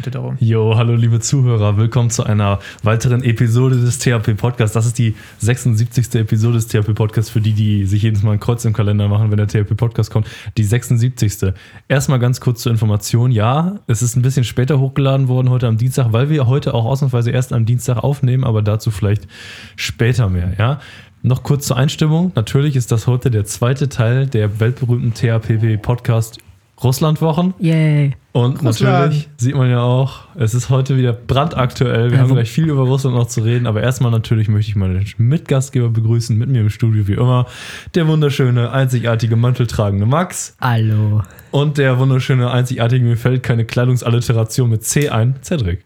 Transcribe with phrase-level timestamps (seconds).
[0.00, 0.38] bitte darum.
[0.40, 4.72] Jo, hallo liebe Zuhörer, willkommen zu einer weiteren Episode des THP Podcasts.
[4.72, 6.14] Das ist die 76.
[6.14, 9.30] Episode des THP Podcasts für die, die sich jedes Mal ein Kreuz im Kalender machen,
[9.30, 10.26] wenn der THP Podcast kommt.
[10.56, 11.52] Die 76.
[11.86, 13.30] Erstmal ganz kurz zur Information.
[13.30, 16.86] Ja, es ist ein bisschen später hochgeladen worden heute am Dienstag, weil wir heute auch
[16.86, 19.28] ausnahmsweise erst am Dienstag aufnehmen, aber dazu vielleicht
[19.76, 20.80] später mehr, ja.
[21.22, 22.32] Noch kurz zur Einstimmung.
[22.34, 26.38] Natürlich ist das heute der zweite Teil der weltberühmten THPP Podcast
[26.82, 27.54] Russlandwochen.
[27.58, 28.12] Yay.
[28.32, 28.94] Und Russland.
[29.06, 32.10] natürlich sieht man ja auch, es ist heute wieder brandaktuell.
[32.10, 34.70] Wir Ja, haben wo- gleich viel über Russland noch zu reden, aber erstmal natürlich möchte
[34.70, 37.46] ich meine Mitgastgeber begrüßen, mit mir im Studio wie immer,
[37.94, 41.22] der wunderschöne, einzigartige, manteltragende Max Hallo.
[41.50, 45.84] und der wunderschöne, einzigartige, mir fällt keine Kleidungsaliteration mit C ein, Cedric.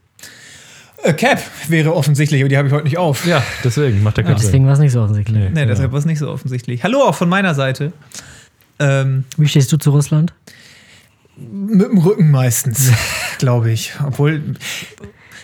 [1.03, 3.27] Äh, Cap wäre offensichtlich, aber die habe ich heute nicht auf.
[3.27, 4.47] Ja, deswegen macht der keinen Sinn.
[4.49, 5.37] Deswegen war es nicht so offensichtlich.
[5.39, 5.51] Nee.
[5.53, 5.67] Nee, Ja.
[5.67, 6.85] deshalb war es nicht so offensichtlich.
[6.85, 7.93] Hallo auch von meiner Seite.
[8.79, 10.33] Ähm, Wie stehst du zu Russland?
[11.37, 12.93] Mit dem Rücken meistens,
[13.39, 13.93] glaube ich.
[14.05, 14.55] Obwohl,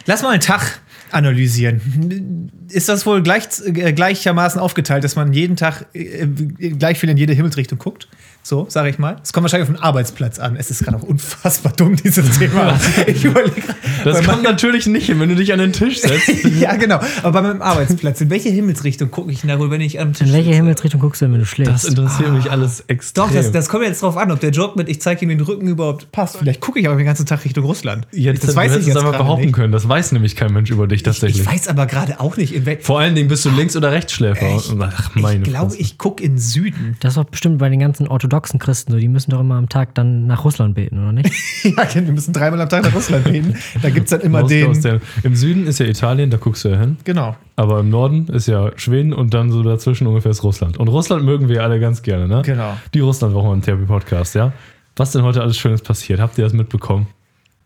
[0.06, 0.80] lass mal einen Tag
[1.10, 2.50] analysieren.
[2.70, 7.16] Ist das wohl gleich, äh, gleichermaßen aufgeteilt, dass man jeden Tag äh, gleich viel in
[7.16, 8.08] jede Himmelsrichtung guckt?
[8.42, 9.16] So, sage ich mal.
[9.22, 10.56] Es kommt wahrscheinlich auf den Arbeitsplatz an.
[10.56, 12.78] Es ist gerade auch unfassbar dumm, dieses Thema.
[13.06, 13.62] Ich überlege.
[14.02, 16.44] Das kommt natürlich nicht hin, wenn du dich an den Tisch setzt.
[16.60, 17.00] ja, genau.
[17.22, 20.14] Aber bei meinem Arbeitsplatz, in welche Himmelsrichtung gucke ich denn da wohl, wenn ich am
[20.14, 20.56] Tisch In welche sitze?
[20.56, 21.72] Himmelsrichtung guckst du denn, wenn du schläfst?
[21.72, 23.26] Das interessiert mich alles extrem.
[23.26, 25.40] Doch, das, das kommt jetzt drauf an, ob der Joke mit ich zeige ihm den
[25.42, 26.38] Rücken überhaupt passt.
[26.38, 28.06] Vielleicht gucke ich aber den ganzen Tag Richtung Russland.
[28.10, 29.54] jetzt, das du weiß ich jetzt aber behaupten nicht.
[29.54, 29.72] können.
[29.72, 31.42] Das weiß nämlich kein Mensch über dich tatsächlich.
[31.42, 32.82] Ich weiß aber gerade auch nicht, in welchem.
[32.84, 34.46] Vor allen Dingen bist du Links- oder Rechtsschläfer.
[34.56, 34.74] Echt?
[34.80, 36.96] Ach, meine Ich glaube, ich gucke in Süden.
[37.00, 38.98] Das ist doch bestimmt bei den ganzen orthodoxen Christen so.
[38.98, 41.30] Die müssen doch immer am Tag dann nach Russland beten, oder nicht?
[41.64, 43.56] ja, wir müssen dreimal am Tag nach Russland gehen.
[43.82, 44.80] Da gibt es dann immer den.
[44.82, 46.96] der, Im Süden ist ja Italien, da guckst du ja hin.
[47.04, 47.36] Genau.
[47.56, 50.78] Aber im Norden ist ja Schweden und dann so dazwischen ungefähr ist Russland.
[50.78, 52.42] Und Russland mögen wir alle ganz gerne, ne?
[52.44, 52.76] Genau.
[52.94, 54.52] Die Russland-Woche im Therapie-Podcast, ja?
[54.96, 56.20] Was denn heute alles Schönes passiert?
[56.20, 57.06] Habt ihr das mitbekommen?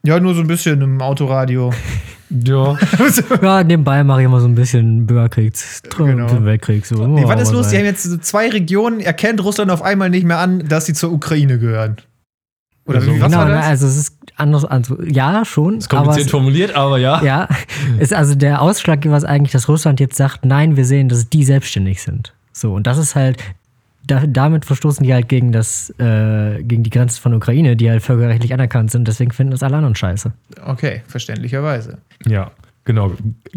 [0.04, 1.72] Ja, nur so ein bisschen im Autoradio.
[2.30, 2.76] Ja.
[3.42, 5.54] ja, nebenbei mache ich immer so ein bisschen Bürgerkrieg,
[5.96, 6.44] Genau.
[6.44, 6.84] Weltkrieg.
[6.84, 7.06] So.
[7.06, 7.68] Nee, Oh, was ist los?
[7.68, 10.94] Die haben jetzt so zwei Regionen, erkennt Russland auf einmal nicht mehr an, dass sie
[10.94, 11.98] zur Ukraine gehören.
[12.86, 13.66] Oder Also, wie, was genau, war ne, das?
[13.66, 15.78] also es ist anders, also ja, schon.
[15.78, 17.18] Ist kompliziert aber formuliert, aber ja.
[17.18, 17.48] es, ja,
[18.00, 21.44] ist also der Ausschlaggeber ist eigentlich, dass Russland jetzt sagt, nein, wir sehen, dass die
[21.44, 22.34] selbstständig sind.
[22.52, 23.36] So, und das ist halt,
[24.06, 28.02] da, damit verstoßen die halt gegen das, äh, gegen die Grenzen von Ukraine, die halt
[28.02, 30.32] völkerrechtlich anerkannt sind, deswegen finden das alle anderen scheiße.
[30.64, 31.98] Okay, verständlicherweise.
[32.26, 32.50] Ja,
[32.84, 33.12] genau.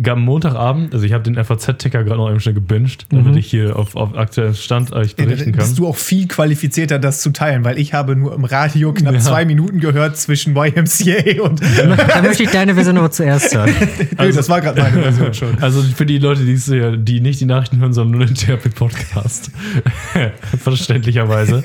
[0.07, 3.75] Am Montagabend, also ich habe den FAZ-Ticker gerade noch eben schnell gebinged, damit ich hier
[3.75, 5.59] auf, auf aktuellen Stand euch berichten kann.
[5.59, 9.13] Bist du auch viel qualifizierter, das zu teilen, weil ich habe nur im Radio knapp
[9.15, 9.19] Ja.
[9.19, 11.61] zwei Minuten gehört zwischen YMCA und.
[11.61, 13.71] Da möchte ich deine Version aber zuerst hören.
[14.19, 15.57] Nö, das war gerade meine Version schon.
[15.61, 19.51] Also für die Leute, die, die nicht die Nachrichten hören, sondern nur den THP-Podcast.
[20.59, 21.63] Verständlicherweise.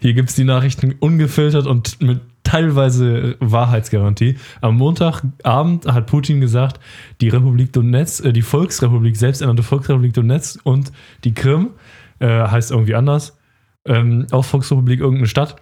[0.00, 4.36] Hier gibt es die Nachrichten ungefiltert und mit teilweise Wahrheitsgarantie.
[4.60, 6.80] Am Montagabend hat Putin gesagt,
[7.20, 10.92] die Republik Donetsk, äh, die Volksrepublik, selbsternannte Volksrepublik Donetsk und
[11.24, 11.70] die Krim,
[12.18, 13.36] äh, heißt irgendwie anders,
[13.84, 15.56] ähm, auch Volksrepublik irgendeine Stadt,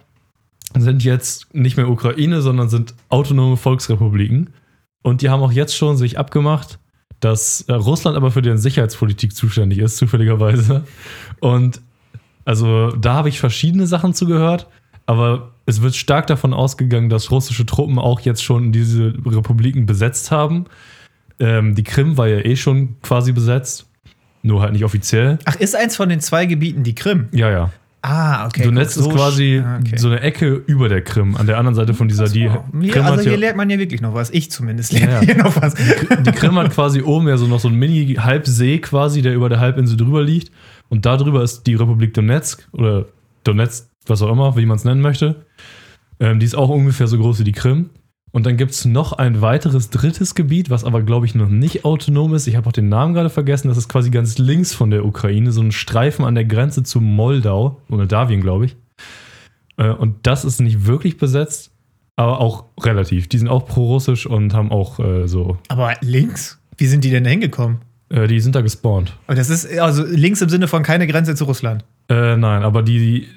[0.77, 4.51] sind jetzt nicht mehr Ukraine, sondern sind autonome Volksrepubliken.
[5.01, 6.79] Und die haben auch jetzt schon sich abgemacht,
[7.19, 10.83] dass äh, Russland aber für deren Sicherheitspolitik zuständig ist, zufälligerweise.
[11.39, 11.81] Und
[12.45, 14.67] also da habe ich verschiedene Sachen zugehört,
[15.05, 20.31] aber es wird stark davon ausgegangen, dass russische Truppen auch jetzt schon diese Republiken besetzt
[20.31, 20.65] haben.
[21.39, 23.87] Ähm, die Krim war ja eh schon quasi besetzt,
[24.43, 25.39] nur halt nicht offiziell.
[25.45, 27.27] Ach, ist eins von den zwei Gebieten die Krim?
[27.31, 27.71] Ja, ja.
[28.03, 28.63] Ah, okay.
[28.63, 29.97] Donetsk ist quasi ah, okay.
[29.97, 32.27] so eine Ecke über der Krim, an der anderen Seite von dieser.
[32.27, 32.63] Die Wow.
[32.81, 34.31] Hier, Krim also hier ja, lernt man ja wirklich noch was.
[34.31, 35.75] Ich zumindest lerne Ja, hier noch was.
[35.75, 39.59] die Krim hat quasi oben ja so noch so ein Mini-Halbsee quasi, der über der
[39.59, 40.51] Halbinsel drüber liegt.
[40.89, 43.05] Und da drüber ist die Republik Donetsk oder
[43.43, 45.45] Donetsk, was auch immer, wie man es nennen möchte.
[46.19, 47.89] Ähm, die ist auch ungefähr so groß wie die Krim.
[48.33, 51.83] Und dann gibt es noch ein weiteres drittes Gebiet, was aber, glaube ich, noch nicht
[51.83, 52.47] autonom ist.
[52.47, 53.67] Ich habe auch den Namen gerade vergessen.
[53.67, 57.01] Das ist quasi ganz links von der Ukraine, so ein Streifen an der Grenze zu
[57.01, 58.77] Moldau, Moldawien, glaube ich.
[59.77, 61.71] Äh, und das ist nicht wirklich besetzt,
[62.15, 63.27] aber auch relativ.
[63.27, 66.61] Die sind auch pro-russisch und haben auch äh, so Aber links?
[66.77, 67.79] Wie sind die denn hingekommen?
[68.11, 69.17] äh, die sind da gespawnt.
[69.27, 71.83] Und das ist also links im Sinne von keine Grenze zu Russland.
[72.09, 73.27] Äh, nein, aber die,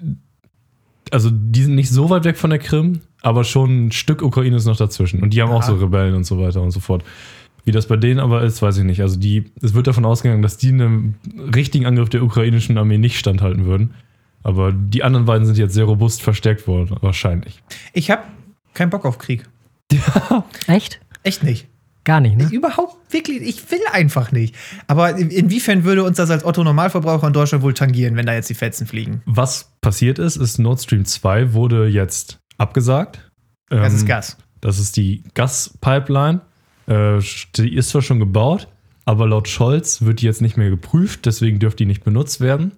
[1.15, 4.57] also die sind nicht so weit weg von der Krim, aber schon ein Stück Ukraine
[4.57, 5.23] ist noch dazwischen.
[5.23, 5.67] Und die haben auch Ah.
[5.67, 7.03] so Rebellen und so weiter und so fort.
[7.65, 9.01] Wie das bei denen aber ist, weiß ich nicht.
[9.01, 11.15] Also die, es wird davon ausgegangen, dass die einem
[11.55, 13.95] richtigen Angriff der ukrainischen Armee nicht standhalten würden.
[14.43, 17.63] Aber die anderen beiden sind jetzt sehr robust verstärkt worden, wahrscheinlich.
[17.95, 18.23] Ich habe
[18.75, 19.49] keinen Bock auf Krieg.
[20.67, 21.01] Echt?
[21.23, 21.67] Echt nicht.
[22.05, 22.49] Gar nicht, ne?
[22.53, 24.55] Überhaupt wirklich, ich will einfach nicht.
[24.87, 28.35] Aber in- inwiefern würde uns das als Otto Normalverbraucher in Deutschland wohl tangieren, wenn da
[28.35, 29.23] jetzt die Fetzen fliegen?
[29.25, 33.31] Was passiert ist, ist Nord Stream 2 wurde jetzt abgesagt.
[33.71, 34.37] Das ist Ähm, Gas.
[34.61, 36.41] Das ist die Gaspipeline.
[36.87, 37.19] Äh,
[37.57, 38.69] die ist zwar schon gebaut,
[39.07, 42.73] aber laut Scholz wird die jetzt nicht mehr geprüft, deswegen dürfte die nicht benutzt werden.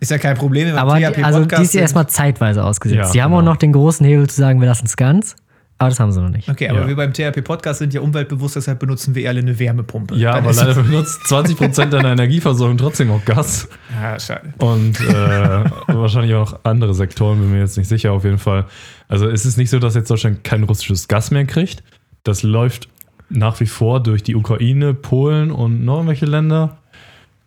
[0.00, 0.68] Ist ja kein Problem.
[0.68, 2.98] wenn Aber die, also die ist ja erstmal zeitweise ausgesetzt.
[2.98, 3.40] Ja, die haben genau.
[3.40, 5.36] auch noch den großen Hebel zu sagen, wir lassen es ganz.
[5.78, 6.48] Aber das haben sie noch nicht.
[6.48, 6.88] Okay, aber Ja.
[6.88, 10.14] wir beim THP-Podcast sind ja umweltbewusst, deshalb benutzen wir alle eine Wärmepumpe.
[10.16, 13.68] Ja, Dann aber leider benutzt 20% deiner Energieversorgung trotzdem noch Gas.
[14.02, 14.52] Ja, schade.
[14.58, 18.64] Und äh, wahrscheinlich auch noch andere Sektoren, bin mir jetzt nicht sicher auf jeden Fall.
[19.08, 21.82] Also es ist nicht so, dass jetzt Deutschland kein russisches Gas mehr kriegt.
[22.24, 22.88] Das läuft
[23.28, 26.78] nach wie vor durch die Ukraine, Polen und noch irgendwelche Länder.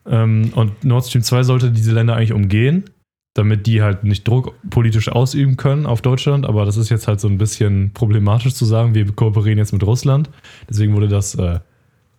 [0.07, 2.85] Ähm, und Nord Stream 2 sollte diese Länder eigentlich umgehen,
[3.33, 6.45] damit die halt nicht Druck politisch ausüben können auf Deutschland.
[6.45, 9.83] Aber das ist jetzt halt so ein bisschen problematisch zu sagen, wir kooperieren jetzt mit
[9.83, 10.29] Russland.
[10.69, 11.59] Deswegen wurde das äh,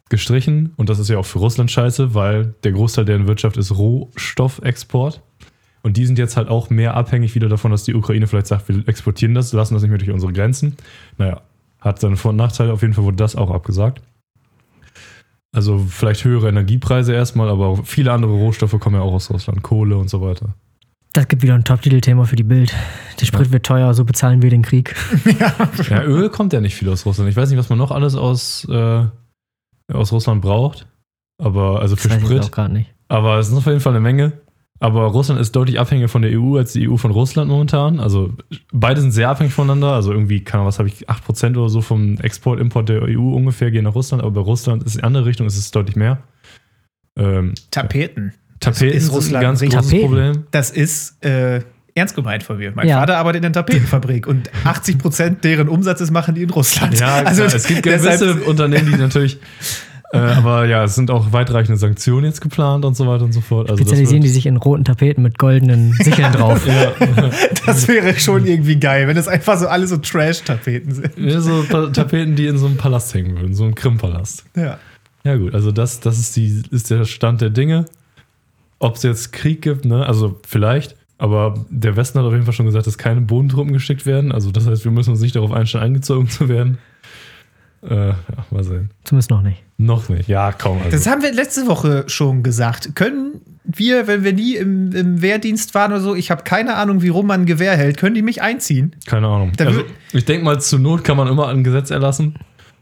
[0.09, 0.73] gestrichen.
[0.77, 5.23] Und das ist ja auch für Russland scheiße, weil der Großteil deren Wirtschaft ist Rohstoffexport.
[5.83, 8.69] Und die sind jetzt halt auch mehr abhängig wieder davon, dass die Ukraine vielleicht sagt,
[8.69, 10.77] wir exportieren das, lassen das nicht mehr durch unsere Grenzen.
[11.17, 11.41] Naja,
[11.81, 12.73] hat seine Vor- und Nachteile.
[12.73, 14.03] Auf jeden Fall wurde das auch abgesagt.
[15.53, 19.63] Also vielleicht höhere Energiepreise erstmal, aber viele andere Rohstoffe kommen ja auch aus Russland.
[19.63, 20.55] Kohle und so weiter.
[21.13, 22.73] Das gibt wieder ein Top-Titel-Thema für die Bild.
[23.21, 24.95] Der Sprit wird teuer, so bezahlen wir den Krieg.
[25.91, 27.29] Ja, Öl kommt ja nicht viel aus Russland.
[27.29, 29.05] Ich weiß nicht, was man noch alles aus, äh,
[29.93, 30.87] aus Russland braucht.
[31.39, 32.45] Aber also Das für ich Sprit.
[32.45, 32.95] auch gerade nicht.
[33.09, 34.33] Aber es ist auf jeden Fall eine Menge.
[34.79, 37.99] Aber Russland ist deutlich abhängiger von der EU als die EU von Russland momentan.
[38.01, 38.33] Also
[38.73, 39.93] beide sind sehr abhängig voneinander.
[39.93, 43.35] Also irgendwie, keine Ahnung, was habe ich, 8% oder so vom Export, Import der EU
[43.35, 44.23] ungefähr gehen nach Russland.
[44.23, 46.23] Aber bei Russland ist es in die andere Richtung, ist es deutlich mehr.
[47.19, 48.33] Ähm, Tapeten.
[48.61, 50.07] Tapeten ist sind Russland ein ganz großes Tapeten?
[50.07, 50.45] Problem.
[50.51, 51.61] Das ist äh,
[51.95, 52.73] ernst gemeint von mir.
[52.75, 53.01] Mein Ja.
[53.01, 56.99] Vater arbeitet in der Tapetenfabrik und 80 Prozent deren Umsatzes machen die in Russland.
[57.01, 59.39] Ja, also es gibt gewisse Unternehmen, die natürlich.
[60.13, 63.41] Äh, aber ja, es sind auch weitreichende Sanktionen jetzt geplant und so weiter und so
[63.41, 63.71] fort.
[63.71, 66.67] Also das Spezialisieren die sich in roten Tapeten mit goldenen Sicheln drauf.
[66.67, 66.91] Ja,
[67.65, 71.13] Das wäre schon irgendwie geil, wenn es einfach so alle so Trash-Tapeten sind.
[71.17, 74.43] ja, so Pa- Tapeten, die in so einem Palast hängen würden, so einem Krim-Palast.
[74.57, 74.81] Ja.
[75.23, 77.85] Ja, gut, also das, das ist, die, ist der Stand der Dinge.
[78.81, 80.05] Ob es jetzt Krieg gibt, ne?
[80.05, 80.97] Also vielleicht.
[81.19, 84.33] Aber der Westen hat auf jeden Fall schon gesagt, dass keine Bodentruppen geschickt werden.
[84.33, 86.79] Also das heißt, wir müssen uns nicht darauf einstellen, eingezogen zu werden.
[87.83, 88.17] Äh, ja,
[88.51, 88.91] mal sehen.
[89.05, 89.63] Zumindest noch nicht.
[89.77, 90.29] Noch nicht.
[90.29, 90.79] Ja, kaum.
[90.79, 90.91] Also.
[90.91, 92.95] Das haben wir letzte Woche schon gesagt.
[92.95, 97.03] Können wir, wenn wir nie im, im Wehrdienst waren oder so, ich habe keine Ahnung,
[97.03, 98.97] wie rum man ein Gewehr hält, können die mich einziehen?
[99.07, 99.53] Keine Ahnung.
[99.59, 99.83] Also,
[100.13, 102.35] ich denke mal, zur Not kann man immer ein Gesetz erlassen.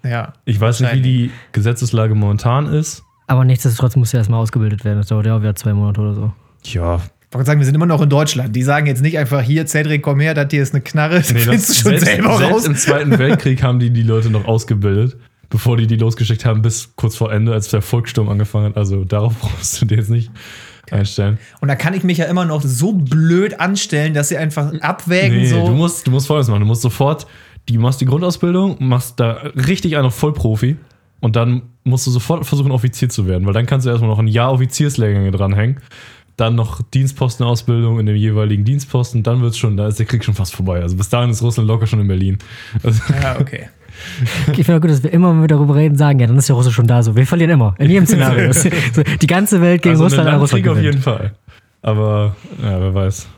[0.05, 0.33] Ja.
[0.45, 3.03] Ich weiß nicht, wie die Gesetzeslage momentan ist.
[3.29, 4.99] Aber nichtsdestotrotz muss ja erstmal ausgebildet werden.
[4.99, 6.33] Das dauert ja auch wieder zwei Monate oder so.
[6.65, 8.57] Ja, Ich wollte sagen, wir sind immer noch in Deutschland.
[8.57, 11.17] Die sagen jetzt nicht einfach hier, Cedric, komm her, das hier ist eine Knarre.
[11.19, 12.65] Das nee, das, du schon selbst, selber selbst raus.
[12.67, 15.17] im Zweiten Weltkrieg haben die die Leute noch ausgebildet,
[15.51, 18.77] bevor die die losgeschickt haben, bis kurz vor Ende, als der Volkssturm angefangen hat.
[18.79, 20.31] Also darauf brauchst du dir jetzt nicht
[20.91, 21.37] einstellen.
[21.61, 25.37] Und da kann ich mich ja immer noch so blöd anstellen, dass sie einfach abwägen,
[25.37, 25.67] Nee, so.
[25.67, 26.61] du musst, du musst folgendes machen.
[26.61, 27.27] Du musst sofort,
[27.69, 30.77] die machst die Grundausbildung, machst da richtig einen auf Vollprofi
[31.21, 34.19] und dann musst du sofort versuchen, Offizier zu werden, weil dann kannst du erstmal noch
[34.19, 35.79] ein Jahr Offizierslehrgänge dranhängen.
[36.37, 40.35] Dann noch Dienstpostenausbildung in dem jeweiligen Dienstposten, dann wird's schon, da ist der Krieg schon
[40.35, 40.81] fast vorbei.
[40.81, 42.39] Also bis dahin ist Russland locker schon in Berlin.
[42.83, 43.69] Also, ja, okay.
[44.53, 46.49] Ich finde auch gut, dass wir immer, wenn wir darüber reden, sagen, ja, dann ist
[46.49, 47.17] der Russe schon da so.
[47.17, 47.75] Wir verlieren immer.
[47.79, 48.53] In jedem Szenario.
[49.21, 51.35] Die ganze Welt gegen also Russland, ein aber Russland Landkrieg auf jeden Fall.
[51.83, 53.29] Aber ja, wer weiß.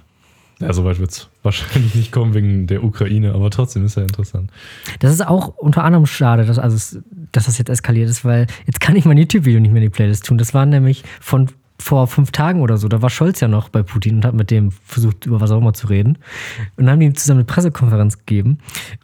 [0.61, 4.51] Ja, soweit wird's wahrscheinlich nicht kommen wegen der Ukraine, aber trotzdem ist ja interessant.
[4.99, 7.01] Das ist auch unter anderem schade, dass, also,
[7.33, 9.95] dass das jetzt eskaliert ist, weil jetzt kann ich mein YouTube-Video nicht mehr in die
[9.95, 10.39] Playlist tun.
[10.39, 11.49] Das war nämlich von
[11.81, 12.89] vor fünf Tagen oder so.
[12.89, 15.59] Da war Scholz ja noch bei Putin und hat mit dem versucht, über was auch
[15.59, 16.19] immer zu reden.
[16.77, 18.59] Und dann haben die ihm zusammen eine Pressekonferenz gegeben.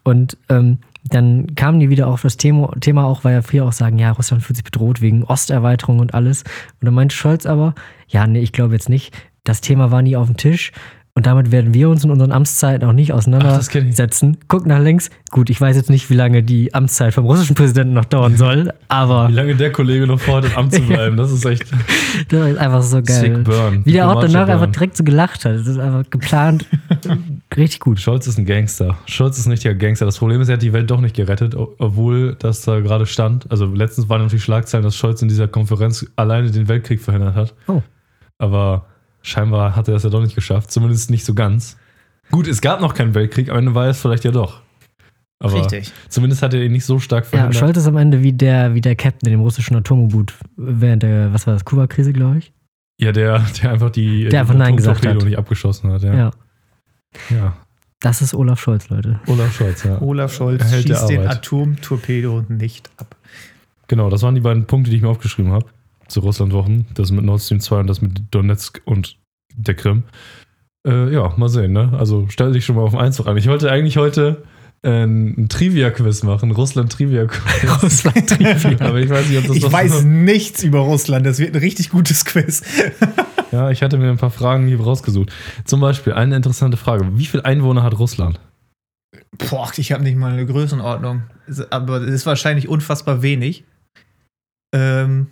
[0.04, 3.72] Und ähm, dann kamen die wieder auf das Thema, Thema auch, weil ja viele auch
[3.72, 6.42] sagen, ja, Russland fühlt sich bedroht wegen Osterweiterung und alles.
[6.42, 7.75] Und dann meinte Scholz aber,
[8.08, 9.14] ja, nee, ich glaube jetzt nicht.
[9.44, 10.72] Das Thema war nie auf dem Tisch.
[11.16, 14.37] Und damit werden wir uns in unseren Amtszeiten auch nicht Ach, auseinandersetzen.
[14.49, 15.08] Guck nach links.
[15.30, 18.70] Gut, ich weiß jetzt nicht, wie lange die Amtszeit vom russischen Präsidenten noch dauern soll,
[18.88, 21.64] aber Wie lange der Kollege noch vorhat, im Amt zu bleiben, das ist echt
[22.28, 23.16] das ist einfach so geil.
[23.16, 23.80] sick burn.
[23.87, 24.73] Wie der auch danach einfach Burn.
[24.73, 25.54] direkt so gelacht hat.
[25.54, 26.66] Das ist einfach geplant.
[27.56, 27.99] Richtig gut.
[27.99, 28.99] Scholz ist ein Gangster.
[29.06, 30.04] Scholz ist ein richtiger Gangster.
[30.04, 33.50] Das Problem ist, er hat die Welt doch nicht gerettet, obwohl das da gerade stand.
[33.50, 37.54] Also letztens waren natürlich Schlagzeilen, dass Scholz in dieser Konferenz alleine den Weltkrieg verhindert hat.
[37.68, 37.80] Oh.
[38.38, 38.85] Aber
[39.26, 40.71] scheinbar hat er es ja doch nicht geschafft.
[40.71, 41.76] Zumindest nicht so ganz.
[42.30, 44.61] Gut, es gab noch keinen Weltkrieg, am Ende war es vielleicht ja doch.
[45.38, 45.92] Aber Richtig.
[46.09, 47.56] zumindest hat er ihn nicht so stark Ja, verhindert.
[47.56, 51.33] Scholz ist am Ende wie der, wie der Captain in dem russischen Atom-U-Boot während der,
[51.35, 52.52] was war das, Kuba-Krise, glaube ich.
[52.99, 55.28] ja, der, der einfach die, Der einfach die Nein gesagt Atomtorpedo hat.
[55.28, 56.02] nicht abgeschossen hat.
[56.02, 56.14] Ja.
[56.14, 56.30] Ja.
[57.30, 57.56] ja.
[58.00, 59.21] Das ist Olaf Scholz, Leute.
[59.26, 60.00] Olaf Scholz, ja.
[60.00, 61.26] Olaf Scholz Erhält schießt den.
[61.26, 63.14] Atomtorpedo nicht ab.
[63.88, 65.66] Genau, das waren die beiden Punkte, die ich mir aufgeschrieben habe
[66.08, 66.86] zu Russland-Wochen.
[66.94, 69.16] Das mit Nord Stream 2 und das mit Donetsk und
[69.54, 70.04] der Krim.
[70.86, 71.92] Äh, ja, mal sehen, ne?
[71.98, 73.36] Also stell dich schon mal auf den Einzug an.
[73.36, 74.44] Ich wollte eigentlich heute
[74.82, 77.82] ein Trivia-Quiz machen, Russland-Trivia-Quiz.
[77.82, 78.80] Russland Trivia.
[78.86, 81.26] Aber ich weiß nicht, ob das Ich weiß nichts über Russland.
[81.26, 82.62] Das wird ein richtig gutes Quiz.
[83.52, 85.32] Ja, ich hatte mir ein paar Fragen hier rausgesucht.
[85.64, 87.16] Zum Beispiel eine interessante Frage.
[87.16, 88.40] Wie viele Einwohner hat Russland?
[89.38, 91.22] Boah, ich habe nicht mal eine Größenordnung.
[91.70, 93.64] Aber es ist wahrscheinlich unfassbar wenig.
[94.75, 95.28] Ähm,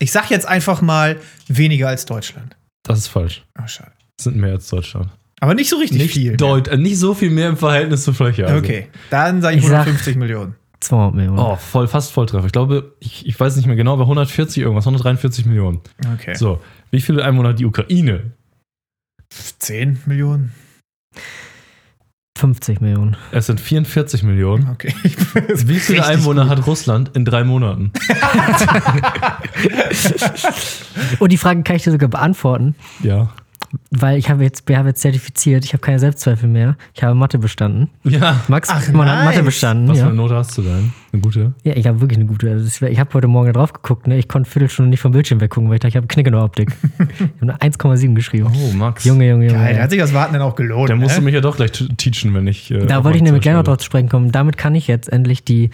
[0.00, 2.56] ich sag jetzt einfach mal weniger als Deutschland.
[2.82, 3.44] Das ist falsch.
[3.62, 3.92] Oh, schade.
[4.18, 5.10] Es sind mehr als Deutschland.
[5.40, 6.36] Aber nicht so richtig nicht, viel.
[6.36, 8.46] Deut äh, nicht so viel mehr im Verhältnis zur Fläche.
[8.46, 8.58] Also.
[8.58, 10.56] Okay, dann sage ich Ich sag- 150 Millionen.
[10.80, 11.38] 200 Millionen.
[11.38, 12.46] Oh, voll, fast Volltreffer.
[12.46, 15.80] Ich glaube, ich, ich weiß nicht mehr genau, aber 140 irgendwas, 143 Millionen.
[16.14, 16.34] Okay.
[16.34, 18.32] So, wie viele Einwohner hat die Ukraine?
[19.58, 20.52] 10 Millionen.
[22.40, 23.16] 50 Millionen.
[23.32, 24.70] Es sind 44 Millionen.
[24.70, 24.94] Okay.
[25.66, 27.92] Wie viele Einwohner hat Russland in drei Monaten?
[31.18, 33.28] Und die Frage kann ich dir sogar beantworten, Ja.
[33.92, 36.76] Weil ich habe jetzt, wir haben jetzt zertifiziert, ich habe keine Selbstzweifel mehr.
[36.92, 37.88] Ich habe Mathe bestanden.
[38.02, 38.40] Ja.
[38.48, 39.24] Max, Ach, man hat nice.
[39.26, 39.86] Mathe bestanden.
[39.88, 40.08] Was für ja.
[40.08, 40.92] eine Note hast du denn?
[41.12, 41.54] Eine gute?
[41.62, 42.50] Ja, ich habe wirklich eine gute.
[42.50, 44.18] Also ich habe heute Morgen drauf geguckt, ne?
[44.18, 46.32] Ich konnte eine Viertelstunde nicht vom Bildschirm weggucken, weil ich dachte, ich habe Knick in
[46.32, 46.70] der Optik.
[46.98, 48.50] ich habe eine 1,7 geschrieben.
[48.52, 49.04] Oh, Max.
[49.04, 49.58] Junge, Junge, Junge.
[49.58, 50.88] Geil, da hat sich das Warten dann auch gelohnt.
[50.88, 51.26] Der musst du ne?
[51.26, 52.70] mich ja doch gleich teachen, wenn ich.
[52.72, 54.32] äh, Da wollte ich nämlich gleich noch drauf zu sprechen kommen.
[54.32, 55.70] Damit kann ich jetzt endlich die,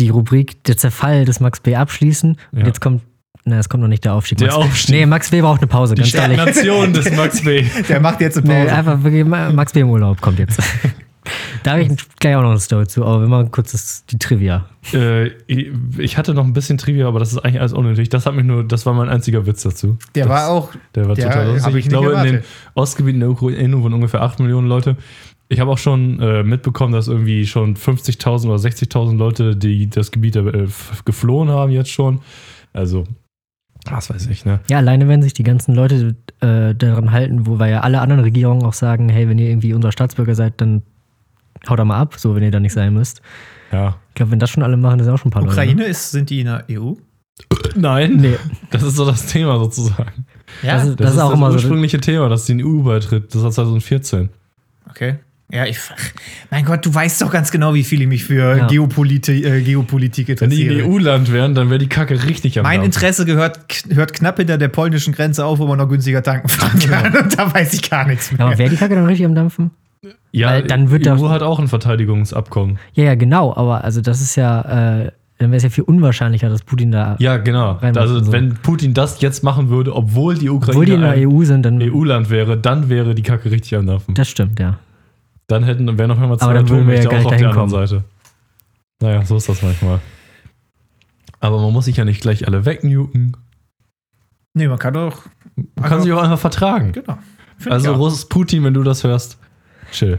[0.00, 2.36] die Rubrik Der Zerfall des Max B abschließen.
[2.52, 2.66] Und Ja.
[2.66, 3.02] jetzt kommt,
[3.44, 4.38] na, es kommt noch nicht der Aufstieg.
[4.38, 4.94] Der Max, Aufstieg.
[4.96, 6.36] Nee, Max B braucht eine Pause, Die ganz ehrlich.
[6.40, 7.64] Stagnation des Max B.
[7.88, 8.74] Der macht jetzt eine Nee, Pause.
[8.74, 10.60] einfach wirklich, Ma- Max B im Urlaub kommt jetzt.
[11.62, 14.18] da habe ich gleich auch noch eine Story zu, aber wir machen kurz das, die
[14.18, 14.66] Trivia.
[14.92, 18.08] äh, ich hatte noch ein bisschen Trivia, aber das ist eigentlich alles unnötig.
[18.10, 19.96] Das hat mich nur, das war mein einziger Witz dazu.
[20.14, 20.70] der das, war auch.
[20.94, 21.74] Der war Ja, total lustig.
[21.74, 22.44] ich Ich, glaube, in den erwartet.
[22.74, 24.96] Ostgebieten der Ukraine wohnen ungefähr 8 Millionen Leute.
[25.48, 30.10] Ich habe auch schon äh, mitbekommen, dass irgendwie schon 50.000 oder 60.000 Leute, die das
[30.10, 30.66] Gebiet äh,
[31.04, 32.20] geflohen haben, jetzt schon.
[32.72, 33.04] Also,
[33.84, 34.60] was weiß ich, ne?
[34.68, 38.22] Ja, alleine wenn sich die ganzen Leute äh, daran halten, wo wir ja alle anderen
[38.22, 40.82] Regierungen auch sagen, hey, wenn ihr irgendwie unser Staatsbürger seid, dann
[41.68, 43.20] haut da mal ab, so wenn ihr da nicht sein müsst.
[43.72, 43.96] Ja.
[44.10, 45.52] Ich glaube, wenn das schon alle machen, ist auch schon ein paar Leute.
[45.54, 46.92] Ukraine ist, sind die in der EU?
[47.74, 48.36] Nein, Nee,
[48.70, 50.24] das ist so das Thema sozusagen.
[50.62, 50.74] Ja.
[50.74, 51.54] das, ist, Das, das ist auch das immer so.
[51.56, 53.34] ursprüngliche Thema, dass die in die EU beitritt.
[53.34, 54.28] Das war 2014.
[54.88, 55.16] Okay.
[55.54, 55.78] Ja, ich.
[55.88, 55.96] ach,
[56.50, 58.66] Mein Gott, du weißt doch ganz genau, wie viel ich mich für Ja.
[58.66, 60.84] Geopolitik, äh, Geopolitik Wenn die interessiere.
[60.86, 62.86] in EU-Land wären, dann wäre die Kacke richtig am mein Dampfen.
[62.92, 66.78] Interesse gehört, hört knapp hinter der polnischen Grenze auf, wo man noch günstiger tanken fahren
[66.80, 67.16] kann.
[67.24, 68.40] Und da weiß ich gar nichts mehr.
[68.40, 69.70] Aber wäre die Kacke dann richtig am Dampfen?
[70.32, 72.78] Ja, Weil dann wird EU hat auch ein Verteidigungsabkommen.
[72.94, 74.60] Ja, ja, genau, aber also das ist ja,
[75.04, 77.78] äh, dann wäre es ja viel unwahrscheinlicher, dass Putin da, Ja, genau.
[77.80, 78.32] Also, so.
[78.32, 81.44] wenn Putin das jetzt machen würde, obwohl die Ukraine obwohl die in der ein EU
[81.44, 81.80] sind, dann.
[81.80, 84.14] EU-Land wäre, dann wäre die Kacke richtig am Dampfen.
[84.14, 84.78] Das stimmt, ja.
[85.46, 88.04] Dann hätten, wären noch einmal zwei wir ja Atommächte gar auch auf der anderen Seite.
[89.00, 90.00] Naja, so ist das manchmal.
[91.40, 93.36] Aber man muss sich ja nicht gleich alle wegnuken.
[94.54, 95.22] Nee, man kann doch.
[95.56, 96.92] Man kann sich auch einfach vertragen.
[96.92, 97.18] Genau.
[97.58, 97.94] Find Also.
[97.94, 99.38] Russ Putin, wenn du das hörst,
[99.92, 100.18] chill.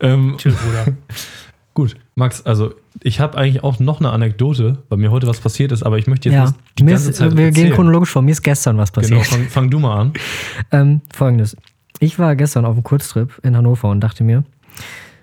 [0.00, 0.96] Ähm, Chill, Bruder.
[1.74, 5.72] gut, Max, also ich habe eigentlich auch noch eine Anekdote, bei mir heute was passiert
[5.72, 6.44] ist, aber ich möchte jetzt ja.
[6.44, 7.74] nicht die Mir ganze ist, Zeit wir gehen erzählen.
[7.74, 8.22] chronologisch vor.
[8.22, 9.26] Mir ist gestern was Genau, passiert.
[9.26, 10.12] fang, fang du mal an.
[10.70, 11.56] Ähm, Folgendes.
[12.02, 14.42] Ich war gestern auf einem Kurztrip in Hannover und dachte mir,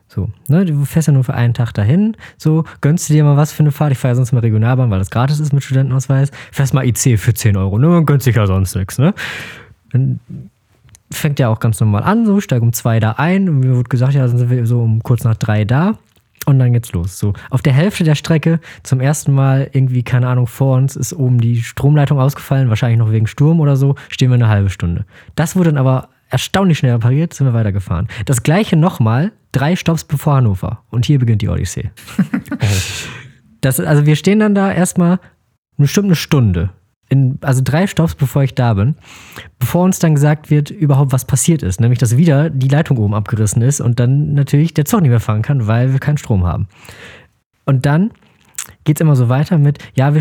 [0.08, 3.36] so, ne, du fährst ja nur für einen Tag dahin, so, gönnst du dir mal
[3.36, 3.92] was für eine Fahrt?
[3.92, 6.32] Ich fahre ja sonst mal Regionalbahn, weil das gratis ist mit Studentenausweis.
[6.54, 9.14] Fährst mal IC für 10 Euro, ne, man gönnt sich ja sonst nichts, ne?
[9.92, 10.22] Dann
[11.12, 13.90] fängt ja auch ganz normal an, so, steig um zwei da ein und mir wurde
[13.90, 15.98] gesagt, ja, sind wir so um kurz nach drei da.
[16.46, 17.20] Und dann geht's los.
[17.20, 21.12] So, auf der Hälfte der Strecke zum ersten Mal irgendwie, keine Ahnung, vor uns ist
[21.12, 25.04] oben die Stromleitung ausgefallen, wahrscheinlich noch wegen Sturm oder so, stehen wir eine halbe Stunde.
[25.36, 28.08] Das wurde dann aber erstaunlich schnell repariert, sind wir weitergefahren.
[28.26, 30.84] Das gleiche nochmal, drei Stopps bevor Hannover.
[30.90, 31.92] Und hier beginnt die Odyssee.
[33.62, 35.20] Das, also wir stehen dann da erstmal
[35.78, 36.70] bestimmt eine Stunde.
[37.10, 38.96] In, also drei Stopps, bevor ich da bin,
[39.58, 41.82] bevor uns dann gesagt wird, überhaupt was passiert ist.
[41.82, 45.20] Nämlich, dass wieder die Leitung oben abgerissen ist und dann natürlich der Zug nicht mehr
[45.20, 46.68] fahren kann, weil wir keinen Strom haben.
[47.66, 48.12] Und dann
[48.90, 50.12] geht es immer so weiter mit, ja,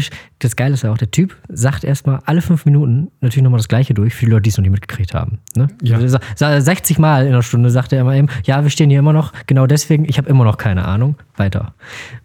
[0.41, 3.69] das Geile ist ja auch, der Typ sagt erstmal alle fünf Minuten natürlich nochmal das
[3.69, 5.39] Gleiche durch, für die Leute, die es noch nicht mitgekriegt haben.
[5.57, 5.69] Ne?
[5.83, 5.97] Ja.
[5.97, 8.99] Also, sa- 60 Mal in einer Stunde sagt er immer eben, ja, wir stehen hier
[8.99, 11.73] immer noch, genau deswegen, ich habe immer noch keine Ahnung, weiter.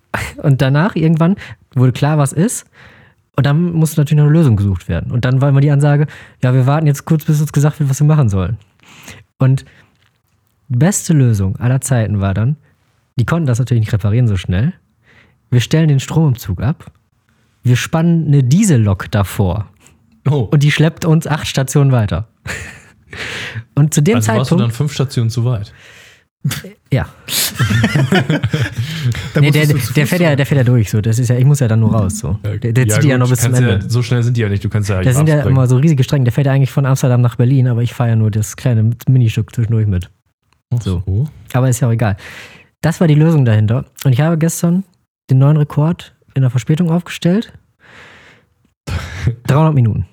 [0.44, 1.38] Und danach irgendwann
[1.76, 2.66] wurde klar, was ist.
[3.38, 5.14] Und dann muss natürlich noch eine Lösung gesucht werden.
[5.14, 6.08] Und dann war immer die Ansage,
[6.44, 8.58] ja, wir warten jetzt kurz, bis uns gesagt wird, was wir machen sollen.
[9.38, 9.64] Und
[10.68, 12.58] die beste Lösung aller Zeiten war dann,
[13.16, 14.74] die konnten das natürlich nicht reparieren so schnell.
[15.54, 16.92] Wir stellen den Strom im Zug ab.
[17.64, 19.68] Wir spannen eine Diesellok davor.
[20.30, 22.28] Oh, Und die schleppt uns acht Stationen weiter.
[23.76, 24.62] Und zu dem also warst du Zeitpunkt.
[24.64, 25.74] dann fünf Stationen zu weit.
[26.92, 27.08] ja.
[29.40, 30.90] Nee, der, der, fährt ja, der fährt ja durch.
[30.90, 31.02] So.
[31.02, 32.20] Das ist ja, ich muss ja dann nur raus.
[32.20, 32.40] So.
[32.44, 33.72] Der, der zieht die ja gut, noch bis zum Ende.
[33.72, 34.64] Ja, so schnell sind die ja nicht.
[34.64, 36.24] Du kannst ja Das sind ja immer so riesige Strecken.
[36.24, 38.92] Der fährt ja eigentlich von Amsterdam nach Berlin, aber ich fahre ja nur das kleine
[39.10, 40.10] Ministück zwischendurch mit.
[40.82, 41.04] So.
[41.52, 42.16] Aber ist ja auch egal.
[42.82, 43.86] das war die Lösung dahinter.
[44.06, 44.84] Und ich habe gestern
[45.30, 47.54] den neuen Rekord in der Verspätung aufgestellt.
[49.48, 50.08] 300 Minuten.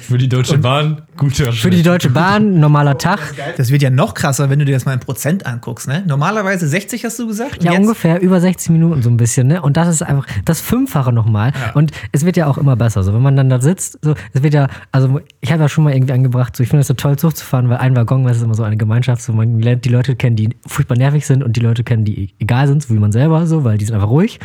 [0.00, 3.34] Für die Deutsche Bahn, guter Für die Deutsche Bahn, normaler Tag.
[3.56, 5.88] Das wird ja noch krasser, wenn du dir das mal in Prozent anguckst.
[5.88, 6.02] Ne?
[6.06, 7.58] Normalerweise 60 hast du gesagt.
[7.58, 9.62] und Ja, ungefähr über 60 Minuten so ein bisschen, ne?
[9.62, 11.52] Und das ist einfach das Fünffache nochmal.
[11.54, 11.72] Ja.
[11.72, 13.02] Und es wird ja auch immer besser.
[13.02, 15.84] So, wenn man dann da sitzt, so, es wird ja, also ich habe ja schon
[15.84, 18.24] mal irgendwie angebracht, so, ich finde es so toll, Zug zu fahren, weil ein Waggon,
[18.24, 21.26] das ist immer so eine Gemeinschaft, so man lernt die Leute kennen, die furchtbar nervig
[21.26, 23.84] sind und die Leute kennen, die egal sind, so wie man selber, so, weil die
[23.84, 24.38] sind einfach ruhig.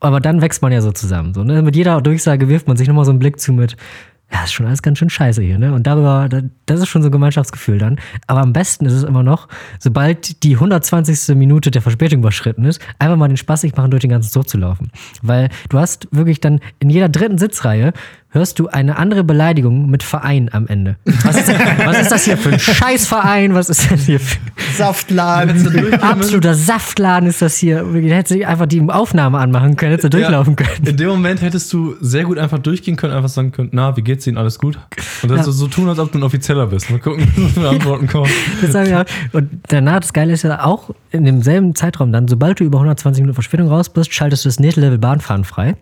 [0.00, 1.32] Aber dann wächst man ja so zusammen.
[1.32, 1.62] So, ne?
[1.62, 3.76] Mit jeder Durchsage wirft man sich nochmal so einen Blick zu mit,
[4.32, 5.72] ja, ist schon alles ganz schön scheiße hier, ne?
[5.72, 7.98] Und darüber, da- das ist schon so ein Gemeinschaftsgefühl dann.
[8.26, 11.36] Aber am besten ist es immer noch, sobald die 120.
[11.36, 14.48] Minute der Verspätung überschritten ist, einfach mal den Spaß sich machen, durch den ganzen Zug
[14.48, 14.90] zu laufen.
[15.22, 17.92] Weil du hast wirklich dann in jeder dritten Sitzreihe
[18.34, 20.96] hörst du eine andere Beleidigung mit Verein am Ende.
[21.24, 21.48] Was ist,
[21.84, 23.54] was ist das hier für ein Scheißverein?
[23.54, 24.38] Was ist das hier für
[24.76, 25.94] Saftladen.
[26.02, 27.82] absoluter Saftladen ist das hier?
[27.84, 30.86] Da hättest du einfach die Aufnahme anmachen können, hättest du durchlaufen können.
[30.86, 34.02] In dem Moment hättest du sehr gut einfach durchgehen können, einfach sagen können, na, wie
[34.02, 34.78] geht's Ihnen, alles gut?
[35.22, 35.44] Und das Ja.
[35.44, 36.90] so- so tun, als ob du ein Offizieller bist.
[36.90, 38.30] Mal gucken, wie viele Antworten kommen.
[38.60, 39.04] Das hab ich auch.
[39.32, 43.22] Und danach, das Geile ist ja auch in demselben Zeitraum dann, sobald du über 120
[43.22, 45.76] Minuten Verspätung raus bist, schaltest du das nächste Level Bahnfahren frei.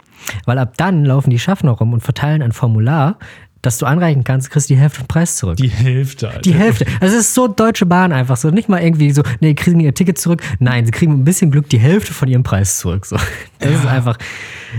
[0.44, 3.18] Weil ab dann laufen die Schaffner rum und verteilen ein Formular,
[3.62, 5.56] das du anreichen kannst, kriegst die Hälfte vom Preis zurück.
[5.56, 6.40] Die Hälfte, Alter.
[6.40, 6.84] Die Hälfte.
[7.00, 8.50] Also es ist so Deutsche Bahn einfach so.
[8.50, 10.42] Nicht mal irgendwie so, nee, kriegen ihr Ticket zurück.
[10.58, 13.06] Nein, sie kriegen ein bisschen Glück die Hälfte von ihrem Preis zurück.
[13.06, 13.16] So.
[13.60, 14.18] Das ist einfach.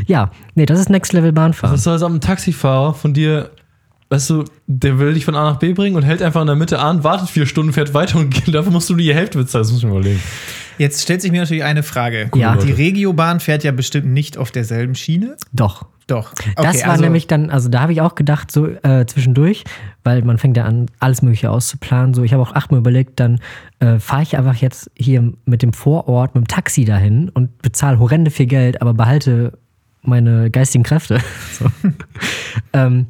[0.06, 1.74] Ja, nee, das ist Next Level Bahnfahren.
[1.74, 3.52] Das ist so, als ob ein Taxifahrer von dir,
[4.14, 6.56] weißt du, der will dich von A nach B bringen und hält einfach in der
[6.56, 9.64] Mitte an, wartet vier Stunden, fährt weiter und geht, dafür musst du die Hälfte bezahlen.
[9.64, 10.22] Das muss ich mir überlegen.
[10.78, 12.30] Jetzt stellt sich mir natürlich eine Frage.
[12.36, 12.56] Ja.
[12.56, 15.36] Die Regiobahn fährt ja bestimmt nicht auf derselben Schiene.
[15.52, 15.86] Doch.
[16.06, 16.34] Doch.
[16.56, 19.64] Das Okay, war also- nämlich dann, also da habe ich auch gedacht, so äh, zwischendurch,
[20.04, 22.14] weil man fängt ja an, alles Mögliche auszuplanen.
[22.14, 23.40] So, ich habe auch achtmal überlegt, dann
[23.80, 27.98] äh, fahre ich einfach jetzt hier mit dem Vorort, mit dem Taxi dahin und bezahle
[28.00, 29.58] horrende viel Geld, aber behalte
[30.04, 31.20] meine geistigen Kräfte.
[31.58, 31.66] so.
[32.74, 33.08] ähm,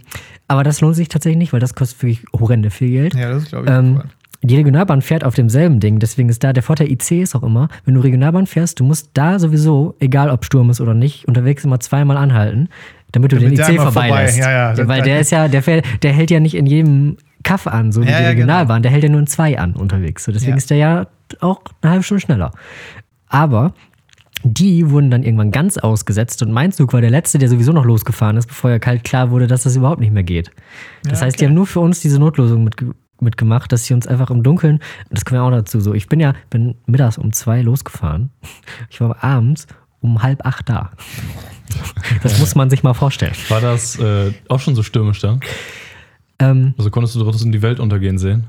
[0.53, 3.15] aber das lohnt sich tatsächlich nicht, weil das kostet wirklich horrende viel Geld.
[3.15, 3.71] Ja, das glaube ich.
[3.71, 4.01] Ähm,
[4.45, 7.69] die Regionalbahn fährt auf demselben Ding, deswegen ist da der Vorteil IC ist auch immer,
[7.85, 11.63] wenn du Regionalbahn fährst, du musst da sowieso, egal ob Sturm ist oder nicht, unterwegs
[11.63, 12.67] immer zweimal anhalten,
[13.13, 14.37] damit du Damit den IC einmal vorbei- vorbeilässt.
[14.39, 17.67] ja, ja, weil der ist ja, der, fährt, der hält ja nicht in jedem Kaff
[17.67, 20.25] an, so wie Ja, die ja, Regionalbahn, der hält ja nur in zwei an unterwegs.
[20.25, 21.07] So, deswegen ist der ja
[21.39, 22.51] auch eine halbe Stunde schneller.
[23.27, 23.73] Aber
[24.43, 27.85] die wurden dann irgendwann ganz ausgesetzt und mein Zug war der letzte, der sowieso noch
[27.85, 30.51] losgefahren ist, bevor ja kalt klar wurde, dass das überhaupt nicht mehr geht.
[31.03, 34.05] Das Ja, heißt, die haben nur für uns diese Notlösung mitge mitgemacht, dass sie uns
[34.05, 34.79] einfach im Dunkeln,
[35.09, 38.31] das kommen wir auch dazu, so ich bin ja, bin mittags um zwei losgefahren.
[38.89, 39.65] Ich war abends
[40.01, 40.91] um halb acht da.
[42.21, 43.31] Das muss man sich mal vorstellen.
[43.47, 45.39] War das äh, auch schon so stürmisch da?
[46.39, 48.47] Ähm, Also konntest du draußen die Welt untergehen sehen?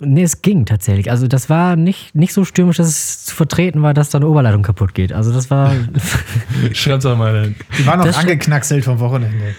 [0.00, 1.10] Nee, es ging tatsächlich.
[1.10, 4.26] Also das war nicht, nicht so stürmisch, dass es zu vertreten war, dass da eine
[4.28, 5.12] Oberleitung kaputt geht.
[5.12, 5.72] Also das war,
[6.72, 7.54] Schreib's doch mal hin.
[7.78, 9.54] Die waren noch das angeknackselt vom Wochenende.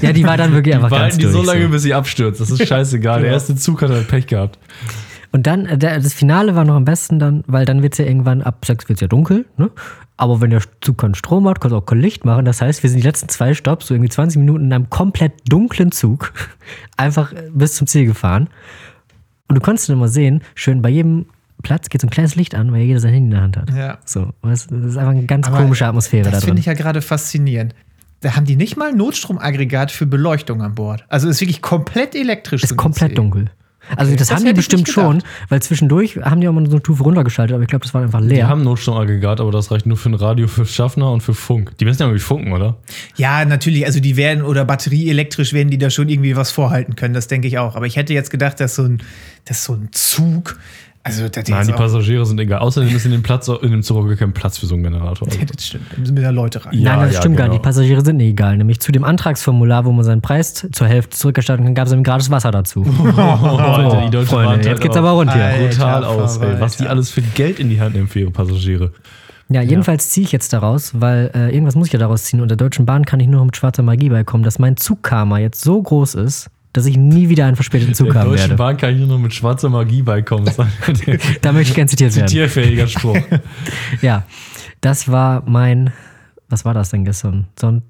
[0.00, 1.34] ja, die war dann wirklich einfach ganz Behalten die durch.
[1.34, 1.68] so lange, so.
[1.70, 2.40] bis sie abstürzt.
[2.40, 3.20] Das ist scheißegal.
[3.20, 3.34] Der Ja.
[3.34, 4.58] erste Zug hat halt Pech gehabt.
[5.32, 7.98] Und dann, äh, der, das Finale war noch am besten dann, weil dann wird es
[7.98, 9.70] ja irgendwann, ab sechs wird es ja dunkel, ne?
[10.18, 12.44] Aber wenn der Zug keinen Strom hat, kann es auch kein Licht machen.
[12.44, 15.32] Das heißt, wir sind die letzten zwei Stopps, so irgendwie 20 Minuten in einem komplett
[15.48, 16.32] dunklen Zug,
[16.96, 18.48] einfach äh, bis zum Ziel gefahren.
[19.48, 21.26] Und du konntest dann immer sehen, schön bei jedem
[21.62, 23.70] Platz geht so ein kleines Licht an, weil jeder sein Handy in der Hand hat.
[23.70, 23.98] Ja.
[24.04, 27.00] So, das ist einfach eine ganz Aber komische Atmosphäre da Das finde ich ja gerade
[27.00, 27.74] faszinierend.
[28.20, 31.04] Da haben die nicht mal ein Notstromaggregat für Beleuchtung an Bord.
[31.08, 32.62] Also ist wirklich komplett elektrisch.
[32.62, 33.50] ist so komplett dunkel.
[33.96, 36.72] Also Okay, das, das haben die bestimmt schon, weil zwischendurch haben die auch mal so
[36.72, 38.48] eine Stufe runtergeschaltet, aber ich glaube, das war einfach Die leer.
[38.48, 41.76] haben ein Notstromaggregat, aber das reicht nur für ein Radio, für Schaffner und für Funk.
[41.78, 42.76] Die müssen ja irgendwie funken, oder?
[43.16, 43.84] Ja, natürlich.
[43.84, 47.14] Also die werden oder batterieelektrisch werden die da schon irgendwie was vorhalten können.
[47.14, 47.76] Das denke ich auch.
[47.76, 49.02] Aber ich hätte jetzt gedacht, dass so ein,
[49.44, 50.58] dass so ein Zug.
[51.04, 52.60] Also Nein, die Passagiere sind egal.
[52.60, 54.84] Außerdem ist in dem, Platz, in dem Zug auch gar kein Platz für so einen
[54.84, 55.26] Generator.
[55.32, 55.86] Ja, das stimmt.
[55.90, 56.78] Da müssen wir da Leute rein.
[56.78, 57.54] Ja, Nein, das ja, stimmt gar genau.
[57.54, 57.64] nicht.
[57.64, 58.56] Die Passagiere sind nicht egal.
[58.56, 62.06] Nämlich zu dem Antragsformular, wo man seinen Preis zur Hälfte zurückerstatten kann, gab es nämlich
[62.06, 62.86] gratis Wasser dazu.
[62.86, 65.44] Oh, Alter, die Deutsche Freunde, Bahn jetzt geht's aber rund hier.
[65.44, 66.60] Alter, Brutal aus, ey.
[66.60, 68.92] Was die alles für Geld in die Hand nehmen für ihre Passagiere.
[69.48, 72.40] Ja, jedenfalls ziehe ich jetzt daraus, weil äh, irgendwas muss ich ja daraus ziehen.
[72.40, 75.60] Und der Deutschen Bahn kann ich nur mit schwarzer Magie beikommen, dass mein Zugkarma jetzt
[75.62, 78.56] so groß ist, dass ich nie wieder einen verspäteten Zug Der haben Deutschen werde.
[78.56, 80.50] Bahn kann ich nur noch mit schwarzer Magie beikommen.
[81.42, 82.28] Da möchte ich gern zitiert werden.
[82.28, 83.18] zitierfähiger Spruch.
[84.00, 84.24] Ja,
[84.80, 85.92] das war mein,
[86.48, 87.46] was war das denn gestern?
[87.58, 87.84] Sonnt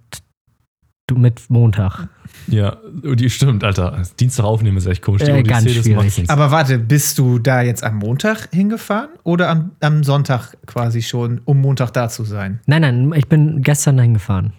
[1.06, 2.08] du mit Montag.
[2.48, 4.02] Ja, die stimmt, Alter.
[4.18, 5.22] Dienstag aufnehmen ist echt komisch.
[5.22, 6.28] Die Äh, ganz schwierig.
[6.28, 11.40] Aber warte, bist du da jetzt am Montag hingefahren oder am, am Sonntag quasi schon,
[11.44, 12.60] um Montag da zu sein?
[12.66, 14.52] Nein, nein, ich bin gestern dahin gefahren.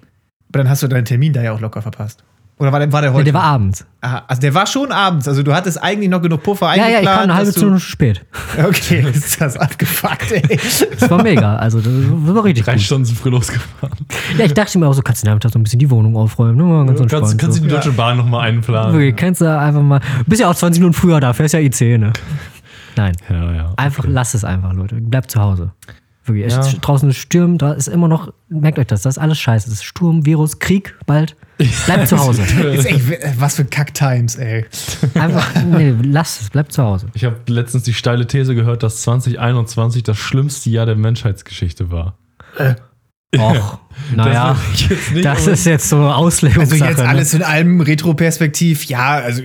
[0.50, 2.24] Aber dann hast du deinen Termin da ja auch locker verpasst.
[2.60, 3.26] Oder war der, war der Ja, heute?
[3.26, 3.86] der war abends.
[4.02, 5.28] Aha, also der war schon abends.
[5.28, 7.04] Also du hattest eigentlich noch genug Puffer Ja, ja, eingeplant.
[7.04, 8.26] ich kam eine halbe Stunde spät.
[8.64, 10.60] Okay, ist das abgefuckt, ey.
[11.00, 11.56] Das war mega.
[11.56, 11.88] Also, das
[12.36, 12.82] war richtig Drei gut.
[12.84, 13.98] Stunden sind früh losgefahren.
[14.38, 16.56] Ja, ich dachte mir auch so, kannst du Nachmittag so ein bisschen die Wohnung aufräumen.
[16.58, 16.64] Ne?
[16.64, 17.42] Mal ganz Kannst, entspannt.
[17.42, 18.94] kannst du die Deutsche Bahn nochmal einplanen?
[18.94, 20.00] Wirklich, kannst du einfach mal.
[20.28, 22.14] Bist ja auch 20 Minuten früher da, fährst ja IC, ne?
[22.96, 23.16] Nein.
[23.28, 23.74] Ja, ja.
[23.76, 24.96] Einfach lass es einfach, Leute.
[25.02, 25.72] Bleibt zu Hause.
[26.26, 26.46] Wirklich.
[26.48, 26.60] Es Ja.
[26.62, 29.66] ist draußen ist Sturm, da ist immer noch, merkt euch das, das ist alles scheiße.
[29.70, 31.36] Das ist Sturm, Virus, Krieg bald.
[31.86, 32.42] Bleibt zu Hause.
[32.74, 33.02] Ist echt,
[33.40, 34.66] was für Kack-Times, ey.
[35.14, 37.08] Einfach, nee, lasst es, bleibt zu Hause.
[37.14, 42.18] Ich habe letztens die steile These gehört, dass 2021 das schlimmste Jahr der Menschheitsgeschichte war.
[43.38, 43.80] Och,
[44.16, 44.56] naja,
[44.90, 46.90] jetzt nicht das ist jetzt so eine Also Auslegungssache.
[46.90, 47.08] jetzt ne?
[47.08, 49.42] alles in allem Retroperspektiv, ja, also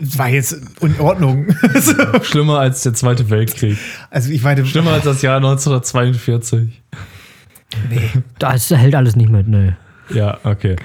[0.00, 1.46] war jetzt in Ordnung.
[2.22, 3.78] Schlimmer als der Zweite Weltkrieg.
[4.10, 6.82] also ich meine, Schlimmer als das Jahr 1942.
[7.90, 8.10] nee.
[8.38, 9.76] Das hält alles nicht mit, ne.
[10.10, 10.76] Ja, okay.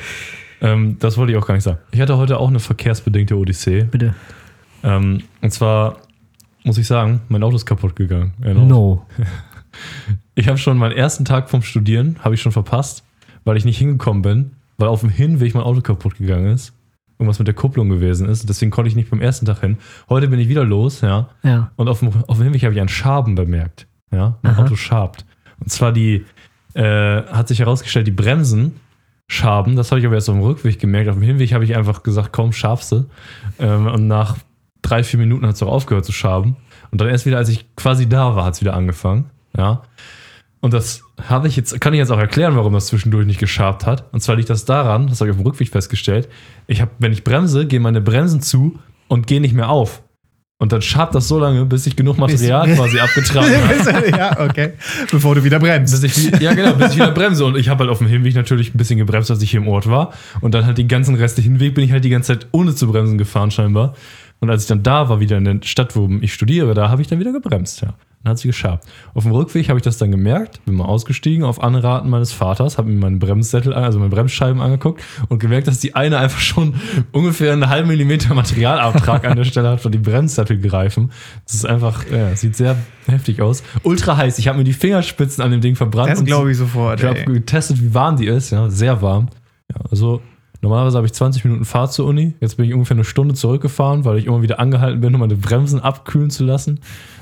[0.62, 1.80] Ähm, das wollte ich auch gar nicht sagen.
[1.92, 3.84] Ich hatte heute auch eine verkehrsbedingte Odyssee.
[3.84, 4.14] Bitte.
[4.84, 5.98] Ähm, und zwar
[6.64, 8.34] muss ich sagen, mein Auto ist kaputt gegangen.
[8.42, 8.68] Erneut.
[8.68, 9.06] No.
[10.36, 13.04] Ich habe schon meinen ersten Tag vom Studieren, habe ich schon verpasst,
[13.44, 16.74] weil ich nicht hingekommen bin, weil auf dem Hinweg mein Auto kaputt gegangen ist.
[17.20, 18.48] Irgendwas mit der Kupplung gewesen ist.
[18.48, 19.78] Deswegen konnte ich nicht beim ersten Tag hin.
[20.08, 21.30] Heute bin ich wieder los, ja.
[21.44, 21.72] Ja.
[21.76, 23.88] Und auf dem, auf dem Hinweg habe ich einen Schaben bemerkt.
[24.12, 24.64] Ja, mein Aha.
[24.64, 25.26] Auto schabt.
[25.60, 26.26] Und zwar die,
[26.74, 28.76] äh, hat sich herausgestellt, die Bremsen
[29.28, 29.76] schaben.
[29.76, 31.10] Das habe ich aber erst auf dem Rückweg gemerkt.
[31.10, 33.06] Auf dem Hinweg habe ich einfach gesagt, komm, schabst du.
[33.60, 34.38] Ähm, und nach
[34.82, 36.58] drei, vier Minuten hat es auch aufgehört zu schaben.
[36.92, 39.30] Und dann erst wieder, als ich quasi da war, hat es wieder angefangen.
[39.56, 39.84] Ja.
[40.62, 43.86] Und das habe ich jetzt, kann ich jetzt auch erklären, warum das zwischendurch nicht geschabt
[43.86, 44.06] hat.
[44.14, 46.30] Und zwar liegt das daran, das habe ich auf dem Rückweg festgestellt,
[46.68, 50.02] ich habe, wenn ich bremse, gehen meine Bremsen zu und gehen nicht mehr auf.
[50.62, 54.10] Und dann schabt das so lange, bis ich genug Material Bis- quasi abgetragen habe.
[54.18, 54.74] ja, okay.
[55.10, 56.04] Bevor du wieder bremst.
[56.04, 57.46] Ich, ja, genau, bis ich wieder bremse.
[57.46, 59.70] Und ich habe halt auf dem Hinweg natürlich ein bisschen gebremst, als ich hier im
[59.70, 60.12] Ort war.
[60.42, 62.88] Und dann halt den ganzen restlichen Hinweg bin ich halt die ganze Zeit ohne zu
[62.92, 63.96] bremsen gefahren, scheinbar.
[64.40, 67.02] Und als ich dann da war, wieder in der Stadt, wo ich studiere, da habe
[67.02, 67.94] ich dann wieder gebremst, ja.
[68.24, 68.86] Dann hat sie geschabt.
[69.14, 72.78] Auf dem Rückweg habe ich das dann gemerkt, bin mal ausgestiegen auf Anraten meines Vaters,
[72.78, 76.76] habe mir meinen Bremssättel, also meine Bremsscheiben angeguckt und gemerkt, dass die eine einfach schon
[77.14, 81.12] ungefähr einen halben Millimeter Materialabtrag an der Stelle hat von den Bremssattelgreifen.
[81.46, 82.76] Das ist einfach, ja, sieht sehr
[83.06, 83.64] heftig aus.
[83.84, 84.38] Ultra heiß.
[84.38, 86.12] Ich habe mir die Fingerspitzen an dem Ding verbrannt.
[86.12, 87.00] Das glaube ich sofort.
[87.00, 89.30] ich habe getestet, wie warm die ist, ja, sehr warm.
[89.74, 90.22] Ja, also
[90.62, 92.34] normalerweise habe ich 20 Minuten Fahrt zur Uni.
[92.40, 95.36] Jetzt bin ich ungefähr eine Stunde zurückgefahren, weil ich immer wieder angehalten bin, um meine
[95.36, 96.80] Bremsen abkühlen zu lassen.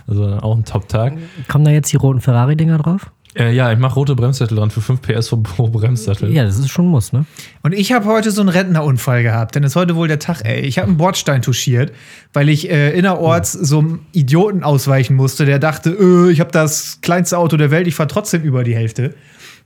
[0.07, 1.17] Also auch ein Top-Tag.
[1.47, 3.11] Kommen da jetzt die roten Ferrari-Dinger drauf?
[3.37, 6.31] Äh, ja, ich mache rote Bremssättel dran für 5 PS pro Bremssättel.
[6.33, 7.25] Ja, das ist schon ein Muss, ne?
[7.61, 10.41] Und ich habe heute so einen Rentnerunfall gehabt, denn es ist heute wohl der Tag,
[10.43, 10.61] ey.
[10.61, 11.91] Ich habe einen Bordstein touchiert,
[12.33, 16.99] weil ich äh, innerorts so einem Idioten ausweichen musste, der dachte, äh, ich habe das
[17.01, 19.13] kleinste Auto der Welt, ich fahre trotzdem über die Hälfte.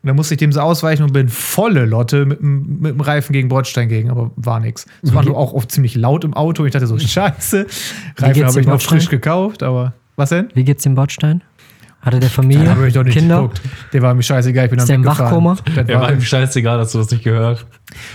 [0.03, 3.01] Und dann musste ich dem so ausweichen und bin volle Lotte mit, dem- mit dem
[3.01, 4.85] Reifen gegen Bordstein gegen, aber war nix.
[5.03, 6.65] Es war nur auch oft ziemlich laut im Auto.
[6.65, 7.67] Ich dachte so, scheiße.
[8.17, 8.99] Reifen habe ich noch Bordstein?
[8.99, 10.49] frisch gekauft, aber was denn?
[10.55, 11.43] Wie geht's dem Bordstein?
[12.01, 12.65] Hatte der Familie?
[12.65, 13.41] Da habe ich doch nicht Kinder?
[13.43, 13.61] geguckt.
[13.93, 15.19] Der war mir scheißegal, ich bin Ist dann der im.
[15.19, 15.55] Wachkoma?
[15.75, 17.67] Ja, war war, ihm scheißegal, dass du das nicht gehört.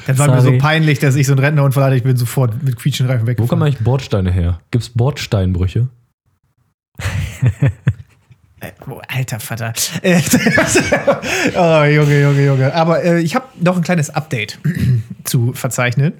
[0.08, 1.94] das war mir so peinlich, dass ich so einen Rentnerunfall hatte.
[1.94, 3.48] Ich bin sofort mit quietschenden Reifen Wo weggefahren.
[3.48, 4.58] kommen eigentlich Bordsteine her?
[4.72, 5.86] Gibt es Bordsteinbrüche?
[8.66, 9.72] Äh, oh, alter Vater.
[10.02, 10.20] Äh,
[11.56, 12.74] oh, Junge, Junge, Junge.
[12.74, 14.58] Aber äh, ich habe noch ein kleines Update
[15.24, 16.14] zu verzeichnen.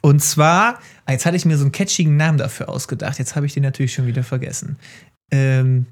[0.00, 3.18] Und zwar, jetzt hatte ich mir so einen catchigen Namen dafür ausgedacht.
[3.18, 4.76] Jetzt habe ich den natürlich schon wieder vergessen.
[5.30, 5.86] Ähm,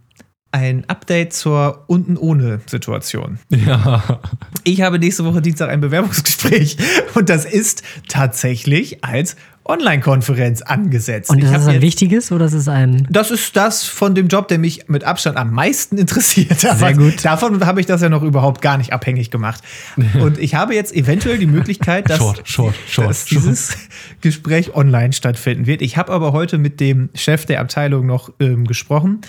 [0.51, 3.39] ein Update zur unten ohne Situation.
[3.51, 4.21] Ja.
[4.65, 6.79] Ich habe nächste Woche Dienstag ein Bewerbungsgespräch
[7.15, 9.37] und das ist tatsächlich als
[9.69, 11.31] Online-Konferenz angesetzt.
[11.31, 13.07] Und ist das ein jetzt- wichtiges oder ist es ein.
[13.11, 16.65] das ist das von dem Job, der mich mit Abstand am meisten interessiert.
[16.65, 17.25] Aber gut.
[17.25, 19.63] Davon habe ich das ja noch überhaupt gar nicht abhängig gemacht.
[20.21, 23.77] Und ich habe jetzt eventuell die Möglichkeit, dass, Short, short, short, dass dieses
[24.21, 25.83] Gespräch online stattfinden wird.
[25.83, 29.21] Ich habe aber heute mit dem Chef der Abteilung noch ähm, gesprochen,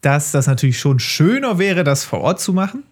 [0.00, 2.82] dass das natürlich schon schöner wäre, das vor Ort zu machen.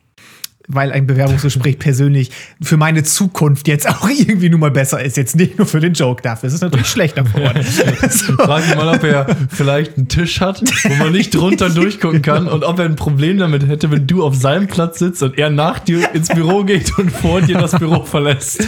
[0.73, 2.31] Weil ein Bewerbungsgespräch persönlich
[2.63, 5.17] für meine Zukunft jetzt auch irgendwie nun mal besser ist.
[5.17, 6.47] Jetzt nicht nur für den Joke dafür.
[6.49, 7.65] Es ist natürlich schlechter vor Ort.
[7.65, 8.33] so.
[8.35, 12.47] Frag ihn mal, ob er vielleicht einen Tisch hat, wo man nicht drunter durchgucken kann
[12.49, 15.51] und ob er ein Problem damit hätte, wenn du auf seinem Platz sitzt und er
[15.51, 18.63] nach dir ins Büro geht und vor dir das Büro verlässt.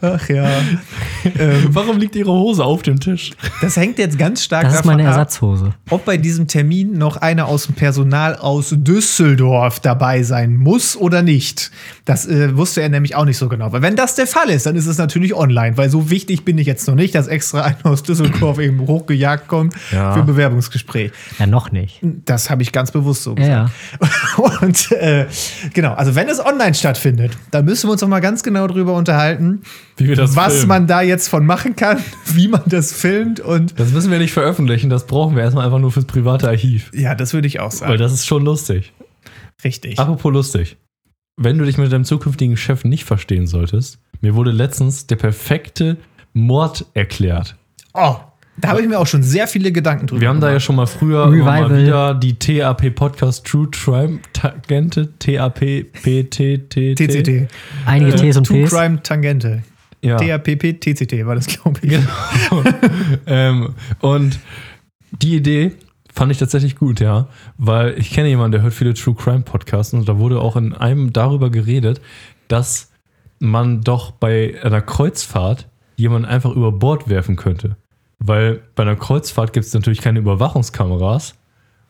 [0.00, 0.48] Ach ja.
[1.68, 3.30] Warum liegt ihre Hose auf dem Tisch?
[3.60, 5.74] Das hängt jetzt ganz stark Das ist davon meine ab, Ersatzhose.
[5.90, 11.11] ob bei diesem Termin noch einer aus dem Personal aus Düsseldorf dabei sein muss oder
[11.20, 11.70] nicht.
[12.06, 13.70] Das äh, wusste er nämlich auch nicht so genau.
[13.72, 16.56] Weil wenn das der Fall ist, dann ist es natürlich online, weil so wichtig bin
[16.56, 20.14] ich jetzt noch nicht, dass extra einer aus Düsseldorf eben hochgejagt kommt Ja.
[20.14, 21.12] für ein Bewerbungsgespräch.
[21.38, 21.98] Ja, noch nicht.
[22.24, 24.62] Das habe ich ganz bewusst so Ja, gesagt.
[24.62, 25.26] Und äh,
[25.74, 28.94] genau, also wenn es online stattfindet, dann müssen wir uns noch mal ganz genau drüber
[28.94, 29.62] unterhalten,
[29.96, 30.68] Wie wir das was filmen.
[30.68, 31.98] man da jetzt von machen kann,
[32.34, 35.78] wie man das filmt und Das müssen wir nicht veröffentlichen, das brauchen wir erstmal einfach
[35.80, 36.90] nur fürs private Archiv.
[36.94, 37.98] ja, das würde ich auch Weil sagen.
[37.98, 38.92] das ist schon lustig.
[39.64, 39.98] Richtig.
[39.98, 40.76] Apropos lustig.
[41.36, 45.96] Wenn du dich mit deinem zukünftigen Chef nicht verstehen solltest, mir wurde letztens der perfekte
[46.34, 47.56] Mord erklärt.
[47.94, 48.16] Oh,
[48.58, 50.64] da habe ich mir auch schon sehr viele Gedanken drüber Wir haben da ja gemacht.
[50.64, 55.60] schon mal früher immer mal wieder die TAP Podcast True Crime Tangente, TAP
[55.92, 56.96] PTT.
[56.96, 57.48] TCT.
[57.86, 58.64] Einige Ts und True.
[58.64, 59.62] Crime Tangente.
[60.02, 60.16] Ja.
[60.16, 61.90] TAPP, TCT war das, glaube ich.
[61.90, 62.64] Genau.
[63.26, 64.38] ähm, und
[65.12, 65.72] die Idee
[66.12, 69.94] fand ich tatsächlich gut, ja, weil ich kenne jemanden, der hört viele True Crime Podcasts
[69.94, 72.00] und da wurde auch in einem darüber geredet,
[72.48, 72.92] dass
[73.38, 77.76] man doch bei einer Kreuzfahrt jemanden einfach über Bord werfen könnte.
[78.18, 81.34] Weil bei einer Kreuzfahrt gibt es natürlich keine Überwachungskameras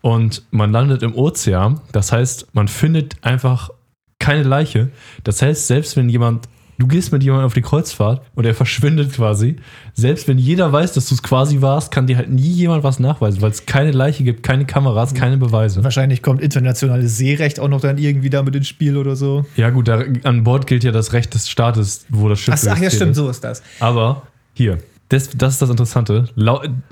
[0.00, 1.80] und man landet im Ozean.
[1.92, 3.70] Das heißt, man findet einfach
[4.18, 4.90] keine Leiche.
[5.24, 6.48] Das heißt, selbst wenn jemand,
[6.82, 9.56] du gehst mit jemandem auf die Kreuzfahrt und er verschwindet quasi,
[9.94, 12.98] selbst wenn jeder weiß, dass du es quasi warst, kann dir halt nie jemand was
[12.98, 15.84] nachweisen, weil es keine Leiche gibt, keine Kameras, keine Beweise.
[15.84, 19.44] Wahrscheinlich kommt internationales Seerecht auch noch dann irgendwie damit ins Spiel oder so.
[19.56, 22.72] Ja, gut, da, an Bord gilt ja das Recht des Staates, wo das Schiff Ach,
[22.72, 23.16] ach ja, stimmt, ist.
[23.16, 23.62] so ist das.
[23.78, 24.22] Aber
[24.54, 24.78] hier,
[25.12, 26.24] das, das ist das Interessante.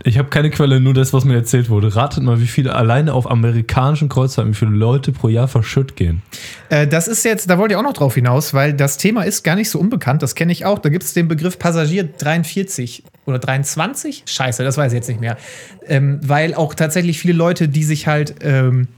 [0.04, 1.96] Ich habe keine Quelle, nur das, was mir erzählt wurde.
[1.96, 6.20] Ratet mal, wie viele alleine auf amerikanischen Kreuzfahrten, wie viele Leute pro Jahr verschütt gehen.
[6.68, 9.42] Äh, das ist jetzt, da wollte ich auch noch drauf hinaus, weil das Thema ist
[9.42, 10.78] gar nicht so unbekannt, das kenne ich auch.
[10.78, 14.24] Da gibt es den Begriff Passagier 43 oder 23?
[14.26, 15.38] Scheiße, das weiß ich jetzt nicht mehr.
[15.87, 18.88] Ähm, weil auch tatsächlich viele Leute, die sich halt, ähm,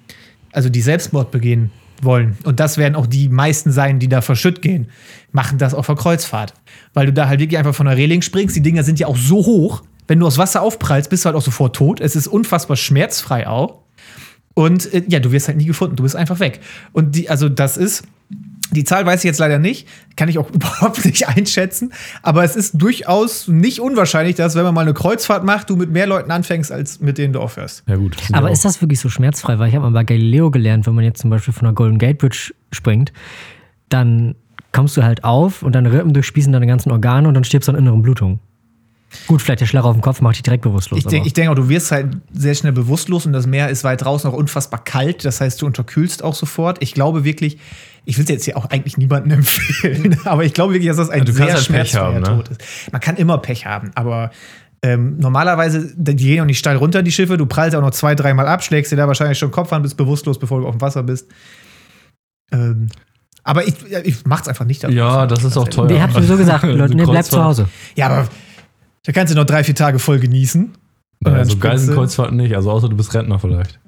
[0.51, 1.71] also die Selbstmord begehen
[2.05, 4.89] wollen, und das werden auch die meisten sein, die da verschütt gehen,
[5.33, 6.55] machen das auf der Kreuzfahrt.
[6.95, 8.57] Weil du da halt wirklich einfach von der Reling springst.
[8.57, 11.37] Die Dinger sind ja auch so hoch, wenn du aus Wasser aufprallst, bist du halt
[11.37, 12.01] auch sofort tot.
[12.01, 13.81] Es ist unfassbar schmerzfrei auch.
[14.55, 16.61] Und äh, ja, du wirst halt nie gefunden, du bist einfach weg.
[16.93, 18.05] Und die, also das ist,
[18.73, 22.57] die Zahl weiß ich jetzt leider nicht, kann ich auch überhaupt nicht einschätzen, aber es
[22.57, 26.31] ist durchaus nicht unwahrscheinlich, dass, wenn man mal eine Kreuzfahrt macht, du mit mehr Leuten
[26.31, 27.85] anfängst, als mit denen du aufhörst.
[27.87, 28.17] Ja, gut.
[28.33, 29.59] Aber ja ist das wirklich so schmerzfrei?
[29.59, 31.99] Weil ich habe mal bei Galileo gelernt, wenn man jetzt zum Beispiel von der Golden
[31.99, 33.13] Gate Bridge springt,
[33.89, 34.35] dann
[34.73, 37.73] kommst du halt auf und deine Rippen durchspießen deine ganzen Organe und dann stirbst du
[37.73, 38.41] an inneren Blutungen.
[39.27, 40.99] Gut, vielleicht der Schlag auf den Kopf macht dich direkt bewusstlos.
[40.99, 44.03] Ich, denk, denke auch, du wirst halt sehr schnell bewusstlos und das Meer ist weit
[44.03, 45.25] draußen auch unfassbar kalt.
[45.25, 46.79] Das heißt, du unterkühlst auch sofort.
[46.81, 47.59] Ich glaube wirklich,
[48.05, 51.11] ich will es jetzt hier auch eigentlich niemandem empfehlen, aber ich glaube wirklich, dass das
[51.11, 52.23] ein kannst sehr halt haben, ne?
[52.23, 52.61] Tod ist.
[52.93, 54.31] Man kann immer Pech haben, aber
[54.85, 57.37] ähm, normalerweise, die gehen auch nicht steil runter, die Schiffe.
[57.37, 59.83] Du prallst auch noch zwei, dreimal ab, schlägst dir da wahrscheinlich schon den Kopf an,
[59.83, 61.29] bist bewusstlos, bevor du auf dem Wasser bist.
[62.53, 62.89] Ähm,
[63.45, 64.83] aber ich, ich mach's einfach nicht.
[64.83, 65.87] Ja, das ist auch teuer.
[65.87, 67.69] Nee, hab sowieso gesagt, Leute, nee, bleib Kreuzfahrt- zu Hause.
[67.97, 68.29] Ja, aber
[69.05, 70.71] da kannst du noch drei, vier Tage voll genießen.
[71.25, 73.79] Ja, so geil springst sind du- Kreuzfahrten nicht, also außer du bist Rentner vielleicht.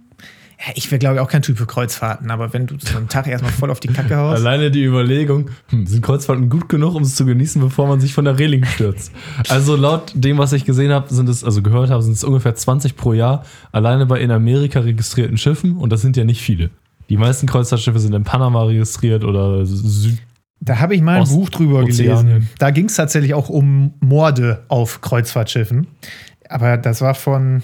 [0.74, 3.27] Ich wäre, glaube ich, auch kein Typ für Kreuzfahrten, aber wenn du so einen Tag
[3.27, 4.37] erstmal voll auf die Kacke haust.
[4.40, 8.14] Alleine die Überlegung, hm, sind Kreuzfahrten gut genug, um es zu genießen, bevor man sich
[8.14, 9.12] von der Reling stürzt?
[9.48, 12.55] Also laut dem, was ich gesehen habe, sind es, also gehört habe, sind es ungefähr
[12.55, 16.70] 20 pro Jahr alleine bei in Amerika registrierten Schiffen und das sind ja nicht viele.
[17.11, 20.18] Die meisten Kreuzfahrtschiffe sind in Panama registriert oder Süd.
[20.61, 22.27] Da habe ich mal ein Ost- Buch drüber Ozeanien.
[22.27, 22.48] gelesen.
[22.59, 25.87] Da ging es tatsächlich auch um Morde auf Kreuzfahrtschiffen.
[26.48, 27.62] Aber das war von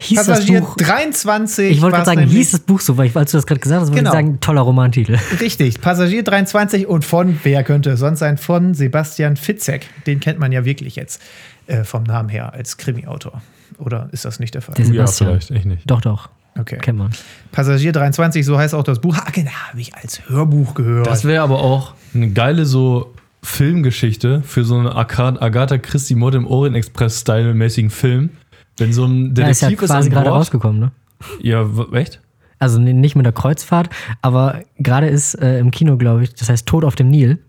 [0.00, 0.76] Hieß Passagier das Buch.
[0.76, 1.70] 23.
[1.72, 3.80] Ich wollte gerade sagen, hieß das Buch so, weil ich, als du das gerade gesagt
[3.82, 4.10] hast, wollte Genau.
[4.10, 5.16] ich sagen, toller Romantitel.
[5.40, 9.86] Richtig, Passagier 23 und von, wer könnte es sonst sein, von Sebastian Fitzek.
[10.06, 11.20] Den kennt man ja wirklich jetzt
[11.66, 13.42] äh, vom Namen her als Krimi-Autor.
[13.78, 14.74] Oder ist das nicht der Fall?
[14.76, 15.28] Der Ja, Sebastian.
[15.40, 15.82] vielleicht, ich nicht.
[15.90, 16.28] Doch, doch.
[16.58, 16.78] Okay.
[16.80, 17.10] Kennt man.
[17.52, 19.16] Passagier 23, so heißt auch das Buch.
[19.16, 21.06] Ah, genau, habe ich als Hörbuch gehört.
[21.06, 26.34] Das wäre aber auch eine geile so Filmgeschichte für so eine Aga- Agatha Christie Mord
[26.34, 28.30] im Orient Express Style mäßigen Film.
[28.78, 30.92] Wenn so ein Der ist ja Detektiv ist, quasi an gerade rausgekommen, ne?
[31.40, 32.20] Ja, echt?
[32.60, 36.66] Also nicht mit der Kreuzfahrt, aber gerade ist äh, im Kino, glaube ich, das heißt
[36.66, 37.38] Tod auf dem Nil.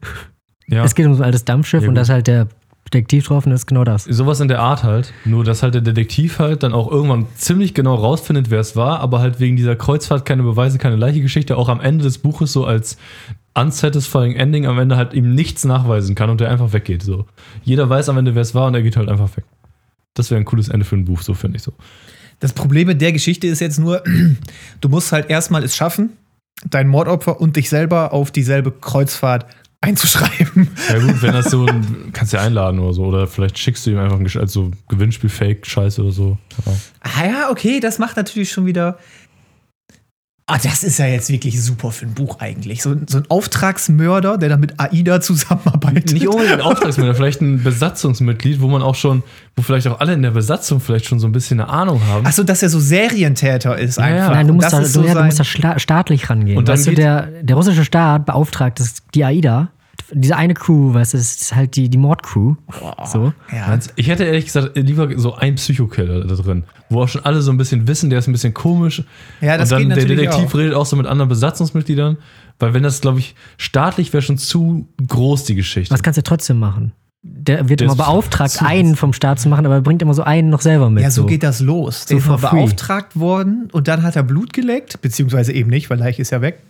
[0.71, 0.83] Ja.
[0.83, 1.97] Es geht um so ein altes Dampfschiff Ja, und gut.
[1.97, 2.47] da ist halt der
[2.93, 4.03] Detektiv drauf und das ist genau das.
[4.03, 5.13] Sowas in der Art halt.
[5.25, 8.99] Nur, dass halt der Detektiv halt dann auch irgendwann ziemlich genau rausfindet, wer es war,
[8.99, 12.53] aber halt wegen dieser Kreuzfahrt keine Beweise, keine leiche Geschichte, auch am Ende des Buches
[12.53, 12.97] so als
[13.55, 17.01] unsatisfying Ending am Ende halt ihm nichts nachweisen kann und der einfach weggeht.
[17.01, 17.25] So.
[17.63, 19.45] Jeder weiß am Ende, wer es war und er geht halt einfach weg.
[20.19, 21.73] Das wäre ein cooles Ende für ein Buch, so finde ich so.
[22.39, 24.03] Das Problem mit der Geschichte ist jetzt nur,
[24.81, 26.11] du musst halt erstmal es schaffen,
[26.69, 29.45] dein Mordopfer und dich selber auf dieselbe Kreuzfahrt
[29.81, 30.67] einzuschreiben.
[30.89, 33.05] Ja gut, wenn das so ein, kannst du ja einladen oder so.
[33.05, 36.37] Oder vielleicht schickst du ihm einfach ein Gesch- als so Gewinnspiel-Fake-Scheiß oder so.
[36.65, 36.73] Ja.
[36.99, 38.97] Ah ja, okay, das macht natürlich schon wieder.
[40.51, 42.81] Ah, das ist ja jetzt wirklich super für ein Buch eigentlich.
[42.81, 46.13] So, so ein Auftragsmörder, der dann mit AIDA zusammenarbeitet.
[46.13, 49.21] Nicht unbedingt ein Auftragsmörder, vielleicht ein Besatzungsmitglied, wo man auch schon,
[49.55, 52.25] wo vielleicht auch alle in der Besatzung vielleicht schon so ein bisschen eine Ahnung haben.
[52.25, 54.31] Achso, dass er so Serientäter ist Ja, einfach.
[54.31, 56.57] Nein, du musst, Das da, du, so ja, du musst da staatlich rangehen.
[56.57, 58.81] Und dann weißt du, der, der russische Staat beauftragt
[59.13, 59.69] die AIDA,
[60.11, 62.55] diese eine Crew, weißt du, das ist halt die, die Mordcrew.
[63.05, 63.33] So.
[63.51, 63.79] ja.
[63.95, 67.51] Ich hätte ehrlich gesagt lieber so einen Psychokiller da drin, wo auch schon alle so
[67.51, 69.03] ein bisschen wissen, der ist ein bisschen komisch.
[69.41, 70.57] Ja, das Und dann geht der Detektiv auch.
[70.57, 72.17] redet auch so mit anderen Besatzungsmitgliedern,
[72.59, 75.93] weil wenn das, glaube ich, staatlich wäre schon zu groß, die Geschichte.
[75.93, 76.93] Was kannst du trotzdem machen?
[77.21, 80.13] Der wird Der immer ist beauftragt, einen vom Staat zu machen, aber er bringt immer
[80.13, 81.03] so einen noch selber mit.
[81.03, 82.05] Ja, so geht das los.
[82.05, 82.55] Der So ist for free.
[82.55, 86.41] beauftragt worden und dann hat er Blut geleckt, beziehungsweise eben nicht, weil Leiche ist ja
[86.41, 86.63] weg.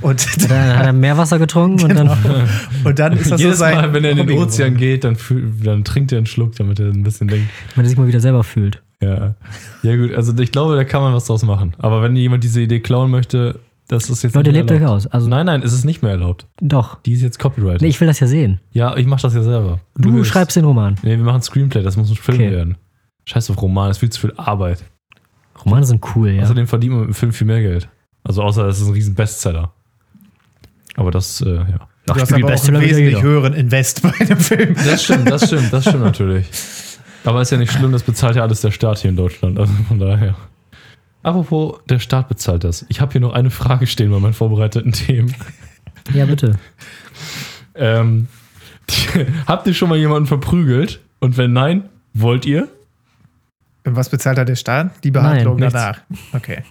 [0.00, 2.10] Und Dann hat er Meerwasser getrunken und dann.
[2.84, 5.04] Und dann ist das Jedes so sein Mal, wenn er in den Hobby Ozean geht,
[5.04, 7.48] dann, fühl- dann trinkt er einen Schluck, damit er ein bisschen denkt.
[7.76, 8.82] wenn er sich mal wieder selber fühlt.
[9.02, 9.34] Ja.
[9.82, 11.74] ja, gut, also ich glaube, da kann man was draus machen.
[11.78, 14.80] Aber wenn jemand diese Idee klauen möchte, das ist jetzt Leute, nicht mehr lebt euch
[14.82, 15.06] erlaubt.
[15.06, 15.12] aus.
[15.12, 16.46] Also, Nein, nein, es ist nicht mehr erlaubt.
[16.60, 17.00] doch.
[17.02, 17.80] Die ist jetzt Copyright.
[17.80, 18.60] Nee, ich will das ja sehen.
[18.72, 19.80] ja, ich mache das ja selber.
[19.96, 20.96] Du, willst- schreibst den Roman.
[21.02, 22.50] Nee, wir machen Screenplay, das muss ein Film Okay.
[22.50, 22.76] werden.
[23.24, 24.84] Scheiß auf Roman, das ist viel zu viel Arbeit.
[25.64, 26.42] Romane sind cool, ja.
[26.42, 27.88] Außerdem verdient man mit dem Film viel mehr Geld.
[28.24, 29.72] Also außer es ist ein riesen Bestseller.
[30.96, 31.88] Aber das, äh, ja.
[32.08, 34.74] Ach, Du hast die aber auch einen wesentlich höheren Invest bei einem Film.
[34.74, 36.46] Das stimmt, das stimmt, das stimmt natürlich.
[37.24, 39.58] Aber ist ja nicht schlimm, das bezahlt ja alles der Staat hier in Deutschland.
[39.58, 40.34] Also von daher.
[41.22, 42.86] Apropos, der Staat bezahlt das.
[42.88, 45.34] Ich habe hier noch eine Frage stehen bei meinen vorbereiteten Themen.
[46.14, 46.58] Ja, bitte.
[47.74, 48.28] Ähm,
[49.46, 51.00] habt ihr schon mal jemanden verprügelt?
[51.20, 52.68] Und wenn nein, wollt ihr?
[53.84, 55.04] Was bezahlt da der Staat?
[55.04, 56.00] Die Behandlung Nein, danach.
[56.32, 56.62] Okay.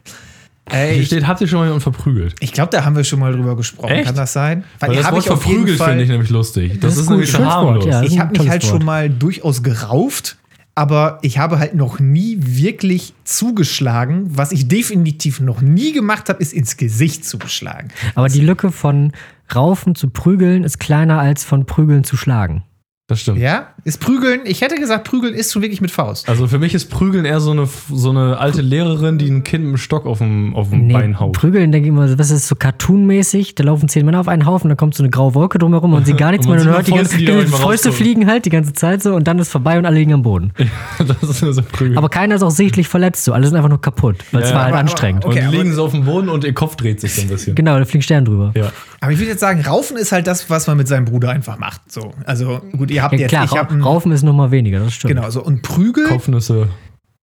[0.69, 2.35] Ey, Hier ich steht, habt ihr schon mal jemanden verprügelt?
[2.39, 3.91] ich glaube, da haben wir schon mal drüber gesprochen.
[3.91, 4.05] Echt?
[4.05, 4.63] Kann das sein?
[4.79, 6.79] Weil das hab Wort verprügelt finde ich nämlich lustig.
[6.79, 7.85] Das, ist ist, gut, nämlich harmlos.
[7.85, 7.91] ja.
[7.91, 8.71] Das ist ich habe mich halt Wort.
[8.71, 10.37] schon mal durchaus gerauft,
[10.75, 14.27] aber ich habe halt noch nie wirklich zugeschlagen.
[14.29, 17.89] Was ich definitiv noch nie gemacht habe, ist ins Gesicht zugeschlagen.
[18.15, 19.11] Aber die Lücke von
[19.53, 22.63] Raufen zu prügeln ist kleiner als von Prügeln zu schlagen.
[23.09, 23.39] Das stimmt.
[23.39, 23.69] Ja?
[23.85, 26.29] Ist Prügeln, ich hätte gesagt, Prügeln ist schon wirklich mit Faust.
[26.29, 29.63] Also für mich ist Prügeln eher so eine, so eine alte Lehrerin, die ein Kind
[29.65, 31.33] mit dem Stock auf dem, auf dem Bein haut.
[31.33, 33.55] Prügeln, denke ich immer, das ist so cartoonmäßig.
[33.55, 36.05] Da laufen zehn Männer auf einen Haufen, da kommt so eine graue Wolke drumherum und
[36.05, 36.61] sieht gar nichts Und mehr.
[36.61, 39.39] Und hört nur die, ganze, die Fäuste fliegen halt die ganze Zeit so und dann
[39.39, 40.53] ist vorbei und alle liegen am Boden.
[40.99, 41.97] das ist so Prügeln.
[41.97, 43.33] Aber keiner ist auch sichtlich verletzt, so.
[43.33, 45.25] Alle sind einfach nur kaputt, weil es Ja, war halt aber- anstrengend.
[45.25, 47.21] aber- und okay, die liegen so auf dem Boden und ihr Kopf dreht sich so
[47.23, 47.55] ein bisschen.
[47.55, 48.51] Genau, da fliegen Sterne drüber.
[48.55, 48.71] Ja.
[49.01, 51.57] Aber ich würde jetzt sagen, Raufen ist halt das, was man mit seinem Bruder einfach
[51.57, 51.89] macht.
[51.91, 54.93] So, also gut, ihr habt Ja, jetzt, klar, ich hab Raufen ist nochmal weniger, das
[54.93, 55.15] stimmt.
[55.15, 56.05] genau so und Prügel.
[56.05, 56.67] Kopfnüsse.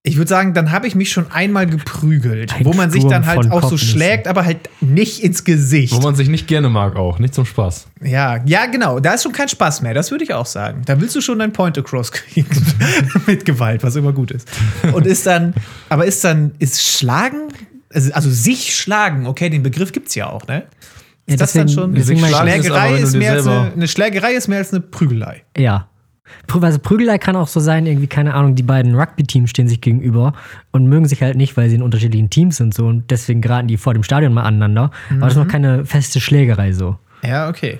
[0.09, 3.11] Ich würde sagen, dann habe ich mich schon einmal geprügelt, Ein wo man sich Sturm
[3.11, 3.89] dann halt auch so Kopfnüssen.
[3.89, 5.93] schlägt, aber halt nicht ins Gesicht.
[5.93, 7.19] Wo man sich nicht gerne mag auch.
[7.19, 7.89] Nicht zum Spaß.
[8.05, 9.01] Ja, ja, genau.
[9.01, 9.95] Da ist schon kein Spaß mehr.
[9.95, 10.83] Das würde ich auch sagen.
[10.87, 12.47] Da willst du schon dein Point across kriegen
[13.27, 14.49] mit Gewalt, was immer gut ist.
[14.93, 15.55] Und ist dann,
[15.89, 17.49] aber ist dann, ist Schlagen,
[17.93, 20.63] also, also sich schlagen, okay, den Begriff gibt's ja auch, ne?
[21.27, 21.95] Ist Ja, das dann deswegen- schon?
[21.95, 24.49] deswegen meine ich- Schlagen ist aber, Schlägerei ist dir mehr als eine, eine Schlägerei ist
[24.49, 25.43] mehr als eine Prügelei.
[25.57, 25.89] Ja.
[26.61, 30.33] Also Prügelei kann auch so sein, irgendwie, keine Ahnung, die beiden Rugby-Teams stehen sich gegenüber
[30.73, 33.69] und mögen sich halt nicht, weil sie in unterschiedlichen Teams sind so und deswegen geraten
[33.69, 34.91] die vor dem Stadion mal aneinander.
[35.11, 36.97] Aber das ist noch keine feste Schlägerei so.
[37.23, 37.79] Ja, okay.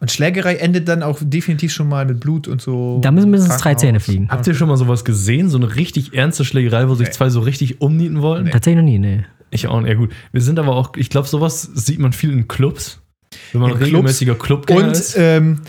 [0.00, 2.98] Und Schlägerei endet dann auch definitiv schon mal mit Blut und so.
[3.02, 3.74] Da müssen mindestens drei.
[3.74, 4.28] Zähne fliegen.
[4.28, 5.48] Habt ihr schon mal sowas gesehen?
[5.48, 8.50] So eine richtig ernste Schlägerei, wo sich zwei so richtig umnieten wollten?
[8.50, 9.24] Tatsächlich noch nie, nee.
[9.54, 9.80] Ich auch.
[9.86, 10.12] Ja, gut.
[10.32, 13.00] Wir sind aber auch, ich glaube, sowas sieht man viel in Clubs.
[13.52, 15.16] Wenn man In regelmäßiger Clubgänger Und ist.
[15.16, 15.60] ähm,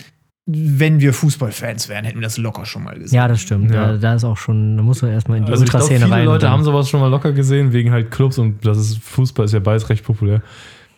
[0.47, 3.15] wenn wir Fußballfans wären, hätten wir das locker schon mal gesehen.
[3.15, 3.71] Ja, das stimmt.
[3.71, 3.93] Ja.
[3.93, 6.05] Da, da ist auch schon, da muss man erstmal in die Also ich glaube, Ultraszene
[6.05, 6.25] viele rein.
[6.25, 9.45] Leute und haben sowas schon mal locker gesehen, wegen halt Clubs und das ist Fußball
[9.45, 10.41] ist ja beides recht populär.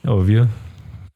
[0.04, 0.50] Aber wir,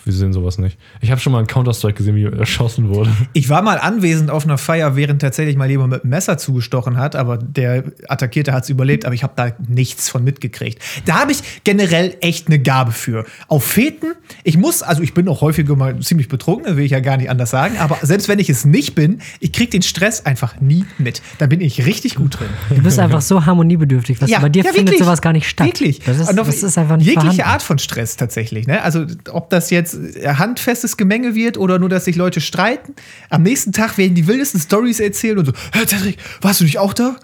[0.04, 0.78] wir sehen sowas nicht.
[1.02, 3.12] Ich habe schon mal einen Counter-Strike gesehen, wie erschossen wurde.
[3.34, 6.98] Ich war mal anwesend auf einer Feier, während tatsächlich mal jemand mit einem Messer zugestochen
[6.98, 10.82] hat, aber der Attackierte hat es überlebt, aber ich habe da nichts von mitgekriegt.
[11.06, 13.26] Da habe ich generell echt eine Gabe für.
[13.48, 17.00] Auf Feten, ich muss, also ich bin auch häufiger mal ziemlich betrunken, will ich ja
[17.00, 20.26] gar nicht anders sagen, aber selbst wenn ich es nicht bin, ich krieg den Stress
[20.26, 21.22] einfach nie mit.
[21.38, 22.50] Da bin ich richtig gut drin.
[22.70, 24.22] Du bist einfach so harmoniebedürftig.
[24.22, 25.00] Was bei dir findet wirklich.
[25.00, 25.68] sowas gar nicht statt.
[25.68, 26.00] Wirklich.
[26.00, 27.52] Das ist, auf das ist einfach nicht Jegliche vorhanden.
[27.52, 28.68] Art von Stress tatsächlich.
[28.68, 28.82] Ne?
[28.82, 32.94] Also, ob das jetzt handfestes Gemenge wird oder nur, dass sich Leute streiten.
[33.30, 36.78] Am nächsten Tag werden die wildesten Stories erzählen und so: Hä, Cedric, warst du nicht
[36.80, 37.16] auch da?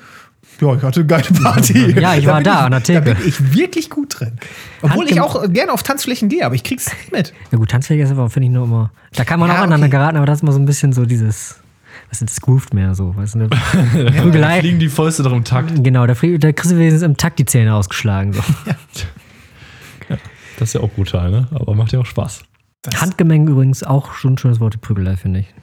[0.60, 1.92] Ja, ich hatte eine geile Party.
[2.02, 3.16] Ja, ich war da an der Da Theke.
[3.16, 4.34] bin ich wirklich gut drin.
[4.82, 7.34] Obwohl ich Handgem- auch gerne auf Tanzflächen gehe, aber ich krieg's nicht mit.
[7.52, 8.92] Ja gut, Tanzfähig ist aber, finde ich, nur immer.
[9.14, 9.92] Da kann man Ja, auch aneinander okay.
[9.98, 11.58] geraten, aber das ist immer so ein bisschen so dieses.
[12.10, 13.16] Was ist das grooved mehr so?
[13.16, 13.40] Weißt du,
[13.94, 15.84] eine Da fliegen die Fäuste doch im Takt.
[15.84, 18.34] Genau, da, da kriegst du wenigstens im Takt die Zähne ausgeschlagen.
[18.34, 18.42] So.
[20.60, 21.48] Das ist ja auch brutal, ne?
[21.54, 22.42] Aber macht ja auch Spaß.
[22.84, 25.54] Das- Handgemeng übrigens auch schon ein schönes Wort, die Prügelei, finde ich.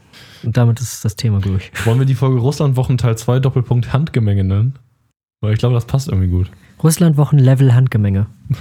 [0.42, 1.72] Und damit ist das Thema durch.
[1.84, 4.74] Wollen wir die Folge Russland-Wochen Teil 2 Doppelpunkt Handgemenge nennen?
[5.40, 6.50] Weil ich glaube, das passt irgendwie gut.
[6.82, 8.26] Russland Wochen Level Handgemenge.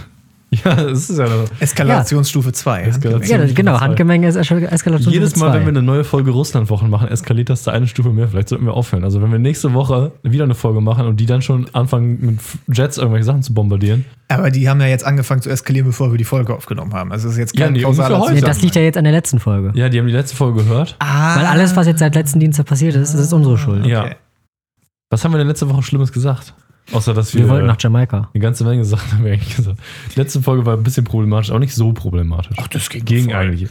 [0.66, 1.46] Ja, das ist ja noch.
[1.60, 2.84] Eskalationsstufe 2.
[2.84, 3.30] Eskalation.
[3.40, 3.86] Ja, das, genau, Stufe zwei.
[3.88, 5.14] Handgemenge ist Escal- Eskalation.
[5.14, 5.56] Jedes Mal, zwei.
[5.58, 8.28] wenn wir eine neue Folge Russlandwochen machen, eskaliert das da eine Stufe mehr.
[8.28, 9.04] Vielleicht sollten wir aufhören.
[9.04, 12.18] Also, wenn wir nächste Woche wieder eine Folge machen und die dann schon anfangen,
[12.68, 14.06] mit Jets irgendwelche Sachen zu bombardieren.
[14.28, 17.12] Aber die haben ja jetzt angefangen zu eskalieren, bevor wir die Folge aufgenommen haben.
[17.12, 18.34] Also es ist jetzt Ja, kein heute.
[18.34, 19.72] Nee, das liegt ja jetzt an der letzten Folge.
[19.76, 20.96] Ja, die haben die letzte Folge gehört.
[21.00, 23.86] Ah, Weil alles, was jetzt seit letzten Dienstag passiert ist, das ist unsere Schuld.
[23.86, 24.04] Ja.
[24.06, 24.16] Okay.
[25.10, 26.56] Was haben wir denn letzte Woche Schlimmes gesagt?
[26.92, 28.30] Außer, dass wir, Wir wollten nach Jamaika.
[28.34, 29.80] eine ganze Menge Sachen haben wir eigentlich gesagt.
[30.16, 32.58] Die letzte Folge war ein bisschen problematisch, aber nicht so problematisch.
[32.60, 33.36] Ach, das ging Ging voll.
[33.36, 33.70] eigentlich.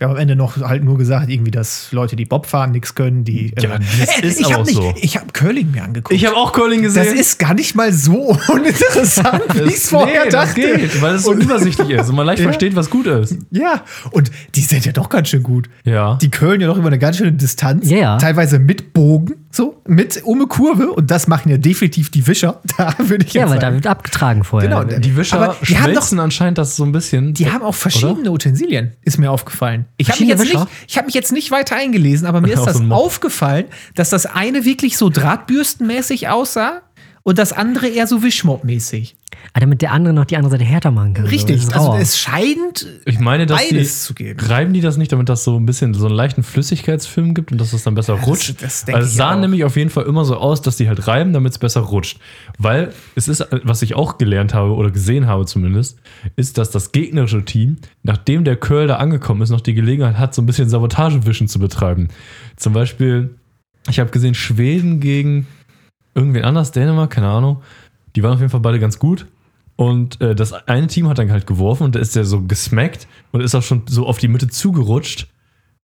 [0.00, 2.94] Wir haben am Ende noch halt nur gesagt, irgendwie, dass Leute, die Bob fahren, nichts
[2.94, 3.52] können, die.
[3.60, 4.94] Ja, das Äh, ist ich hab nicht, so.
[4.96, 6.14] Ich habe Curling mir angeguckt.
[6.14, 7.04] Ich habe auch Curling gesehen.
[7.04, 10.60] das ist gar nicht mal so uninteressant, wie ich es vorher nee, das dachte.
[10.78, 12.44] geht, weil es so übersichtlich ist und man leicht Ja.
[12.44, 13.36] versteht, was gut ist.
[13.50, 13.82] Ja,
[14.12, 15.68] und die sind ja doch ganz schön gut.
[15.84, 16.14] Ja.
[16.22, 17.90] Die curlen ja doch über eine ganz schöne Distanz.
[17.90, 18.16] Ja, ja.
[18.16, 20.92] Teilweise mit Bogen, so, mit um eine Kurve.
[20.92, 22.60] Und das machen ja definitiv die Wischer.
[22.78, 23.74] Da würde ich Ja, jetzt weil da sagen.
[23.76, 24.68] wird abgetragen vorher.
[24.70, 27.34] Genau, die Wischer Aber die haben doch- schmelzen anscheinend das so ein bisschen.
[27.34, 29.84] Die haben auch verschiedene Utensilien, ist mir aufgefallen.
[29.96, 32.64] Ich habe mich, jetzt nicht- ich hab mich jetzt nicht weiter eingelesen, aber mir ist
[32.64, 36.82] das aufgefallen, dass das eine wirklich so drahtbürstenmäßig aussah
[37.22, 39.16] und das andere eher so Wischmob-mäßig.
[39.52, 41.26] Ah, damit der andere noch die andere Seite härter machen kann.
[41.26, 41.60] Richtig.
[41.62, 43.70] So, das ist Also es scheint Ich meine, dass beides
[44.00, 44.38] die, zu geben.
[44.38, 47.60] reiben die das nicht, damit das so ein bisschen so einen leichten Flüssigkeitsfilm gibt und
[47.60, 48.62] dass das dann besser das- rutscht.
[48.62, 49.40] das denke also es sah auch.
[49.40, 52.18] nämlich auf jeden Fall immer so aus, dass die halt reiben, damit es besser rutscht.
[52.58, 55.98] Weil es ist, was ich auch gelernt habe oder gesehen habe zumindest,
[56.36, 60.32] ist, dass das gegnerische Team, nachdem der Curl da angekommen ist, noch die Gelegenheit hat,
[60.34, 62.06] so ein bisschen Sabotagewischen zu betreiben.
[62.56, 63.34] Zum Beispiel,
[63.88, 65.48] ich habe gesehen, Schweden gegen
[66.14, 67.62] irgendwen anders, Dänemark, keine Ahnung.
[68.16, 69.26] Die waren auf jeden Fall beide ganz gut.
[69.76, 73.06] Und äh, das eine Team hat dann halt geworfen und da ist der so gesmackt
[73.32, 75.26] und ist auch schon so auf die Mitte zugerutscht.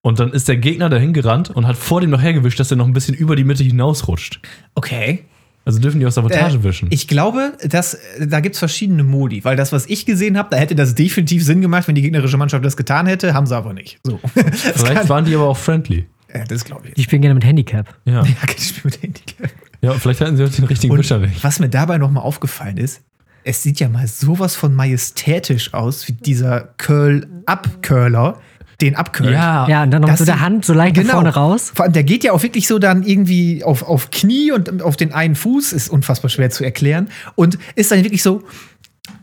[0.03, 2.77] Und dann ist der Gegner dahin gerannt und hat vor dem noch hergewischt, dass er
[2.77, 4.41] noch ein bisschen über die Mitte hinausrutscht.
[4.75, 5.25] Okay.
[5.65, 6.89] Also dürfen die auch Sabotage Äh, wischen.
[6.93, 10.49] Ich glaube, dass, äh, da gibt es verschiedene Modi, weil das, was ich gesehen habe,
[10.51, 13.57] da hätte das definitiv Sinn gemacht, wenn die gegnerische Mannschaft das getan hätte, haben sie
[13.57, 13.99] aber nicht.
[14.05, 14.21] So.
[14.53, 16.07] Vielleicht waren die aber auch friendly.
[16.33, 16.95] ja, das glaube ich.
[16.95, 17.93] Die spielen gerne mit Handicap.
[18.05, 18.23] Ja.
[18.27, 19.51] Ja, kein Spiel mit Handicap.
[19.83, 21.45] Ja, vielleicht hatten sie auch den richtigen Und nicht.
[21.45, 23.03] was mir dabei noch mal aufgefallen ist,
[23.45, 28.39] es sieht ja mal sowas von majestätisch aus, wie dieser Curl-Up-Curler
[28.81, 29.31] den abcurlt.
[29.33, 31.15] Ja, und dann noch mit so der Hand so leicht nach Genau.
[31.15, 31.73] vorne raus.
[31.75, 34.97] Vor allem, der geht ja auch wirklich so dann irgendwie auf, auf Knie und auf
[34.97, 37.09] den einen Fuß, ist unfassbar schwer zu erklären.
[37.37, 38.43] Und ist dann wirklich so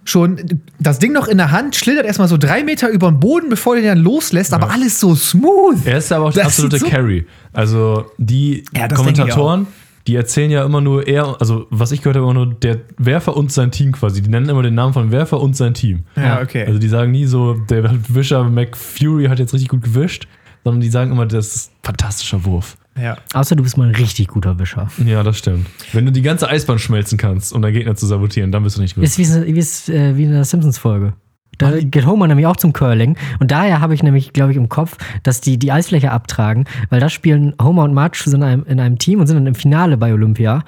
[0.05, 0.39] schon
[0.79, 3.75] das Ding noch in der Hand, schlittert erstmal so drei Meter über den Boden, bevor
[3.75, 5.85] der dann loslässt, aber alles so smooth.
[5.85, 7.27] Er ist aber auch der Das absolute so- Carry.
[7.51, 9.67] Also die Ja, das denke ich Kommentatoren,
[10.07, 13.37] die erzählen ja immer nur er, also was ich gehört habe, immer nur der Werfer
[13.37, 14.21] und sein Team quasi.
[14.21, 16.03] Die nennen immer den Namen von Werfer und sein Team.
[16.15, 16.65] Ja, okay.
[16.65, 20.27] Also die sagen nie so, der Wischer McFury hat jetzt richtig gut gewischt,
[20.63, 22.77] sondern die sagen immer, das ist ein fantastischer Wurf.
[23.01, 23.17] Ja.
[23.33, 24.89] Außer du bist mal ein richtig guter Wischer.
[25.03, 25.67] Ja, das stimmt.
[25.93, 28.81] Wenn du die ganze Eisbahn schmelzen kannst, um deinen Gegner zu sabotieren, dann bist du
[28.81, 29.03] nicht gut.
[29.03, 31.13] Ist wie, wie, ist, äh, wie in der Simpsons-Folge.
[31.57, 33.17] Da geht Homer nämlich auch zum Curling.
[33.39, 36.99] Und daher habe ich nämlich, glaube ich, im Kopf, dass die die Eisfläche abtragen, weil
[36.99, 39.55] da spielen Homer und Marge sind in einem, in einem Team und sind dann im
[39.55, 40.63] Finale bei Olympia.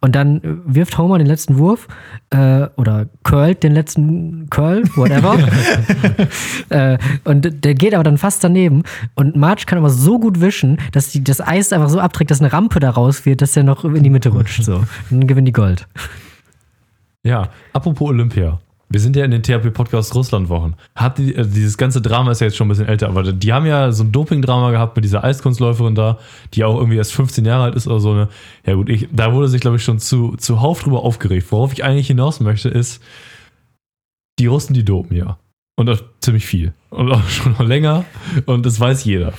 [0.00, 1.88] Und dann äh, wirft Homer den letzten Wurf
[2.30, 5.36] äh, oder curlt den letzten Curl, whatever.
[6.68, 8.84] äh, und der geht aber dann fast daneben.
[9.16, 12.40] Und Marge kann aber so gut wischen, dass die das Eis einfach so abträgt, dass
[12.40, 14.62] eine Rampe da raus wird, dass der noch in die Mitte rutscht.
[14.62, 14.76] So.
[14.76, 15.88] Und dann gewinnen die Gold.
[17.24, 18.60] Ja, apropos Olympia.
[18.90, 20.74] Wir sind ja in den THP-Podcast Russland-Wochen.
[20.94, 23.52] Hat die, also dieses ganze Drama ist ja jetzt schon ein bisschen älter, aber die
[23.52, 26.18] haben ja so ein Doping-Drama gehabt mit dieser Eiskunstläuferin da,
[26.54, 28.28] die auch irgendwie erst 15 Jahre alt ist oder so eine.
[28.64, 31.48] Ja, gut, ich, da wurde sich, glaube ich, schon zu, zuhauf drüber aufgeregt.
[31.50, 33.02] Worauf ich eigentlich hinaus möchte, ist,
[34.38, 35.38] die Russen, die dopen ja.
[35.76, 36.72] Und auch ziemlich viel.
[36.90, 38.04] Und auch schon noch länger.
[38.46, 39.34] Und das weiß jeder.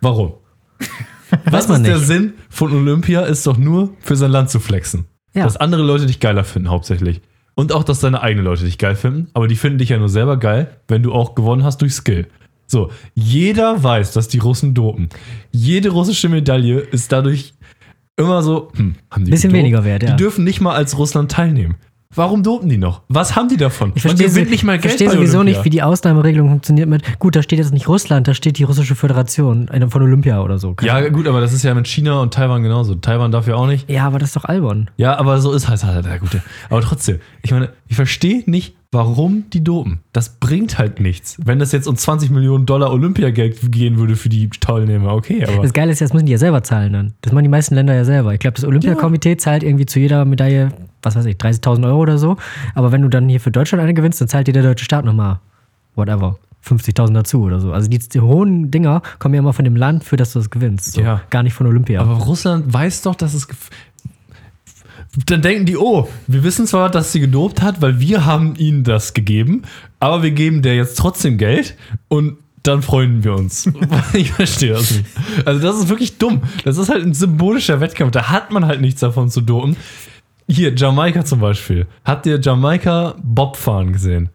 [0.00, 0.34] Warum?
[1.44, 1.98] Was ist der.
[1.98, 3.22] Sinn von Olympia?
[3.22, 5.06] Ist doch nur für sein Land zu flexen.
[5.34, 5.44] Ja.
[5.44, 7.20] Dass andere Leute dich geiler finden, hauptsächlich.
[7.58, 9.30] Und auch, dass deine eigenen Leute dich geil finden.
[9.34, 12.28] Aber die finden dich ja nur selber geil, wenn du auch gewonnen hast durch Skill.
[12.68, 15.08] So, jeder weiß, dass die Russen dopen.
[15.50, 17.54] Jede russische Medaille ist dadurch
[18.16, 19.58] immer so, hm, haben die Bisschen gedopt?
[19.64, 20.10] weniger wert, ja.
[20.10, 21.74] Die dürfen nicht mal als Russland teilnehmen.
[22.14, 23.02] Warum dopen die noch?
[23.08, 23.92] Was haben die davon?
[23.94, 25.58] Ich verstehe, gewinnt nicht mal Geld verstehe sowieso Olympia.
[25.58, 28.62] nicht, wie die Ausnahmeregelung funktioniert mit, gut, da steht jetzt nicht Russland, da steht die
[28.64, 30.72] russische Föderation eine von Olympia oder so.
[30.72, 31.12] Keine Ja, Ahnung.
[31.12, 32.94] gut, aber das ist ja mit China und Taiwan genauso.
[32.94, 33.90] Taiwan darf ja auch nicht.
[33.90, 34.90] ja, aber das ist doch albern.
[34.96, 36.42] Ja, aber so ist halt halt der Gute.
[36.70, 40.00] Aber trotzdem, ich meine, ich verstehe nicht, warum die dopen.
[40.12, 41.36] Das bringt halt nichts.
[41.44, 45.62] Wenn das jetzt um 20 Millionen Dollar Olympiageld gehen würde für die Teilnehmer, okay, aber.
[45.62, 47.14] Das Geile ist, das müssen die ja selber zahlen dann.
[47.20, 48.32] Das machen die meisten Länder ja selber.
[48.32, 50.70] Ich glaube, das Olympiakomitee zahlt irgendwie zu jeder Medaille,
[51.02, 52.36] was weiß ich, 30.000 Euro oder so.
[52.74, 55.04] Aber wenn du dann hier für Deutschland eine gewinnst, dann zahlt dir der deutsche Staat
[55.04, 55.40] nochmal,
[55.94, 57.72] whatever, 50.000 dazu oder so.
[57.72, 60.50] Also die, die hohen Dinger kommen ja immer von dem Land, für das du das
[60.50, 60.92] gewinnst.
[60.92, 61.02] So.
[61.02, 61.22] Ja.
[61.30, 62.00] Gar nicht von Olympia.
[62.00, 63.46] Aber Russland weiß doch, dass es.
[65.26, 68.84] Dann denken die, oh, wir wissen zwar, dass sie gedopt hat, weil wir haben ihnen
[68.84, 69.62] das gegeben,
[70.00, 71.76] aber wir geben der jetzt trotzdem Geld
[72.08, 73.70] und dann freuen wir uns.
[74.12, 75.06] ich verstehe das nicht.
[75.44, 76.42] Also das ist wirklich dumm.
[76.64, 78.12] Das ist halt ein symbolischer Wettkampf.
[78.12, 79.76] Da hat man halt nichts davon zu dopen.
[80.48, 81.86] Hier, Jamaika zum Beispiel.
[82.04, 84.30] Habt ihr Jamaika Bobfahren gesehen?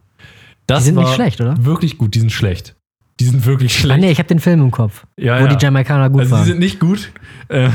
[0.67, 1.55] Das Die sind nicht schlecht, oder?
[1.63, 2.15] Wirklich gut.
[2.15, 2.75] Die sind schlecht.
[3.19, 3.99] Die sind wirklich Ah, schlecht.
[4.01, 5.55] nee, ich habe den Film im Kopf, Ja, wo ja.
[5.55, 6.43] die Jamaikaner gut also waren.
[6.43, 7.11] die sind nicht gut.
[7.47, 7.69] Äh,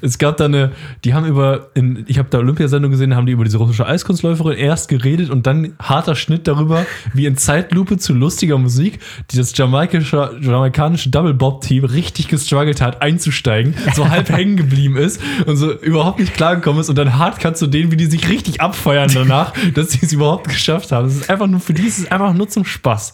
[0.00, 0.70] es gab da eine,
[1.04, 4.56] die haben über, in, ich habe da Olympiasendung gesehen, haben die über diese russische Eiskunstläuferin
[4.56, 9.00] erst geredet und dann harter Schnitt darüber, wie in Zeitlupe zu lustiger Musik,
[9.32, 14.96] die das jamaikische, jamaikanische Double Bob Team richtig gestruggelt hat, einzusteigen, so halb hängen geblieben
[14.96, 18.06] ist und so überhaupt nicht klargekommen ist und dann hart kannst du denen, wie die
[18.06, 21.08] sich richtig abfeuern danach, dass sie es überhaupt geschafft haben.
[21.08, 23.12] Es ist einfach nur, für die ist es einfach nur zum Spaß.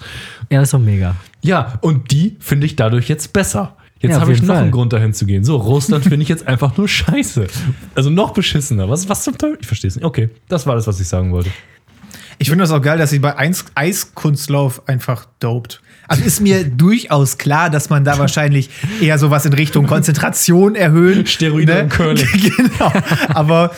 [0.50, 1.16] ja, das ist doch mega.
[1.42, 3.76] Ja, und die finde ich dadurch jetzt besser.
[4.00, 4.62] Jetzt Ja, habe ich noch Fall.
[4.64, 5.44] einen Grund dahin zu gehen.
[5.44, 7.46] So, Russland finde ich jetzt einfach nur scheiße.
[7.94, 8.88] Also noch beschissener.
[8.88, 9.58] Was, was zum Teufel?
[9.60, 10.04] Ich verstehe es nicht.
[10.04, 11.50] Okay, das war das, was ich sagen wollte.
[12.42, 15.80] Ich finde das auch geil, dass sie bei Eis Eiskunstlauf einfach dopt.
[16.08, 18.68] Also ist mir durchaus klar, dass man da wahrscheinlich
[19.00, 21.24] eher sowas in Richtung Konzentration erhöhen.
[21.26, 22.26] Steroide und Curling.
[22.56, 22.92] genau.
[23.28, 23.70] Aber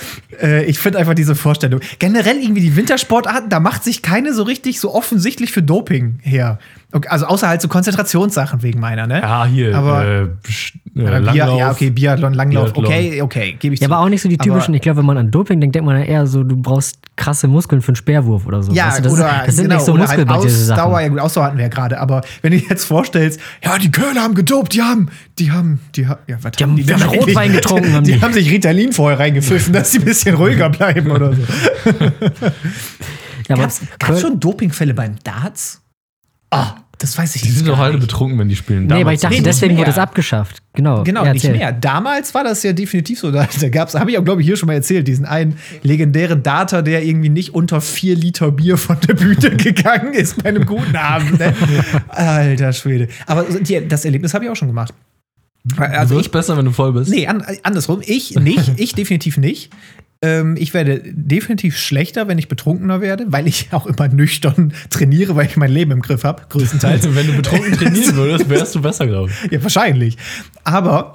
[0.42, 1.80] äh, ich finde einfach diese Vorstellung.
[1.98, 6.58] Generell irgendwie die Wintersportarten, da macht sich keine so richtig so offensichtlich für Doping her.
[6.92, 9.20] Okay, Also außer halt so Konzentrationssachen wegen meiner, ne?
[9.20, 9.76] Ja, hier.
[9.76, 11.58] Aber- äh, Sch- äh, Aber Langlauf.
[11.58, 12.86] ja, okay, Biathlon, Langlauf, Biathlon.
[12.86, 13.92] okay, okay, gebe ich Ja, zu.
[13.94, 14.72] aber auch nicht so die Aber- typischen.
[14.74, 17.46] ich glaube, wenn man an Doping denkt, denkt man ja eher so, du brauchst krasse
[17.48, 18.72] Muskeln für einen Speerwurf oder so.
[18.72, 21.00] Ja, Weißt du, das, oder, ist, das sind genau, nicht so oder halt muskelbasierte Ausdauer,
[21.00, 23.90] ja gut, Ausdauer hatten wir ja gerade, aber wenn du dir jetzt vorstellst, ja, die
[23.92, 25.08] Kölner haben gedopt, die haben,
[25.38, 27.62] die haben, die haben, ja, was Die haben denn Rotwein eigentlich?
[27.62, 28.20] getrunken, haben Die, die.
[28.20, 31.42] haben sich Ritalin vorher reingepfiffen, dass sie ein bisschen ruhiger bleiben oder so.
[33.48, 35.82] Ja, gab's Curl- schon Dopingfälle beim Darts?
[36.50, 38.02] Ah, das weiß ich Die jetzt sind gar doch alle nicht.
[38.02, 38.86] betrunken, wenn die spielen.
[38.86, 40.62] Nee, aber Damals ich dachte, nicht deswegen wurde es abgeschafft.
[40.74, 41.02] Genau.
[41.04, 41.58] Genau, Ja, nicht erzähl.
[41.58, 41.72] mehr.
[41.72, 43.30] Damals war das ja definitiv so.
[43.30, 46.42] Da, da gab's, habe ich auch, glaube ich, hier schon mal erzählt, diesen einen legendären
[46.42, 50.66] Data, der irgendwie nicht unter vier Liter Bier von der Bühne gegangen ist bei einem
[50.66, 51.38] guten Abend.
[51.38, 51.54] Ne?
[52.08, 53.08] Alter Schwede.
[53.26, 54.92] Aber die, das Erlebnis habe ich auch schon gemacht.
[55.64, 57.10] du Also wirst ich, besser, wenn du voll bist.
[57.10, 58.00] nee, an, andersrum.
[58.04, 59.70] Ich nicht, ich definitiv nicht.
[60.24, 65.36] Ähm, ich werde definitiv schlechter, wenn ich betrunkener werde, weil ich auch immer nüchtern trainiere,
[65.36, 67.04] weil ich mein Leben im Griff habe, größtenteils.
[67.04, 69.52] Also, wenn du betrunken trainieren würdest, wärst du besser, glaube ich.
[69.52, 70.16] Ja, wahrscheinlich.
[70.64, 71.12] Aber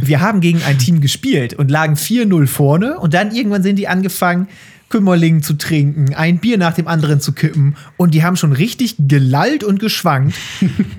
[0.00, 3.88] wir haben gegen ein Team gespielt und lagen 4-0 vorne und dann irgendwann sind die
[3.88, 4.48] angefangen,
[4.88, 8.96] Kümmerling zu trinken, ein Bier nach dem anderen zu kippen und die haben schon richtig
[8.98, 10.34] gelallt und geschwankt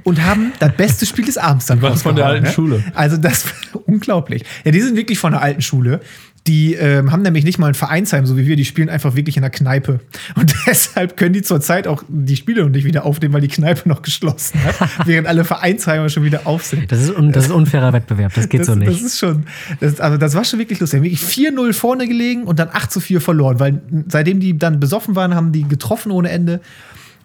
[0.03, 2.83] und haben das beste Spiel des Abends dann waren von der alten Schule.
[2.93, 4.43] Also das war unglaublich.
[4.63, 6.01] Ja, die sind wirklich von der alten Schule.
[6.49, 9.37] Die ähm, haben nämlich nicht mal ein Vereinsheim, so wie wir, die spielen einfach wirklich
[9.37, 9.99] in der Kneipe.
[10.35, 13.87] Und deshalb können die zurzeit auch die Spiele noch nicht wieder aufnehmen, weil die Kneipe
[13.87, 16.91] noch geschlossen hat, während alle Vereinsheime schon wieder auf sind.
[16.91, 18.89] Das ist, un das ist unfairer Wettbewerb, das geht das, so nicht.
[18.91, 19.43] Das ist schon,
[19.79, 21.03] das, also das war schon wirklich lustig.
[21.03, 24.57] Wir haben wirklich 4-0 vorne gelegen und dann 8 zu 4 verloren, weil seitdem die
[24.57, 26.61] dann besoffen waren, haben die getroffen ohne Ende.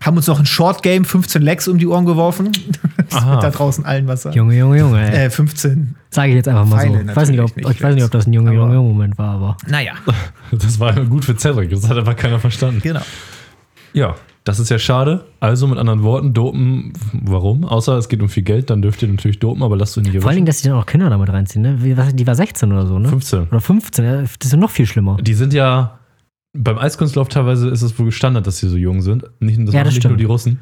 [0.04, 2.50] Haben uns noch ein Short Game, 15 Legs um die Ohren geworfen.
[3.10, 4.34] Das wird da draußen allen was sagen.
[4.36, 5.00] Junge, Junge, Junge.
[5.12, 5.26] ey.
[5.26, 5.94] Äh, 15.
[6.10, 7.10] Sage ich jetzt einfach mal Pfeile so.
[7.10, 8.88] Ich weiß nicht, ob, nicht, ich weiß nicht, ob das ein Junge, aber- Junge, Junge
[8.88, 9.56] Moment war, aber.
[9.68, 9.92] Naja,
[10.50, 11.70] Das war gut für Cedric.
[11.70, 12.80] Das hat einfach keiner verstanden.
[12.82, 13.02] genau.
[13.92, 15.24] Ja, das ist ja schade.
[15.38, 17.64] Also mit anderen Worten, dopen, warum?
[17.64, 20.16] Außer es geht um viel Geld, dann dürft ihr natürlich dopen, aber lasst du nicht
[20.18, 21.76] Vor allen Dingen, dass die dann auch Kinder damit reinziehen, ne?
[22.12, 23.08] Die war 16 oder so, ne?
[23.08, 23.44] 15.
[23.48, 25.18] Oder 15, ja, das ist ja noch viel schlimmer.
[25.20, 25.98] Die sind ja,
[26.54, 29.24] beim Eiskunstlauf teilweise ist es wohl Standard, dass sie so jung sind.
[29.40, 30.60] Nicht, das Ja, das nicht nur die Russen.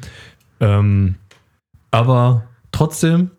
[0.59, 1.15] Ähm,
[1.91, 3.31] aber trotzdem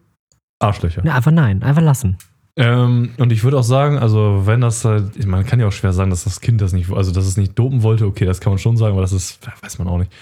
[0.60, 1.02] Arschlöcher.
[1.04, 2.16] Ne, einfach nein, einfach lassen.
[2.56, 5.92] Ähm, und ich würde auch sagen, also wenn das halt, man kann ja auch schwer
[5.92, 8.52] sagen, dass das Kind das nicht, also dass es nicht dopen wollte, okay, das kann
[8.52, 10.12] man schon sagen, aber das ist, weiß man auch nicht.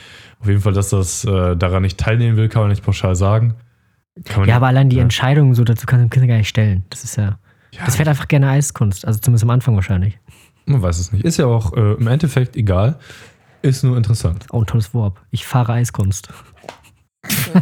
[0.40, 3.54] Auf jeden Fall, dass das äh, daran nicht teilnehmen will, kann man nicht pauschal sagen.
[4.24, 5.02] Kann man Ja, aber allein die ja.
[5.02, 6.84] Entscheidung so dazu kannst du dem Kind gar nicht stellen.
[6.88, 7.38] Das ist ja.
[7.72, 9.06] Ja, Das fährt einfach gerne Eiskunst.
[9.06, 10.18] Also zumindest am Anfang wahrscheinlich.
[10.66, 11.24] Man weiß es nicht.
[11.24, 12.98] Ist ja auch äh, im Endeffekt egal.
[13.62, 14.46] Ist nur interessant.
[14.50, 15.16] Auch ein tolles Wort.
[15.30, 16.28] Ich fahre Eiskunst.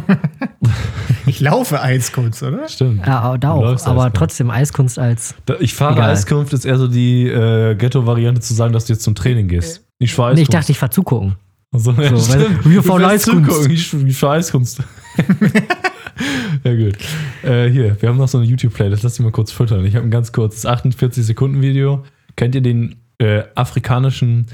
[1.27, 2.67] Ich laufe Eiskunst, oder?
[2.67, 3.05] Stimmt.
[3.05, 3.61] Ja, aber da auch.
[3.63, 4.15] Aber Eiskunst.
[4.15, 5.35] trotzdem Eiskunst als.
[5.45, 6.09] Da, ich fahre Egal.
[6.11, 9.85] Eiskunft ist eher so die äh, Ghetto-Variante zu sagen, dass du jetzt zum Training gehst.
[9.99, 10.49] Ich fahre Nee, Eiskunft.
[10.49, 11.35] ich dachte, ich fahr zugucken.
[11.73, 13.69] So, ja, So, wir fahren Eiskunst.
[13.69, 14.81] Ich, ich fahre Eiskunst.
[16.63, 16.97] ja, gut.
[17.43, 19.03] Äh, hier, wir haben noch so eine YouTube-Playlist.
[19.03, 19.85] Lass die mal kurz füttern.
[19.85, 22.03] Ich habe ein ganz kurzes 48-Sekunden-Video.
[22.41, 24.47] Kennt ihr den äh, afrikanischen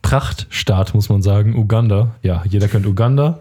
[0.00, 1.56] Prachtstaat, muss man sagen?
[1.56, 2.14] Uganda.
[2.22, 3.40] Ja, jeder kennt Uganda.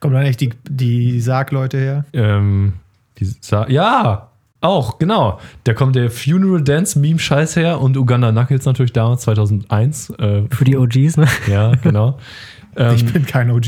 [0.00, 2.04] Kommen dann echt die, die Sargleute her?
[2.12, 2.72] Ähm,
[3.18, 5.38] die Sa ja, auch, genau.
[5.62, 10.10] Da kommt der Funeral Dance Meme Scheiß her und Uganda Knuckles natürlich damals, 2001.
[10.10, 11.28] Äh, Für die OGs, ne?
[11.46, 12.18] ja, genau.
[12.76, 13.66] Ähm, Ich bin kein OG.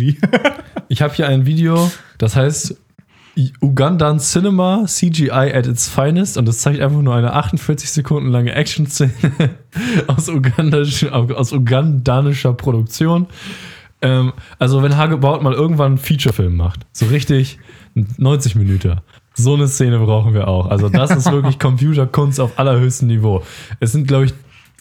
[0.88, 2.76] Ich habe hier ein Video, das heißt
[3.62, 8.52] Ugandan Cinema CGI at its finest und das zeigt einfach nur eine 48 Sekunden lange
[8.54, 9.12] Action-Szene
[10.06, 13.26] aus, ugandisch, aus ugandanischer Produktion.
[14.02, 17.58] Ähm, also, wenn Hagebaut mal irgendwann einen Feature-Film macht, so richtig
[17.94, 19.00] 90 Minuten,
[19.34, 20.66] so eine Szene brauchen wir auch.
[20.66, 23.42] Also, das ist wirklich Computerkunst auf allerhöchstem Niveau.
[23.80, 24.34] Es sind, glaube ich,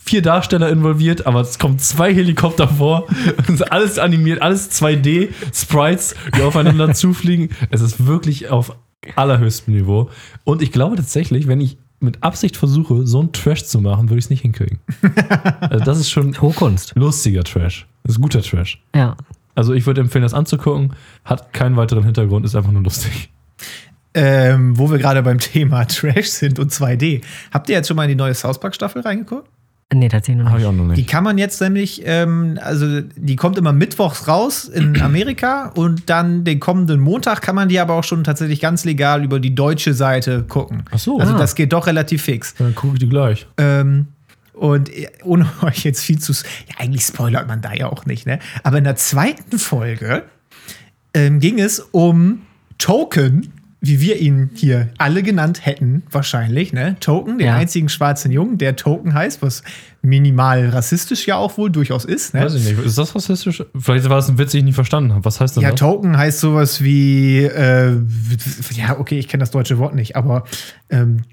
[0.04, 3.08] vier Darsteller involviert, aber es kommen zwei Helikopter vor.
[3.44, 7.50] Es ist alles animiert, alles 2D, Sprites, die aufeinander zufliegen.
[7.70, 8.76] Es ist wirklich auf
[9.16, 10.10] allerhöchstem Niveau.
[10.44, 14.20] Und ich glaube tatsächlich, wenn ich mit Absicht versuche, so einen Trash zu machen, würde
[14.20, 14.80] ich es nicht hinkriegen.
[15.60, 16.94] Also das ist schon Hochkunst.
[16.96, 17.88] lustiger Trash.
[18.04, 18.82] Das ist guter Trash.
[18.96, 19.16] Ja.
[19.56, 20.94] Also ich würde empfehlen, das anzugucken.
[21.24, 23.30] Hat keinen weiteren Hintergrund, ist einfach nur lustig.
[24.14, 27.22] Ähm, wo wir gerade beim Thema Trash sind und 2D.
[27.52, 29.48] Habt ihr jetzt schon mal in die neue South Park Staffel reingeguckt?
[29.94, 30.66] Nee, tatsächlich noch nicht.
[30.66, 35.02] auch noch Die kann man jetzt nämlich, ähm, also die kommt immer mittwochs raus in
[35.02, 39.24] Amerika und dann den kommenden Montag kann man die aber auch schon tatsächlich ganz legal
[39.24, 40.84] über die deutsche Seite gucken.
[40.92, 41.20] Ach so.
[41.20, 41.38] Also Ah.
[41.38, 42.56] das geht doch relativ fix.
[42.56, 43.48] Dann gucke ich die gleich.
[43.58, 44.08] Ähm,
[44.54, 46.32] und äh, ohne euch jetzt viel zu.
[46.32, 48.40] Ja, eigentlich spoilert man da ja auch nicht, ne?
[48.64, 50.24] Aber in der zweiten Folge
[51.14, 52.44] ähm, ging es um
[52.78, 53.52] Token,
[53.84, 56.98] wie wir ihn hier alle genannt hätten, wahrscheinlich, ne?
[57.00, 57.56] Token, den Ja.
[57.56, 59.64] einzigen schwarzen Jungen, der Token heißt, was
[60.04, 62.42] minimal rassistisch ja auch wohl durchaus ist, ne?
[62.46, 62.78] Weiß ich nicht.
[62.86, 63.64] Ist das rassistisch?
[63.76, 65.26] Vielleicht war es ein Witz, den ich nicht verstanden habe.
[65.26, 65.80] Was heißt denn Ja, das?
[65.80, 67.98] Token heißt sowas wie, äh,
[68.74, 70.44] ja, okay, ich kenne das deutsche Wort nicht, aber
[70.92, 71.24] ähm,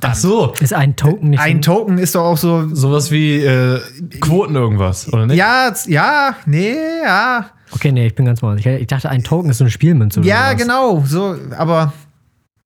[0.00, 0.54] Ach so.
[0.60, 3.80] Ist ein Token nicht ein Token ist doch auch so, Sowas wie äh,
[4.20, 5.36] Quoten irgendwas, oder nicht?
[5.36, 6.74] ja, ja, nee,
[7.04, 8.64] ja, Okay, nee, ich bin ganz woanders.
[8.64, 10.20] Ich, dachte, ein Token ist so eine Spielmünze.
[10.22, 11.92] Ja, genau, so, aber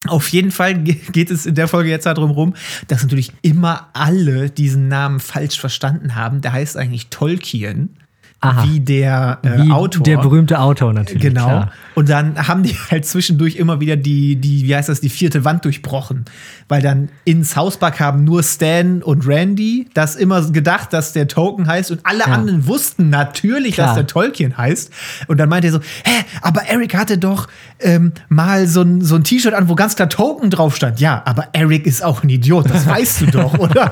[0.06, 2.54] auf jeden Fall ge- geht es in der Folge jetzt darum rum,
[2.88, 6.40] dass natürlich immer alle diesen Namen falsch verstanden haben.
[6.40, 7.96] Der heißt eigentlich Tolkien,
[8.42, 8.64] Aha.
[8.66, 10.02] wie der äh, Wie Autor.
[10.02, 11.22] Der berühmte Autor natürlich.
[11.22, 11.44] Genau.
[11.44, 11.72] Klar.
[11.94, 15.44] Und dann haben die halt zwischendurch immer wieder die, die, wie heißt das, die vierte
[15.44, 16.24] Wand durchbrochen.
[16.68, 21.28] Weil dann in South Park haben nur Stan und Randy das immer gedacht, dass der
[21.28, 21.90] Token heißt.
[21.90, 22.26] Und alle Ja.
[22.26, 23.88] anderen wussten natürlich, Klar.
[23.88, 24.90] dass der Tolkien heißt.
[25.28, 27.46] Und dann meinte er so, hä, aber Eric hatte doch
[27.78, 30.98] ähm, mal so ein, so ein T-Shirt an, wo ganz klar Token drauf stand.
[31.00, 33.90] Ja, aber Eric ist auch ein Idiot, das weißt du doch, oder?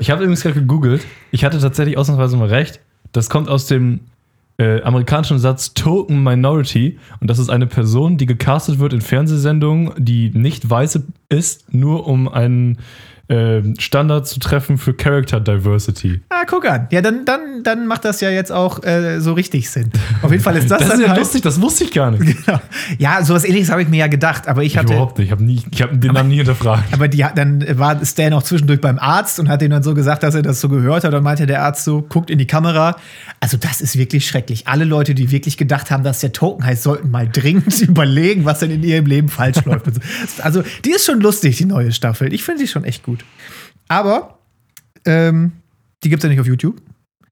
[0.00, 1.02] Ich habe übrigens gerade gegoogelt.
[1.30, 2.80] Ich hatte tatsächlich ausnahmsweise mal recht.
[3.14, 4.00] Das kommt aus dem
[4.58, 6.98] äh, amerikanischen Satz Token Minority.
[7.20, 12.08] Und das ist eine Person, die gecastet wird in Fernsehsendungen, die nicht weiße ist, nur
[12.08, 12.78] um einen
[13.28, 16.20] äh, Standard zu treffen für Character Diversity.
[16.28, 16.88] ah, guck an.
[16.90, 19.90] Ja, dann, dann, dann macht das ja jetzt auch äh, so richtig Sinn.
[20.22, 22.10] Auf jeden Fall ist das, Das, dann ist ja halt, lustig, das wusste ich gar
[22.10, 22.36] nicht.
[22.44, 22.60] Genau.
[22.98, 24.92] Ja, sowas ähnliches habe ich mir ja gedacht, aber ich Ich hatte.
[24.92, 25.26] überhaupt nicht.
[25.28, 26.92] Ich habe ich habe den Namen nie hinterfragt.
[26.92, 30.22] Aber die, dann war Stan auch zwischendurch beim Arzt und hat ihm dann so gesagt,
[30.22, 31.12] dass er das so gehört hat.
[31.12, 32.96] Dann meinte der Arzt so, guckt in die Kamera.
[33.40, 34.66] Also, das ist wirklich schrecklich.
[34.66, 38.58] Alle Leute, die wirklich gedacht haben, dass der Token heißt, sollten mal dringend überlegen, was
[38.58, 39.86] denn in ihrem Leben falsch läuft.
[39.86, 40.00] und so.
[40.42, 42.32] Also, die ist schon lustig, die neue Staffel.
[42.34, 43.13] Ich finde sie schon echt gut.
[43.88, 44.38] Aber
[45.04, 45.52] ähm,
[46.02, 46.80] die gibt es ja nicht auf YouTube.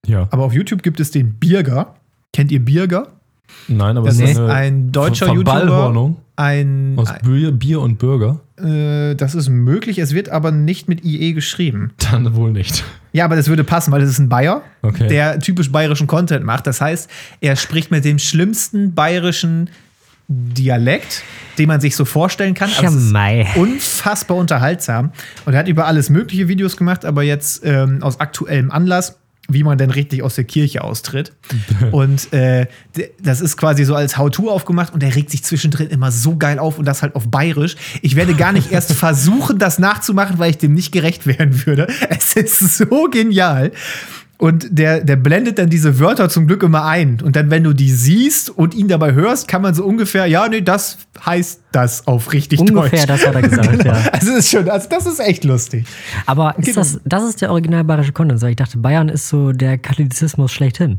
[0.06, 0.28] Ja.
[0.30, 1.94] Aber auf YouTube gibt es den Birger.
[2.32, 3.08] Kennt ihr Birger?
[3.68, 6.14] Nein, aber Das ist ein deutscher Ver- YouTuber.
[6.34, 8.40] Ein, aus Bier, Bier und Burger.
[8.58, 11.92] Äh, das ist möglich, es wird aber nicht mit IE geschrieben.
[12.10, 12.82] Dann wohl nicht.
[13.12, 15.06] Ja, aber das würde passen, weil das ist ein Bayer, Okay.
[15.08, 16.66] der typisch bayerischen Content macht.
[16.66, 17.10] Das heißt,
[17.42, 19.68] er spricht mit dem schlimmsten bayerischen
[20.32, 21.22] Dialekt,
[21.58, 22.70] den man sich so vorstellen kann.
[22.70, 25.12] Also ist unfassbar unterhaltsam.
[25.44, 29.18] Und er hat über alles mögliche Videos gemacht, aber jetzt ähm, aus aktuellem Anlass,
[29.48, 31.32] wie man denn richtig aus der Kirche austritt.
[31.90, 32.66] und äh,
[33.20, 36.58] das ist quasi so als How-To aufgemacht und er regt sich zwischendrin immer so geil
[36.58, 37.76] auf und das halt auf bayerisch.
[38.00, 41.86] Ich werde gar nicht erst versuchen, das nachzumachen, weil ich dem nicht gerecht werden würde.
[42.08, 43.72] Es ist so genial.
[44.42, 47.20] Und der, der blendet dann diese Wörter zum Glück immer ein.
[47.22, 50.48] Und dann, wenn du die siehst und ihn dabei hörst, kann man so ungefähr, ja,
[50.48, 53.06] nee, das heißt das auf richtig Ungefähr, Deutsch.
[53.06, 53.92] das hat er gesagt, ja.
[53.92, 55.86] Also, das ist schon, also das ist echt lustig.
[56.26, 56.78] Aber ist Genau.
[56.80, 58.42] das, das ist der original bayerische Content.
[58.42, 60.98] weil Ich dachte, Bayern ist so der Katholizismus schlechthin.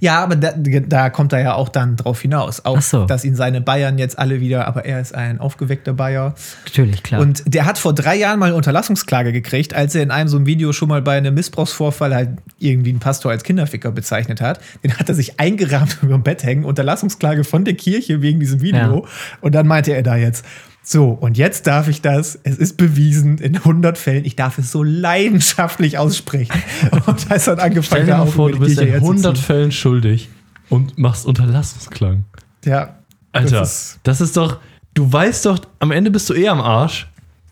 [0.00, 2.64] Ja, aber da, da kommt er ja auch dann drauf hinaus.
[2.64, 3.04] Auch, so.
[3.04, 6.34] dass ihn seine Bayern jetzt alle wieder, aber er ist ein aufgeweckter Bayer.
[6.64, 7.20] Natürlich, klar.
[7.20, 10.36] Und der hat vor drei Jahren mal eine Unterlassungsklage gekriegt, als er in einem so
[10.36, 14.60] einem Video schon mal bei einem Missbrauchsvorfall halt irgendwie einen Pastor als Kinderficker bezeichnet hat.
[14.82, 18.60] Den hat er sich eingerahmt über dem Bett hängen, Unterlassungsklage von der Kirche wegen diesem
[18.60, 19.04] Video.
[19.04, 19.10] Ja.
[19.40, 20.44] Und dann meinte er da jetzt,
[20.92, 24.72] so, und jetzt darf ich das, es ist bewiesen, in 100 Fällen, ich darf es
[24.72, 26.60] so leidenschaftlich aussprechen.
[27.06, 29.36] Und da ist dann Stell angefangen, dir da mal vor, du bist in 100 herzuziehen.
[29.36, 30.30] Fällen schuldig
[30.68, 32.24] und machst Unterlassungsklang.
[32.64, 32.96] Ja.
[33.30, 34.58] Alter, Das das ist, ist, doch,
[34.94, 37.06] du weißt doch, am Ende bist du eh am Arsch.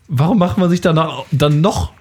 [0.09, 1.93] Warum macht man sich danach dann noch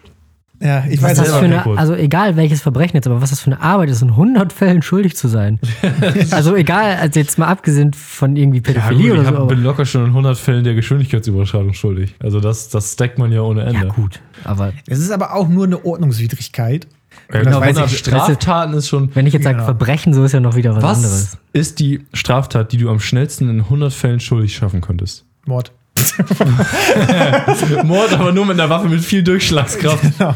[0.60, 3.40] Ja, ich Was weiß das für eine, also egal welches Verbrechen jetzt, aber was das
[3.40, 5.60] für eine Arbeit ist, in 100 Fällen schuldig zu sein.
[6.32, 9.42] also egal, also jetzt mal abgesehen von irgendwie Ja, Pädophilie gut, ich oder so.
[9.42, 12.14] hab, bin locker schon in 100 Fällen der Geschwindigkeitsüberschreitung schuldig.
[12.18, 13.86] Also das, das stackt man ja ohne Ende.
[13.86, 16.88] Ja, gut, aber Es ist aber auch nur eine Ordnungswidrigkeit.
[17.32, 17.98] Ja, genau, weiß 100 ich.
[17.98, 19.14] Straftaten ist schon.
[19.14, 19.64] wenn ich jetzt sage Genau.
[19.66, 21.38] Verbrechen, so ist ja noch wieder was, Was anderes.
[21.52, 25.24] ist die Straftat, die du am schnellsten in 100 Fällen schuldig schaffen könntest?
[25.46, 25.72] Mord.
[27.84, 30.04] Mord, aber nur mit einer Waffe mit viel Durchschlagskraft.
[30.18, 30.34] Genau.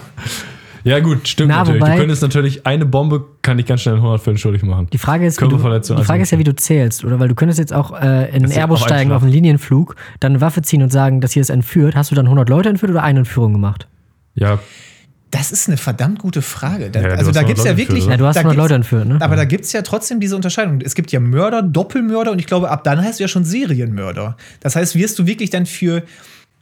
[0.84, 1.80] Ja, gut, stimmt Na, natürlich.
[1.80, 4.88] wobei- du könntest natürlich eine Bombe, kann ich ganz schnell in 100 Fällen schuldig machen.
[4.92, 7.20] Die Frage ist, wie du, Körperverletzung, die Frage also- ist ja, wie du zählst, oder?
[7.20, 10.32] Weil du könntest jetzt auch äh, in einen Airbus auch steigen auf einen Linienflug, dann
[10.32, 11.94] eine Waffe ziehen und sagen, das hier ist entführt.
[11.94, 13.86] Hast du dann 100 Leute entführt oder eine Entführung gemacht?
[14.34, 14.58] Ja,
[15.33, 16.91] Das ist eine verdammt gute Frage.
[16.91, 18.05] Da, Ja, also da gibt es ja wirklich.
[18.05, 19.18] entführt, Ja, du hast da 100 gibt's- Leute entführt, ne?
[19.20, 20.80] Aber da gibt es ja trotzdem diese Unterscheidung.
[20.83, 24.37] Es gibt ja Mörder, Doppelmörder und ich glaube, ab dann heißt du ja schon Serienmörder.
[24.61, 26.03] Das heißt, wirst du wirklich dann für,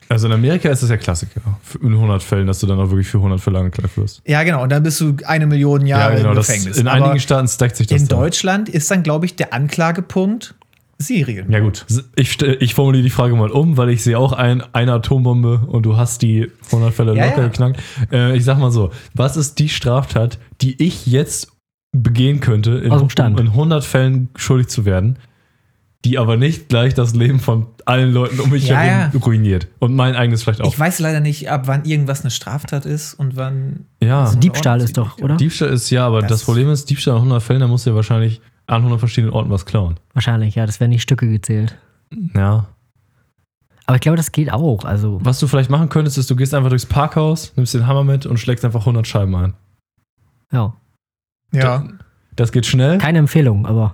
[0.09, 1.41] also in Amerika ist das ja Klassiker.
[1.83, 4.23] In 100 Fällen, dass du dann auch wirklich für 100 Fälle angeklagt wirst.
[4.25, 6.31] ja genau, und dann bist du eine Million Jahre genau.
[6.31, 6.79] im Das, Gefängnis.
[6.79, 8.19] in Aber einigen Staaten stackt sich das in dann.
[8.21, 10.55] Deutschland ist dann, glaube ich, der Anklagepunkt
[11.03, 11.51] Serien.
[11.51, 14.93] Ja gut, ich, ich formuliere die Frage mal um, weil ich sehe auch ein, eine
[14.93, 17.49] Atombombe und du hast die 100 Fälle Ja, locker ja.
[17.49, 17.81] geknackt.
[18.13, 21.49] Äh, ich sag mal so, was ist die Straftat, die ich jetzt
[21.93, 23.41] begehen könnte, in, Stand.
[23.41, 25.19] in 100 Fällen schuldig zu werden,
[26.05, 29.21] die aber nicht gleich das Leben von allen Leuten um mich Ja, herum ja.
[29.27, 29.69] ruiniert.
[29.81, 30.73] Und mein eigenes vielleicht auch.
[30.73, 33.87] Ich weiß leider nicht, ab wann irgendwas eine Straftat ist und wann.
[34.03, 35.37] ja, So eine Diebstahl ist doch, oder?
[35.37, 37.91] Diebstahl ist ja, aber das, Das- Problem ist, Diebstahl in 100 Fällen, da musst du
[37.91, 38.41] ja wahrscheinlich
[38.71, 39.99] an 100 verschiedenen Orten was klauen.
[40.15, 41.77] Wahrscheinlich, ja, das werden nicht Stücke gezählt.
[42.35, 42.67] Ja.
[43.87, 44.85] Aber ich glaube, das geht auch.
[44.85, 48.05] Also, Was du vielleicht machen könntest, ist, du gehst einfach durchs Parkhaus, nimmst den Hammer
[48.05, 49.55] mit und schlägst einfach 100 Scheiben ein.
[50.53, 50.75] ja.
[51.53, 51.85] Ja.
[52.37, 52.99] Das geht schnell.
[52.99, 53.91] Keine Empfehlung, aber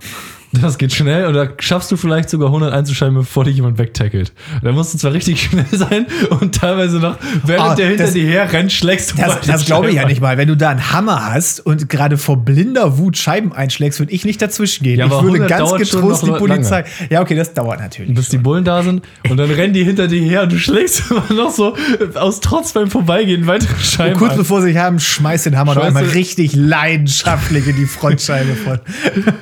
[0.53, 4.31] Das geht schnell und da schaffst du vielleicht sogar 100 einzuschreiben, bevor dich jemand wegtackelt.
[4.63, 6.07] Da musst du zwar richtig schnell sein
[6.39, 9.65] und teilweise noch, während Ah, der hinter das- dir her rennt, schlägst du Das, das
[9.65, 10.37] glaube ich ja nicht mal.
[10.37, 14.23] Wenn du da einen Hammer hast und gerade vor blinder Wut Scheiben einschlägst, würde ich
[14.23, 14.99] nicht dazwischen gehen.
[14.99, 16.85] Ja, ich würde 100 ganz schon getrost die Polizei.
[17.09, 18.15] Ja, okay, das dauert natürlich.
[18.15, 21.03] Bis die Bullen da sind und dann rennen die hinter dir her und du schlägst
[21.11, 21.75] immer noch so
[22.15, 24.37] aus Trotz beim Vorbeigehen weitere Scheiben Und kurz ein.
[24.37, 28.79] bevor sie sich haben, schmeißt den Hammer noch einmal richtig leidenschaftlich in die Frontscheibe von.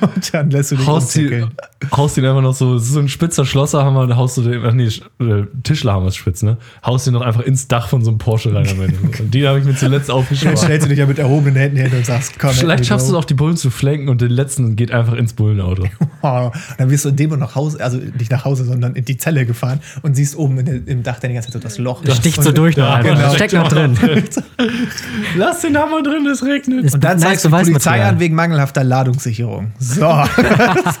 [0.00, 1.50] Und dann lässt du dich Haust, die, umzickeln.
[1.96, 4.64] haust ihn einfach noch so, es ist so ein spitzer Schlosserhammer, und haust du den,
[4.64, 6.56] ach nee, äh, Tischlerhammer ist spitz, ne?
[6.84, 8.96] Haust ihn noch einfach ins Dach von so einem Porsche rein am Ende.
[9.20, 10.56] Und die habe ich mir zuletzt Dann aufgeschrieben.
[10.56, 13.18] stellst du dich ja mit erhobenen Händen hin und sagst, komm, Vielleicht schaffst du es
[13.18, 15.86] auch, die Bullen zu flanken und den letzten geht einfach ins Bullenauto.
[16.78, 19.16] Dann wirst du in dem und nach Hause, also nicht nach Hause, sondern in die
[19.16, 22.02] Zelle gefahren und siehst oben in im Dach dann die ganze Zeit so das Loch.
[22.14, 23.02] sticht so durch einfach.
[23.02, 23.34] genau.
[23.34, 23.96] Steckt noch drin.
[25.36, 26.92] Lass den Hammer drin, es regnet.
[26.94, 29.72] Und dann zeigst du die Polizei an wegen mangelhafter Ladungssicherung.
[29.78, 30.02] So.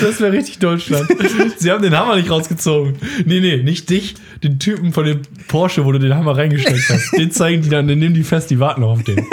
[0.00, 1.08] Das wäre richtig Deutschland.
[1.56, 2.96] Sie haben den Hammer nicht rausgezogen.
[3.24, 7.16] Nee, nee, nicht dich, den Typen von dem Porsche, wo du den Hammer reingesteckt hast.
[7.16, 9.24] Den zeigen die dann, den nehmen die fest, die warten noch auf den.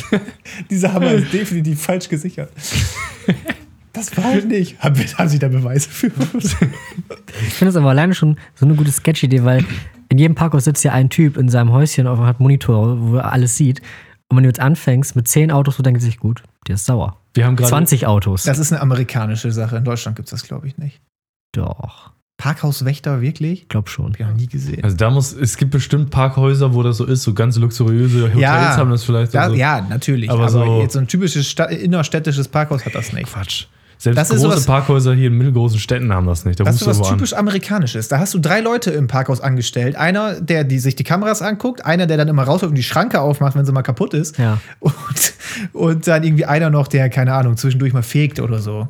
[0.70, 2.52] Dieser Hammer ist definitiv falsch gesichert.
[3.92, 4.78] Das war ich nicht.
[4.78, 6.10] Haben, wir, haben Sie da Beweise für?
[6.38, 9.64] Ich finde es aber alleine schon so eine gute Sketch-Idee, weil
[10.08, 13.32] in jedem Parkhaus sitzt ja ein Typ in seinem Häuschen auf hat Monitor, wo er
[13.32, 13.82] alles sieht.
[14.32, 16.86] Und wenn du jetzt anfängst mit 10 Autos, so denkt er sich, gut, der ist
[16.86, 17.18] sauer.
[17.34, 18.44] Wir haben gerade 20 Autos.
[18.44, 19.76] Das ist eine amerikanische Sache.
[19.76, 21.02] In Deutschland gibt es das, glaube ich, nicht.
[21.54, 23.68] Doch, Parkhauswächter, wirklich?
[23.68, 24.14] glaub schon.
[24.14, 24.82] Hab ich noch nie gesehen.
[24.82, 28.40] Also da muss, es gibt bestimmt Parkhäuser, wo das so ist, so ganz luxuriöse Hotels
[28.40, 28.74] Ja.
[28.78, 29.34] haben das vielleicht.
[29.34, 29.54] Ja, so.
[29.54, 30.30] ja natürlich.
[30.30, 33.26] Aber Aber, so- jetzt so ein typisches Sta innerstädtisches Parkhaus hat das nicht.
[33.30, 33.66] Quatsch.
[34.02, 36.58] Selbst Das ist große sowas- Parkhäuser hier in mittelgroßen Städten haben das nicht.
[36.58, 37.04] Da Das ist du was an.
[37.14, 38.08] typisch Amerikanisches.
[38.08, 39.94] Da hast du drei Leute im Parkhaus angestellt.
[39.94, 43.20] Einer, der die, sich die Kameras anguckt, einer, der dann immer rausholt und die Schranke
[43.20, 44.38] aufmacht, wenn sie mal kaputt ist.
[44.38, 44.58] Ja.
[44.80, 44.94] Und,
[45.72, 48.88] und dann irgendwie einer noch, der, keine Ahnung, zwischendurch mal fegt oder so.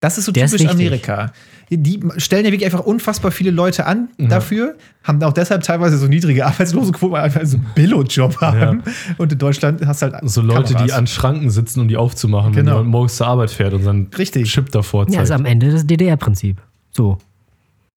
[0.00, 0.80] Das ist so Der ist typisch wichtig.
[0.86, 1.32] Amerika.
[1.70, 6.06] Die stellen ja wirklich einfach unfassbar viele Leute an dafür, haben auch deshalb teilweise so
[6.06, 8.82] niedrige Arbeitslosenquoten, weil einfach so einen Billo-Job haben.
[9.18, 10.92] Und in Deutschland hast du halt So Leute, die Kameras.
[10.98, 12.76] an Schranken sitzen, um die aufzumachen, wenn Genau.
[12.78, 14.50] jemand morgens zur Arbeit fährt und seinen Richtig.
[14.50, 15.24] Chip davor Ja, zeigt.
[15.24, 16.62] ist am Ende das DDR-Prinzip.
[16.90, 17.18] So,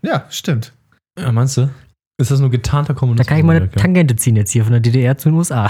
[0.03, 0.73] Ja, stimmt.
[1.17, 1.69] Ja, meinst du?
[2.17, 3.27] Ist das nur getarnter da Kommunismus?
[3.27, 3.79] kann ich meine in Amerika?
[3.81, 5.69] Tangente ziehen jetzt hier von der DDR zu den USA.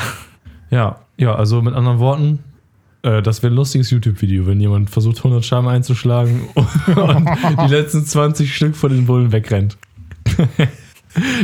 [0.69, 2.39] Ja, ja, also mit anderen Worten,
[3.03, 7.27] äh, das wäre ein lustiges YouTube-Video, wenn jemand versucht, 100 Scheiben einzuschlagen und
[7.67, 9.77] die letzten 20 Stück von den Bullen wegrennt.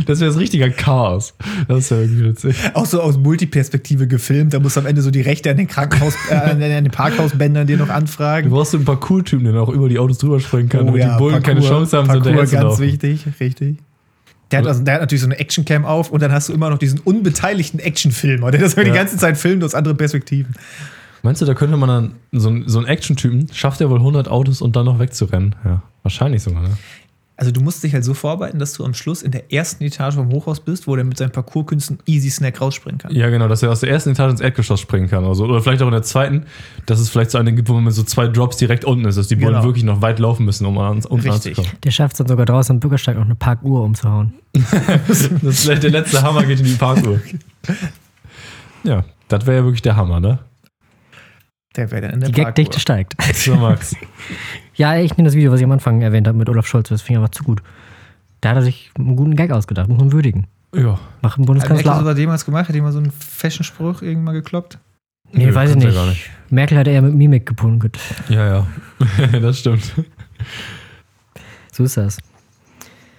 [0.06, 1.34] Das wäre das richtiger Chaos.
[1.68, 2.56] Das wäre irgendwie witzig.
[2.72, 4.54] Auch so aus Multiperspektive gefilmt.
[4.54, 7.66] Da musst du am Ende so die Rechte an den Krankenhaus, äh, an den Parkhausbändern
[7.66, 8.48] dir noch Du anfragen.
[8.48, 11.18] brauchst so ein paar Cool-Typen, der auch über die Autos drüber springen kann, damit die
[11.18, 12.80] Bullen keine Parkour- Chance haben, Parkour, zu ganz laufen.
[12.82, 13.76] wichtig, richtig.
[14.52, 16.70] Der hat, also, der hat natürlich so eine Actioncam auf und dann hast du immer
[16.70, 18.84] noch diesen unbeteiligten Actionfilmer, der das Ja.
[18.84, 20.54] die ganze Zeit filmt aus anderen Perspektiven.
[21.22, 24.28] Meinst du, da könnte man dann so, ein- so einen Action-Typen, schafft er wohl 100
[24.28, 25.54] Autos und dann noch wegzurennen?
[25.64, 26.70] Ja, wahrscheinlich sogar, ne?
[27.40, 30.16] Also du musst dich halt so vorbereiten, dass du am Schluss in der ersten Etage
[30.16, 33.14] vom Hochhaus bist, wo der mit seinen Parkourkünsten easy Snack rausspringen kann.
[33.14, 35.44] Ja, genau, dass er aus der ersten Etage ins Erdgeschoss springen kann oder so.
[35.44, 36.46] Oder vielleicht auch in der zweiten,
[36.86, 39.18] dass es vielleicht so eine gibt, wo man mit so zwei Drops direkt unten ist,
[39.18, 39.62] dass die Bullen Genau.
[39.62, 41.56] wirklich noch weit laufen müssen, um ans, unten Richtig.
[41.56, 41.78] anzukommen.
[41.84, 44.32] Der schafft es dann sogar draußen am Bürgersteig noch eine Parkuhr umzuhauen.
[45.06, 47.20] Das ist vielleicht der letzte Hammer geht in die Parkuhr.
[48.84, 50.38] Ja, das wäre ja wirklich der Hammer, ne?
[51.76, 53.14] Der wäre dann in der Die Gagdichte steigt.
[53.34, 53.94] So, Max.
[54.74, 57.02] Ja, ich nehme das Video, was ich am Anfang erwähnt habe mit Olaf Scholz, das
[57.02, 57.62] finde ich einfach zu gut.
[58.40, 60.46] Da hat er sich einen guten Gag ausgedacht, muss man würdigen.
[60.74, 60.82] Ja.
[60.82, 61.98] Macht einen Hat Merkel Bundeskanzler.
[62.00, 62.68] sowas jemals gemacht?
[62.68, 64.78] Hat jemand so einen Fashion-Spruch irgendwann gekloppt?
[65.32, 65.84] Nee, Nö, weiß ich nicht.
[65.86, 66.30] ja gar nicht.
[66.50, 67.98] Merkel hat eher mit Mimik gepunkt.
[68.28, 68.66] Ja, ja.
[69.40, 69.92] das stimmt.
[71.72, 72.18] So ist das.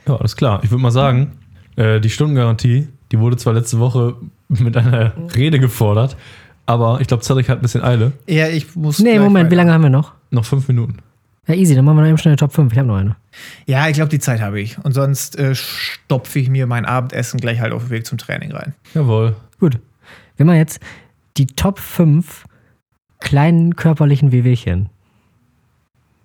[0.08, 0.62] Ja, alles klar.
[0.64, 1.34] Ich würde mal sagen,
[1.76, 4.16] äh, die Stundengarantie, die wurde zwar letzte Woche
[4.47, 6.18] mit einer Rede gefordert,
[6.70, 8.11] aber ich glaube, Cedric hat ein bisschen Eile.
[8.28, 8.99] Ja, ich muss.
[8.99, 9.55] Nee, Moment, wie weiter.
[9.63, 10.13] lange haben wir noch?
[10.30, 10.97] Noch fünf Minuten.
[11.47, 12.72] Ja, easy, dann machen wir noch eben schnell eine Top 5.
[12.72, 13.15] Ich habe noch eine.
[13.65, 14.78] Ja, ich glaube, die Zeit habe ich.
[14.84, 18.51] Und sonst äh, stopfe ich mir mein Abendessen gleich halt auf dem Weg zum Training
[18.51, 18.76] rein.
[18.93, 19.36] Jawohl.
[19.59, 19.80] Gut.
[20.38, 20.80] Wir machen jetzt
[21.38, 22.45] die Top 5
[23.20, 24.89] kleinen körperlichen Wehwehchen.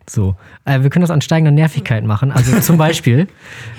[0.07, 0.37] So.
[0.67, 2.31] Äh, wir können das an steigender Nervigkeit machen.
[2.31, 3.27] Also zum Beispiel,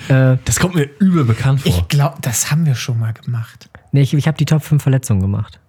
[0.08, 1.70] äh, Das kommt mir übel bekannt vor.
[1.70, 3.70] Ich glaube, das haben wir schon mal gemacht.
[3.92, 5.60] nee, ich, ich habe die Top 5 Verletzungen gemacht.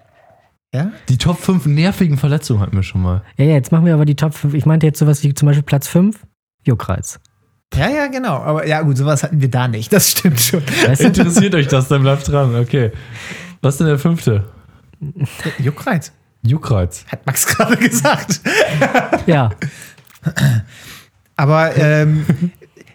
[0.74, 0.91] Ja?
[1.09, 3.24] Die Top 5 nervigen Verletzungen hatten wir schon mal.
[3.38, 4.53] Ja, ja, jetzt machen wir aber die Top 5.
[4.53, 6.20] Ich meinte jetzt sowas wie zum Beispiel Platz 5,
[6.63, 7.20] Juckreiz.
[7.76, 8.38] Ja, ja, genau.
[8.38, 9.91] Aber ja, gut, sowas hatten wir da nicht.
[9.91, 10.61] Das stimmt schon.
[10.86, 11.07] Weißt du?
[11.07, 12.55] Interessiert euch das, dann bleibt dran.
[12.55, 12.91] Okay.
[13.61, 14.45] Was ist denn der fünfte?
[15.59, 16.11] Juckreiz.
[16.43, 17.05] Juckreiz.
[17.07, 18.41] Hat Max gerade gesagt.
[19.26, 19.49] ja.
[21.36, 22.26] Aber ähm,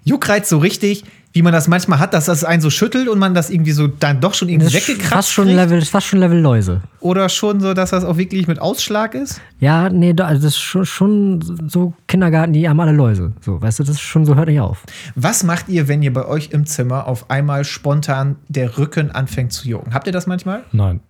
[0.04, 3.34] Juckreiz so richtig, wie man das manchmal hat, dass das einen so schüttelt und man
[3.34, 5.56] das irgendwie so dann doch schon irgendwie Das ist weggekratzt fast schon kriegt.
[5.56, 6.82] Level, das ist fast schon Level Läuse.
[7.00, 9.40] Oder schon so, dass das auch wirklich mit Ausschlag ist.
[9.58, 13.32] Ja, nee, also das ist schon, schon so Kindergarten, die haben alle Läuse.
[13.40, 14.84] So, weißt du, das ist schon so, hört nicht auf.
[15.14, 19.52] Was macht ihr, wenn ihr bei euch im Zimmer auf einmal spontan der Rücken anfängt
[19.52, 19.94] zu jucken?
[19.94, 20.64] Habt ihr das manchmal?
[20.72, 21.00] Nein.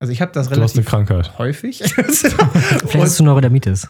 [0.00, 1.38] Also ich habe das Du hast eine relativ Krankheit.
[1.38, 1.78] häufig.
[1.84, 3.88] Vielleicht ist es und, zu Neurodermitis.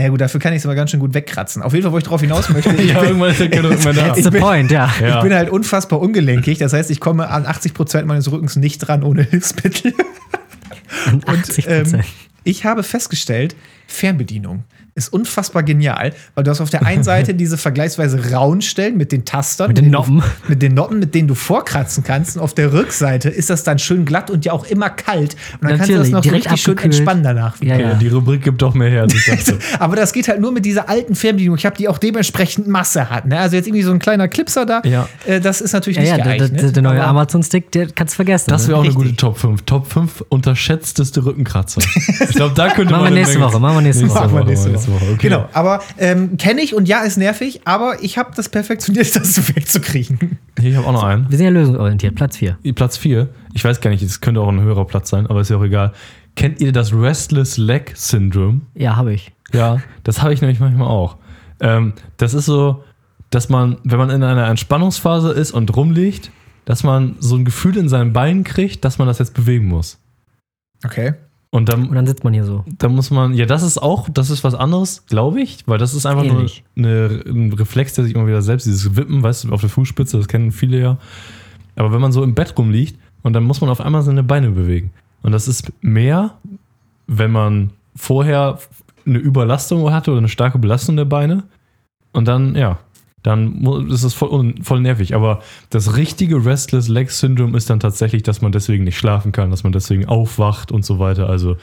[0.00, 1.60] Na gut, dafür kann ich es aber ganz schön gut wegkratzen.
[1.62, 2.70] Auf jeden Fall, wo ich drauf hinaus möchte.
[2.74, 4.08] ich Ja, bin- irgendwann ist der Rücken mehr da.
[4.14, 4.90] That's the point, ja.
[5.00, 5.16] Ja.
[5.18, 6.58] Ich bin halt unfassbar ungelenkig.
[6.58, 9.92] Das heißt, ich komme an 80 Prozent meines Rückens nicht dran ohne Hilfsmittel.
[11.12, 12.00] Und 80 Ähm,
[12.44, 14.64] ich habe festgestellt, Fernbedienung
[14.98, 19.12] ist unfassbar genial, weil du hast auf der einen Seite diese vergleichsweise rauen Stellen mit
[19.12, 20.22] den Tastern, Mit den denen du- Noppen.
[20.48, 22.36] mit den Noppen, mit denen du vorkratzen kannst.
[22.36, 25.36] Und auf der Rückseite ist das dann schön glatt und ja auch immer kalt.
[25.60, 26.12] Und dann kannst du das Natürlich,
[26.44, 26.94] noch richtig schön abgekühlt.
[26.96, 27.60] entspannen danach.
[27.62, 27.94] ja, Ja, ja.
[27.94, 29.06] die Rubrik gibt doch mehr her.
[29.78, 31.56] Aber das geht halt nur mit dieser alten Fernbedienung.
[31.56, 33.26] Ich habe die auch dementsprechend Masse hat.
[33.26, 33.38] Ne?
[33.38, 34.82] Also jetzt irgendwie so ein kleiner Clipser da.
[34.84, 35.08] Ja.
[35.26, 36.62] Äh, das ist natürlich Ja, nicht ja, der, geeignet.
[36.62, 38.50] der, der neue Amazon-Stick, der kannst du vergessen.
[38.50, 38.68] Das ne?
[38.68, 39.04] wäre auch eine Richtig.
[39.10, 39.62] gute Top 5.
[39.62, 41.80] Top 5 unterschätzteste Rückenkratzer.
[42.20, 44.20] Ich glaube, da könnte Machen man wir eine nächste Menge- Woche, machen wir nächste Woche.
[44.28, 44.87] Machen wir nächste Woche.
[44.92, 45.28] Woche, okay.
[45.28, 49.54] Genau, aber ähm, kenne ich und ja, ist nervig, aber ich habe das perfektioniert, das
[49.54, 50.38] wegzukriegen.
[50.58, 51.28] Hier, ich habe auch noch einen.
[51.30, 52.58] Wir sind ja lösungsorientiert, Platz 4.
[52.74, 53.28] Platz 4.
[53.54, 55.64] Ich weiß gar nicht, es könnte auch ein höherer Platz sein, aber ist ja auch
[55.64, 55.92] egal.
[56.36, 58.60] Kennt ihr das Restless Leg Syndrome?
[58.74, 59.32] Ja, habe ich.
[59.52, 61.16] Ja, das habe ich nämlich manchmal auch.
[61.60, 62.84] Ähm, das ist so,
[63.30, 66.30] dass man, wenn man in einer Entspannungsphase ist und rumliegt,
[66.64, 69.98] dass man so ein Gefühl in seinen Beinen kriegt, dass man das jetzt bewegen muss.
[70.84, 71.14] Okay.
[71.50, 72.64] Und dann, Und dann sitzt man hier so.
[72.66, 75.94] dann muss man, ja, das ist auch, das ist was anderes, glaube ich, weil das
[75.94, 76.62] ist einfach Ähnlich.
[76.74, 79.70] nur eine, ein Reflex, der sich immer wieder selbst, dieses Wippen, weißt du, auf der
[79.70, 80.98] Fußspitze, das kennen viele ja.
[81.74, 84.50] Aber wenn man so im Bett rumliegt und dann muss man auf einmal seine Beine
[84.50, 84.90] bewegen.
[85.22, 86.34] Und das ist mehr,
[87.06, 88.58] wenn man vorher
[89.06, 91.44] eine Überlastung hatte oder eine starke Belastung der Beine.
[92.12, 92.78] Und dann, ja,
[93.22, 95.14] dann ist es voll, voll nervig.
[95.14, 95.40] Aber
[95.70, 99.64] das richtige Restless Leg Syndrome ist dann tatsächlich, dass man deswegen nicht schlafen kann, dass
[99.64, 101.28] man deswegen aufwacht und so weiter.
[101.28, 101.56] Also,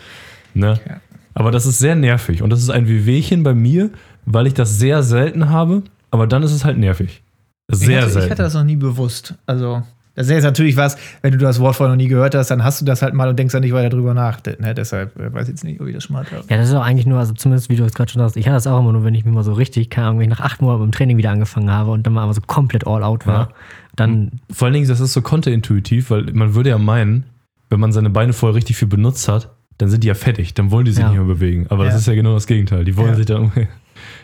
[0.53, 0.79] ne?
[0.87, 1.01] Ja.
[1.33, 2.41] Aber das ist sehr nervig.
[2.41, 3.89] Und das ist ein Wehwehchen bei mir,
[4.25, 5.83] weil ich das sehr selten habe.
[6.11, 7.21] Aber dann ist es halt nervig.
[7.67, 8.27] ich Sehr hatte, selten.
[8.27, 9.83] Ich hatte das noch nie wenn Also,
[10.15, 12.63] das ist jetzt natürlich was, wenn du das Wort vorher noch nie gehört hast, dann
[12.63, 14.39] hast du das halt mal und denkst dann nicht weiter drüber nach.
[14.59, 14.73] Ne?
[14.73, 16.43] Deshalb äh, weiß ich jetzt nicht, ob ich das schon mal hatte.
[16.49, 18.45] Ja, das ist auch eigentlich nur, also zumindest wie du es gerade schon sagst, ich
[18.47, 20.37] hatte das auch immer nur, wenn ich mir mal so richtig, keine Ahnung, wenn ich
[20.37, 23.27] nach acht Monaten im Training wieder angefangen habe und dann mal so komplett all out
[23.27, 23.55] war, Ja.
[23.95, 27.25] dann, Vor allen Dingen, das ist so konterintuitiv, weil man würde ja meinen,
[27.69, 30.71] wenn man seine Beine vorher richtig viel benutzt hat, dann sind die ja fettig, dann
[30.71, 31.09] wollen die sich Ja.
[31.09, 31.65] nicht mehr bewegen.
[31.69, 31.91] Aber Ja.
[31.91, 32.85] das ist ja genau das Gegenteil.
[32.85, 33.15] Die wollen Ja.
[33.15, 33.51] sich dann.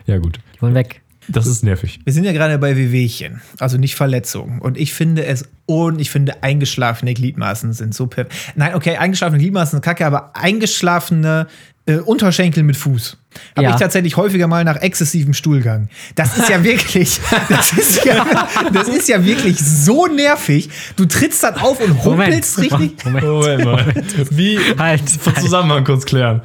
[0.06, 0.39] Ja, gut.
[0.56, 1.02] die wollen weg.
[1.32, 1.99] Das ist nervig.
[2.03, 4.59] Wir sind ja gerade bei Wehwehchen, also nicht Verletzungen.
[4.59, 8.34] Und ich finde es und ich finde eingeschlafene Gliedmaßen sind so perfekt.
[8.55, 11.47] Nein, okay, eingeschlafene Gliedmaßen sind kacke, aber eingeschlafene
[11.88, 13.17] äh, Unterschenkel mit Fuß.
[13.55, 13.69] Habe Ja.
[13.71, 15.89] ich tatsächlich häufiger mal nach exzessivem Stuhlgang.
[16.15, 17.19] Das ist ja wirklich,
[17.49, 18.25] das ist ja,
[18.73, 20.69] das ist ja wirklich so nervig.
[20.95, 23.03] Du trittst dann auf und humpelst richtig.
[23.05, 23.23] Moment.
[23.25, 23.86] Moment mal.
[24.29, 25.39] Wie Halt, halt.
[25.39, 26.41] Zusammenhang kurz klären.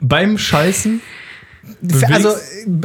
[0.00, 1.00] Beim Scheißen
[1.80, 2.34] bewegst- Also,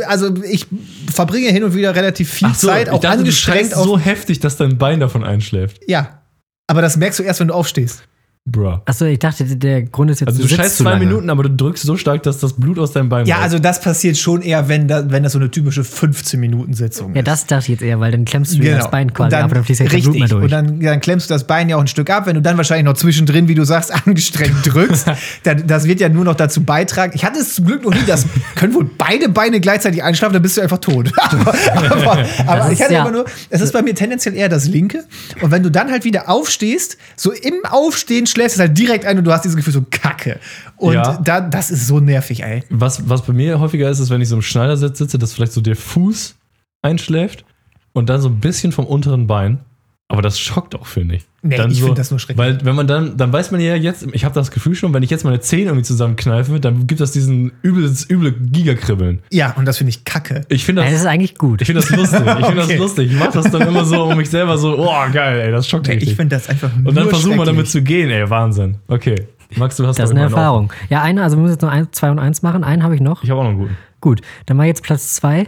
[0.08, 0.68] also ich
[1.14, 3.84] verbringe hin und wieder relativ viel so, Zeit, ich auch dachte, du angestrengt auf.
[3.86, 5.80] so heftig, dass dein Bein davon einschläft.
[5.88, 6.22] Ja.
[6.68, 8.04] Aber das merkst du erst, wenn du aufstehst.
[8.48, 8.78] Bruh.
[8.86, 11.06] Achso, ich dachte, der Grund ist jetzt, Also du sitzt scheißt zwei lange.
[11.06, 13.82] Minuten, aber du drückst so stark, dass das Blut aus deinem Bein Ja, also das
[13.82, 17.28] passiert schon eher, wenn, da, wenn das so eine typische 15-Minuten-Sitzung Ja, ist.
[17.28, 19.56] das dachte ich jetzt eher, weil dann klemmst du dir das Bein quasi ab und
[19.56, 20.12] dann fließt ja kein richtig.
[20.12, 20.44] Blut mehr durch.
[20.44, 22.28] Und dann, dann klemmst du das Bein ja auch ein Stück ab.
[22.28, 25.08] Wenn du dann wahrscheinlich noch zwischendrin, wie du sagst, angestrengt drückst,
[25.44, 27.14] dann, das wird ja nur noch dazu beitragen.
[27.16, 30.44] Ich hatte es zum Glück noch nie, das können wohl beide Beine gleichzeitig einschlafen, dann
[30.44, 31.12] bist du einfach tot.
[31.18, 31.56] aber
[31.90, 35.04] aber, aber ich hatte ja- immer nur, es ist bei mir tendenziell eher das linke.
[35.42, 39.18] Und wenn du dann halt wieder aufstehst, so im Aufstehen schläfst du halt direkt ein
[39.18, 40.40] und du hast dieses Gefühl so Kacke.
[40.78, 41.18] Und Ja.
[41.24, 42.64] da, das ist so nervig, ey.
[42.70, 45.54] was, was bei mir häufiger ist, ist, wenn ich so im Schneidersitz sitze, dass vielleicht
[45.54, 46.36] so der Fuß
[46.82, 47.46] einschläft
[47.94, 49.60] und dann so ein bisschen vom unteren Bein.
[50.08, 51.26] Aber das schockt auch, finde ich.
[51.42, 52.38] Nee, Dann ich so- finde das nur schrecklich.
[52.38, 55.02] Weil, wenn man dann, dann weiß man ja jetzt, ich habe das Gefühl schon, wenn
[55.02, 59.24] ich jetzt meine Zähne irgendwie zusammenkneife, dann gibt das diesen übles, üble Gigakribbeln.
[59.32, 60.42] Ja, und das finde ich kacke.
[60.50, 61.62] Ich finde das das, ist eigentlich gut.
[61.62, 62.20] ich finde das lustig.
[62.20, 62.68] Ich finde Okay.
[62.74, 63.12] das lustig.
[63.12, 65.88] Ich mache das dann immer so um mich selber so, oh geil, ey, das schockt
[65.88, 66.12] Nee, richtig.
[66.12, 68.78] ich finde das einfach nur Und dann versuchen wir damit zu gehen, ey, Wahnsinn.
[68.88, 69.16] Okay.
[69.56, 70.72] Max, du hast Das ist eine Erfahrung.
[70.90, 72.64] Ja, eine, also wir müssen jetzt noch ein, zwei und eins machen.
[72.64, 73.24] Einen habe ich noch.
[73.24, 73.78] Ich habe auch noch einen guten.
[74.02, 75.48] Gut, dann mal jetzt Platz zwei.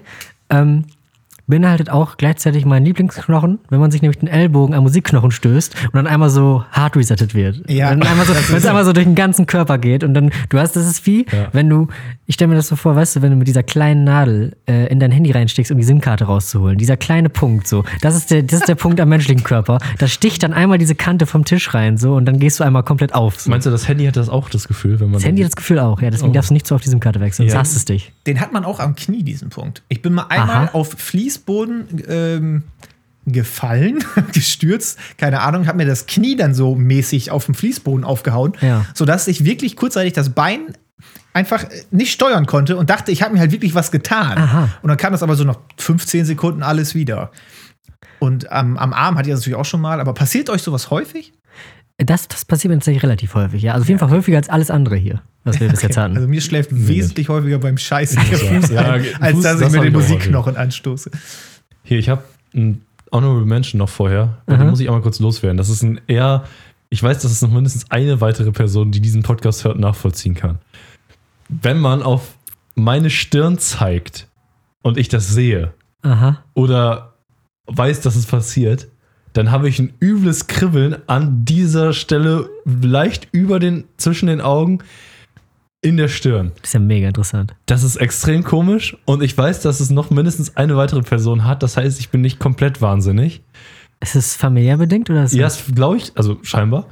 [0.49, 0.86] Ähm,
[1.48, 5.95] beinhaltet auch gleichzeitig meinen Lieblingsknochen, wenn man sich nämlich den Ellbogen am Musikknochen stößt und
[5.95, 7.70] dann einmal so hard resettet wird.
[7.70, 7.91] Ja.
[7.91, 10.32] Und Dann einmal so, wenn es einmal so durch den ganzen Körper geht und dann,
[10.50, 11.48] du hast, das ist wie, Ja.
[11.54, 11.88] wenn du,
[12.26, 14.88] ich stelle mir das so vor, weißt du, wenn du mit dieser kleinen Nadel äh,
[14.91, 16.78] in dein Handy reinstichst, um die SIM-Karte rauszuholen.
[16.78, 17.84] Dieser kleine Punkt so.
[18.02, 19.78] Das ist der, das ist der Punkt am menschlichen Körper.
[20.00, 22.84] Da sticht dann einmal diese Kante vom Tisch rein so und dann gehst du einmal
[22.84, 23.39] komplett auf.
[23.39, 23.50] So.
[23.50, 25.14] Meinst du, das Handy hat das auch das Gefühl, wenn man.
[25.14, 26.34] Das Handy hat das Gefühl auch, ja, deswegen Oh.
[26.34, 27.60] darfst du nicht so auf die SIM-Karte wechseln, sonst Ja.
[27.60, 28.12] hasst es dich.
[28.26, 29.82] Den hat man auch am Knie, diesen Punkt.
[29.88, 30.70] Ich bin mal einmal Aha.
[30.74, 30.95] auf
[31.38, 32.64] Fließboden ähm,
[33.26, 38.54] gefallen, gestürzt, keine Ahnung, habe mir das Knie dann so mäßig auf dem Fließboden aufgehauen,
[38.62, 38.86] Ja.
[38.94, 40.74] sodass ich wirklich kurzzeitig das Bein
[41.34, 44.38] einfach äh, nicht steuern konnte und dachte, ich habe mir halt wirklich was getan.
[44.38, 44.70] Aha.
[44.82, 47.32] Und dann kam das aber so nach 15 Sekunden alles wieder.
[48.20, 50.90] Und am am Arm hatte ich das natürlich auch schon mal, aber passiert euch sowas
[50.90, 51.34] häufig?
[51.98, 53.74] Das, das passiert mir tatsächlich relativ häufig, ja.
[53.74, 56.16] Also auf jeden Fall häufiger als alles andere hier, was wir bis jetzt hatten.
[56.16, 59.74] Also mir schläft wesentlich häufiger beim Scheißen der Fuß Ja, ein, als Fuß, dass das
[59.74, 61.12] ich mir den auch Musikknochen anstoße.
[61.84, 62.24] Hier, ich habe
[62.54, 62.82] einen
[63.12, 64.38] Honorable Mention noch vorher.
[64.45, 64.70] und Den Mhm.
[64.72, 65.58] muss ich einmal kurz loswerden.
[65.58, 66.43] Das ist ein eher.
[66.89, 70.60] Ich weiß, dass es noch mindestens eine weitere Person, die diesen Podcast hört, nachvollziehen kann.
[71.50, 72.36] Wenn man auf
[72.76, 74.28] meine Stirn zeigt
[74.84, 75.74] und ich das sehe
[76.04, 76.43] Aha.
[76.54, 77.14] oder
[77.68, 78.88] weiß, dass es passiert,
[79.34, 84.80] dann habe ich ein übles Kribbeln an dieser Stelle leicht über den, zwischen den Augen
[85.82, 86.51] in der Stirn.
[86.61, 87.53] Das ist ja mega interessant.
[87.67, 91.61] Das ist extrem komisch und ich weiß, dass es noch mindestens eine weitere Person hat.
[91.63, 93.41] Das heißt, ich bin nicht komplett wahnsinnig.
[93.99, 96.86] Ist es familiär bedingt oder ist Ja, es glaube ich, also scheinbar.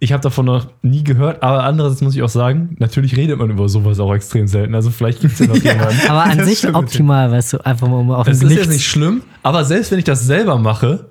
[0.00, 3.48] Ich habe davon noch nie gehört, aber andererseits muss ich auch sagen, natürlich redet man
[3.50, 4.74] über sowas auch extrem selten.
[4.74, 5.72] Also vielleicht gibt es ja noch Ja.
[5.72, 6.08] jemanden.
[6.08, 8.68] aber an Das sich optimal, weißt du, einfach mal um auf Es ist jetzt Nichts.
[8.68, 11.10] nicht schlimm, aber selbst wenn ich das selber mache,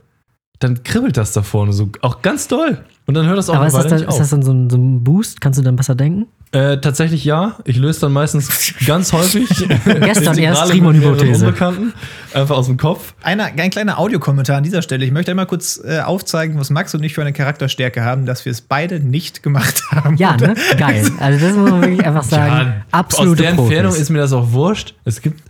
[0.60, 2.84] dann kribbelt das da vorne so auch ganz doll.
[3.06, 4.70] Und dann hört das auch Aber ist das, dann, nicht ist das dann so ein,
[4.70, 5.42] so ein Boost?
[5.42, 6.28] Kannst du dann besser denken?
[6.54, 7.58] Äh, tatsächlich ja.
[7.66, 9.50] Ich löse dann meistens ganz häufig
[9.86, 11.48] Gestern erst Integrale Riemann mit mehreren Hypothese.
[11.48, 11.94] Unbekannten
[12.34, 13.14] einfach aus dem Kopf.
[13.24, 15.04] Einer, ein kleiner Audiokommentar an dieser Stelle.
[15.04, 18.46] Ich möchte einmal kurz äh, aufzeigen, was Max und ich für eine Charakterstärke haben, dass
[18.46, 20.16] wir es beide nicht gemacht haben.
[20.16, 20.54] Ja, ne?
[20.78, 21.12] Geil.
[21.20, 22.84] Also das muss man wirklich einfach sagen.
[22.92, 23.72] absolute aus der Profis.
[23.72, 24.94] Entfernung ist mir das auch wurscht.
[25.04, 25.42] Es gibt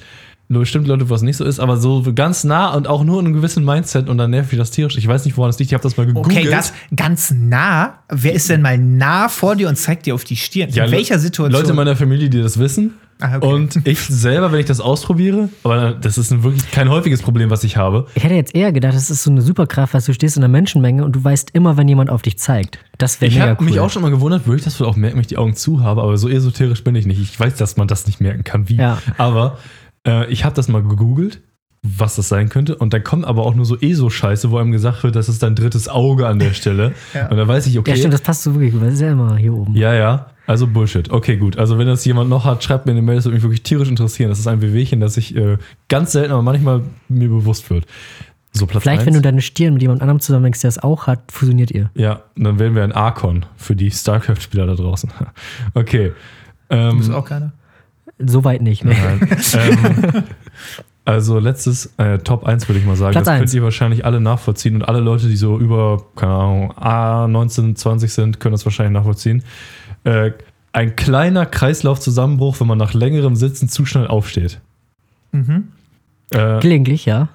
[0.60, 3.26] bestimmt Leute, wo es nicht so ist, aber so ganz nah und auch nur in
[3.26, 4.98] einem gewissen Mindset und dann nervt mich das tierisch.
[4.98, 5.72] Ich weiß nicht, woran es liegt.
[5.72, 6.38] Ich habe das mal gegoogelt.
[6.38, 8.00] Okay, das ganz nah.
[8.10, 10.70] Wer ist denn mal nah vor dir und zeigt dir auf die Stirn?
[10.72, 11.52] Ja, In welcher Situation?
[11.62, 12.94] Leute in meiner Familie, die das wissen.
[13.20, 13.46] Ah, okay.
[13.48, 17.50] Und ich selber, wenn ich das ausprobiere, aber das ist ein wirklich kein häufiges Problem,
[17.52, 18.08] was ich habe.
[18.16, 20.52] Ich hätte jetzt eher gedacht, das ist so eine Superkraft, dass du stehst in einer
[20.52, 22.80] Menschenmenge und du weißt immer, wenn jemand auf dich zeigt.
[22.98, 23.70] Das wäre Ich mega habe cool.
[23.70, 25.56] mich auch schon mal gewundert, würde ich das wohl auch merken, wenn ich die Augen
[25.56, 27.22] zu habe, aber so esoterisch bin ich nicht.
[27.22, 28.76] Ich weiß, dass man das nicht merken kann, wie.
[28.78, 28.98] Ja.
[29.18, 29.58] Aber
[30.08, 31.42] äh, ich habe das mal gegoogelt,
[31.82, 32.76] was das sein könnte.
[32.76, 35.56] Und dann kommt aber auch nur so ESO-Scheiße, wo einem gesagt wird, das ist dein
[35.56, 36.94] drittes Auge an der Stelle.
[37.14, 37.28] Ja.
[37.28, 37.92] Und da weiß ich, okay.
[37.92, 38.84] Ja, stimmt, das passt so wirklich gut.
[38.84, 39.76] Das ist ja immer hier oben.
[39.76, 40.28] Ja, ja.
[40.46, 41.10] Also Bullshit.
[41.10, 41.58] Okay, gut.
[41.58, 43.88] Also wenn das jemand noch hat, schreibt mir eine Mail, das würde mich wirklich tierisch
[43.90, 44.30] interessieren.
[44.30, 47.86] Das ist ein Wehwehchen, das ich äh, ganz selten, aber manchmal mir bewusst wird.
[48.52, 49.08] So, Platz Vielleicht, eins.
[49.08, 51.90] wenn du deine Stirn mit jemand anderem zusammendenkst, der es auch hat, fusioniert ihr.
[51.96, 55.10] Ja, und dann wären wir ein Archon für die StarCraft-Spieler da draußen.
[55.74, 56.12] Okay.
[56.70, 57.54] Ähm, Bist du auch keiner?
[58.26, 58.84] Soweit nicht.
[58.84, 58.94] Ne?
[58.94, 59.38] Nein.
[59.54, 60.24] ähm,
[61.06, 63.12] also letztes, äh, Top 1 würde ich mal sagen.
[63.12, 63.54] Platz das könnt eins.
[63.54, 68.14] ihr wahrscheinlich alle nachvollziehen und alle Leute, die so über, keine Ahnung, A, 19, 20
[68.14, 69.44] sind, können das wahrscheinlich nachvollziehen.
[70.06, 70.32] Äh,
[70.72, 74.60] ein kleiner Kreislaufzusammenbruch, wenn man nach längerem Sitzen zu schnell aufsteht.
[75.32, 75.70] Mhm.
[76.32, 77.30] Äh, Gelegentlich, ja.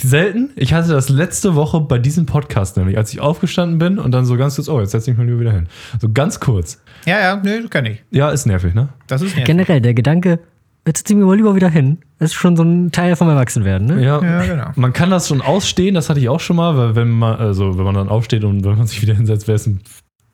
[0.00, 0.50] Selten.
[0.56, 4.24] Ich hatte das letzte Woche bei diesem Podcast nämlich, als ich aufgestanden bin und dann
[4.24, 5.68] so ganz kurz, oh, jetzt setze ich mich mal wieder hin.
[6.00, 6.80] So ganz kurz.
[7.06, 8.02] Ja, ja, nö, das kann ich.
[8.10, 8.90] Ja, ist nervig, ne?
[9.06, 9.46] Das ist nervig.
[9.46, 10.38] Generell, der Gedanke,
[10.86, 13.86] jetzt setze ich mich mal lieber wieder hin, ist schon so ein Teil vom Erwachsenwerden,
[13.86, 14.04] ne?
[14.04, 14.70] Ja, Ja, genau.
[14.76, 17.78] Man kann das schon ausstehen, das hatte ich auch schon mal, weil wenn man, also
[17.78, 19.80] wenn man dann aufsteht und wenn man sich wieder hinsetzt, wäre es ein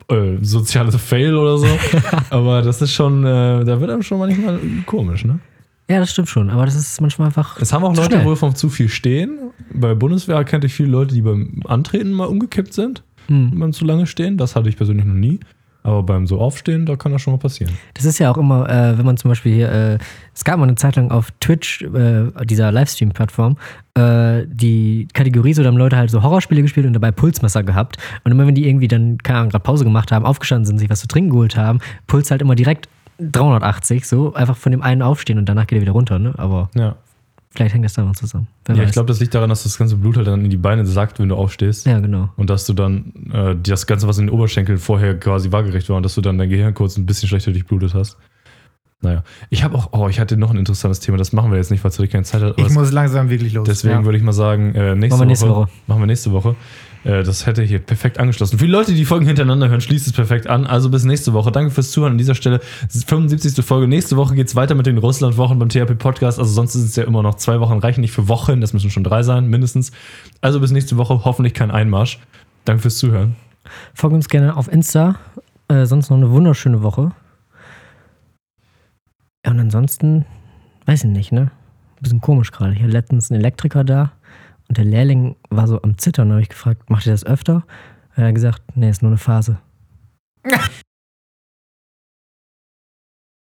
[0.09, 1.67] äh, soziales Fail oder so.
[2.29, 5.39] Aber das ist schon, äh, da wird einem schon manchmal komisch, ne?
[5.89, 7.59] Ja, das stimmt schon, aber das ist manchmal einfach.
[7.61, 8.25] Es haben auch Leute schnell.
[8.25, 9.37] wohl vom zu viel stehen.
[9.73, 13.51] Bei Bundeswehr kannte ich viele Leute, die beim Antreten mal umgekippt sind, Hm.
[13.59, 14.37] beim zu lange stehen.
[14.37, 15.39] Das hatte ich persönlich noch nie.
[15.83, 17.71] Aber beim so Aufstehen, da kann das schon mal passieren.
[17.93, 19.97] Das ist ja auch immer, äh, wenn man zum Beispiel hier, äh,
[20.33, 23.57] es gab mal eine Zeit lang auf Twitch, äh, dieser Livestream-Plattform,
[23.93, 27.97] äh, die Kategorie, so da haben Leute halt so Horrorspiele gespielt und dabei Pulsmesser gehabt.
[28.23, 30.89] Und immer wenn die irgendwie dann, keine Ahnung, gerade Pause gemacht haben, aufgestanden sind, sich
[30.89, 31.77] was zu trinken geholt haben,
[32.07, 35.81] Puls halt immer direkt 380, so einfach von dem einen aufstehen und danach geht er
[35.81, 36.33] wieder runter, ne?
[36.37, 36.95] Aber Ja.
[37.55, 38.47] vielleicht hängt das da mal zusammen.
[38.65, 38.93] Wer Ja, ich weiß.
[38.93, 41.29] glaube, das liegt daran, dass das ganze Blut halt dann in die Beine sackt, wenn
[41.29, 41.85] du aufstehst.
[41.85, 42.29] Ja, genau.
[42.35, 45.97] Und dass du dann äh, das Ganze, was in den Oberschenkeln vorher quasi waagerecht war,
[45.97, 48.17] und dass du dann dein Gehirn kurz ein bisschen schlechter durchblutet hast.
[49.01, 49.23] Naja.
[49.49, 51.83] Ich habe auch, oh, ich hatte noch ein interessantes Thema, das machen wir jetzt nicht,
[51.83, 52.51] weil Zurück keine Zeit hat.
[52.53, 53.67] aber Ich es- muss langsam wirklich los.
[53.67, 54.05] Deswegen Ja.
[54.05, 55.69] würde ich mal sagen, äh, nächste, Machen wir nächste Woche, Woche.
[55.87, 56.55] Machen wir nächste Woche.
[57.05, 58.57] Äh, das hätte hier perfekt angeschlossen.
[58.57, 60.65] Für die Leute, die die Folgen hintereinander hören, schließt es perfekt an.
[60.65, 61.51] Also bis nächste Woche.
[61.51, 62.59] Danke fürs Zuhören an dieser Stelle.
[62.81, 63.63] Das ist die 75.
[63.63, 63.87] Folge.
[63.87, 66.39] Nächste Woche geht es weiter mit den Russland-Wochen beim THP Podcast.
[66.39, 68.59] Also sonst sind es ja immer noch zwei Wochen, reichen nicht für Wochen.
[68.59, 69.91] Das müssen schon drei sein, mindestens.
[70.41, 71.23] Also bis nächste Woche.
[71.23, 72.19] Hoffentlich kein Einmarsch.
[72.65, 73.35] Danke fürs Zuhören.
[73.93, 75.15] Folgt uns gerne auf Insta.
[75.67, 77.11] Äh, sonst noch eine wunderschöne Woche.
[79.45, 80.25] Ja, und ansonsten,
[80.87, 81.51] weiß ich nicht, ne?
[82.01, 82.73] Bisschen komisch gerade.
[82.75, 84.11] Hatte letztens einen Elektriker da
[84.67, 86.31] und der Lehrling war so am Zittern.
[86.31, 87.65] Habe ich gefragt, macht ihr das öfter?
[88.15, 89.59] Er hat gesagt, nee, ist nur eine Phase.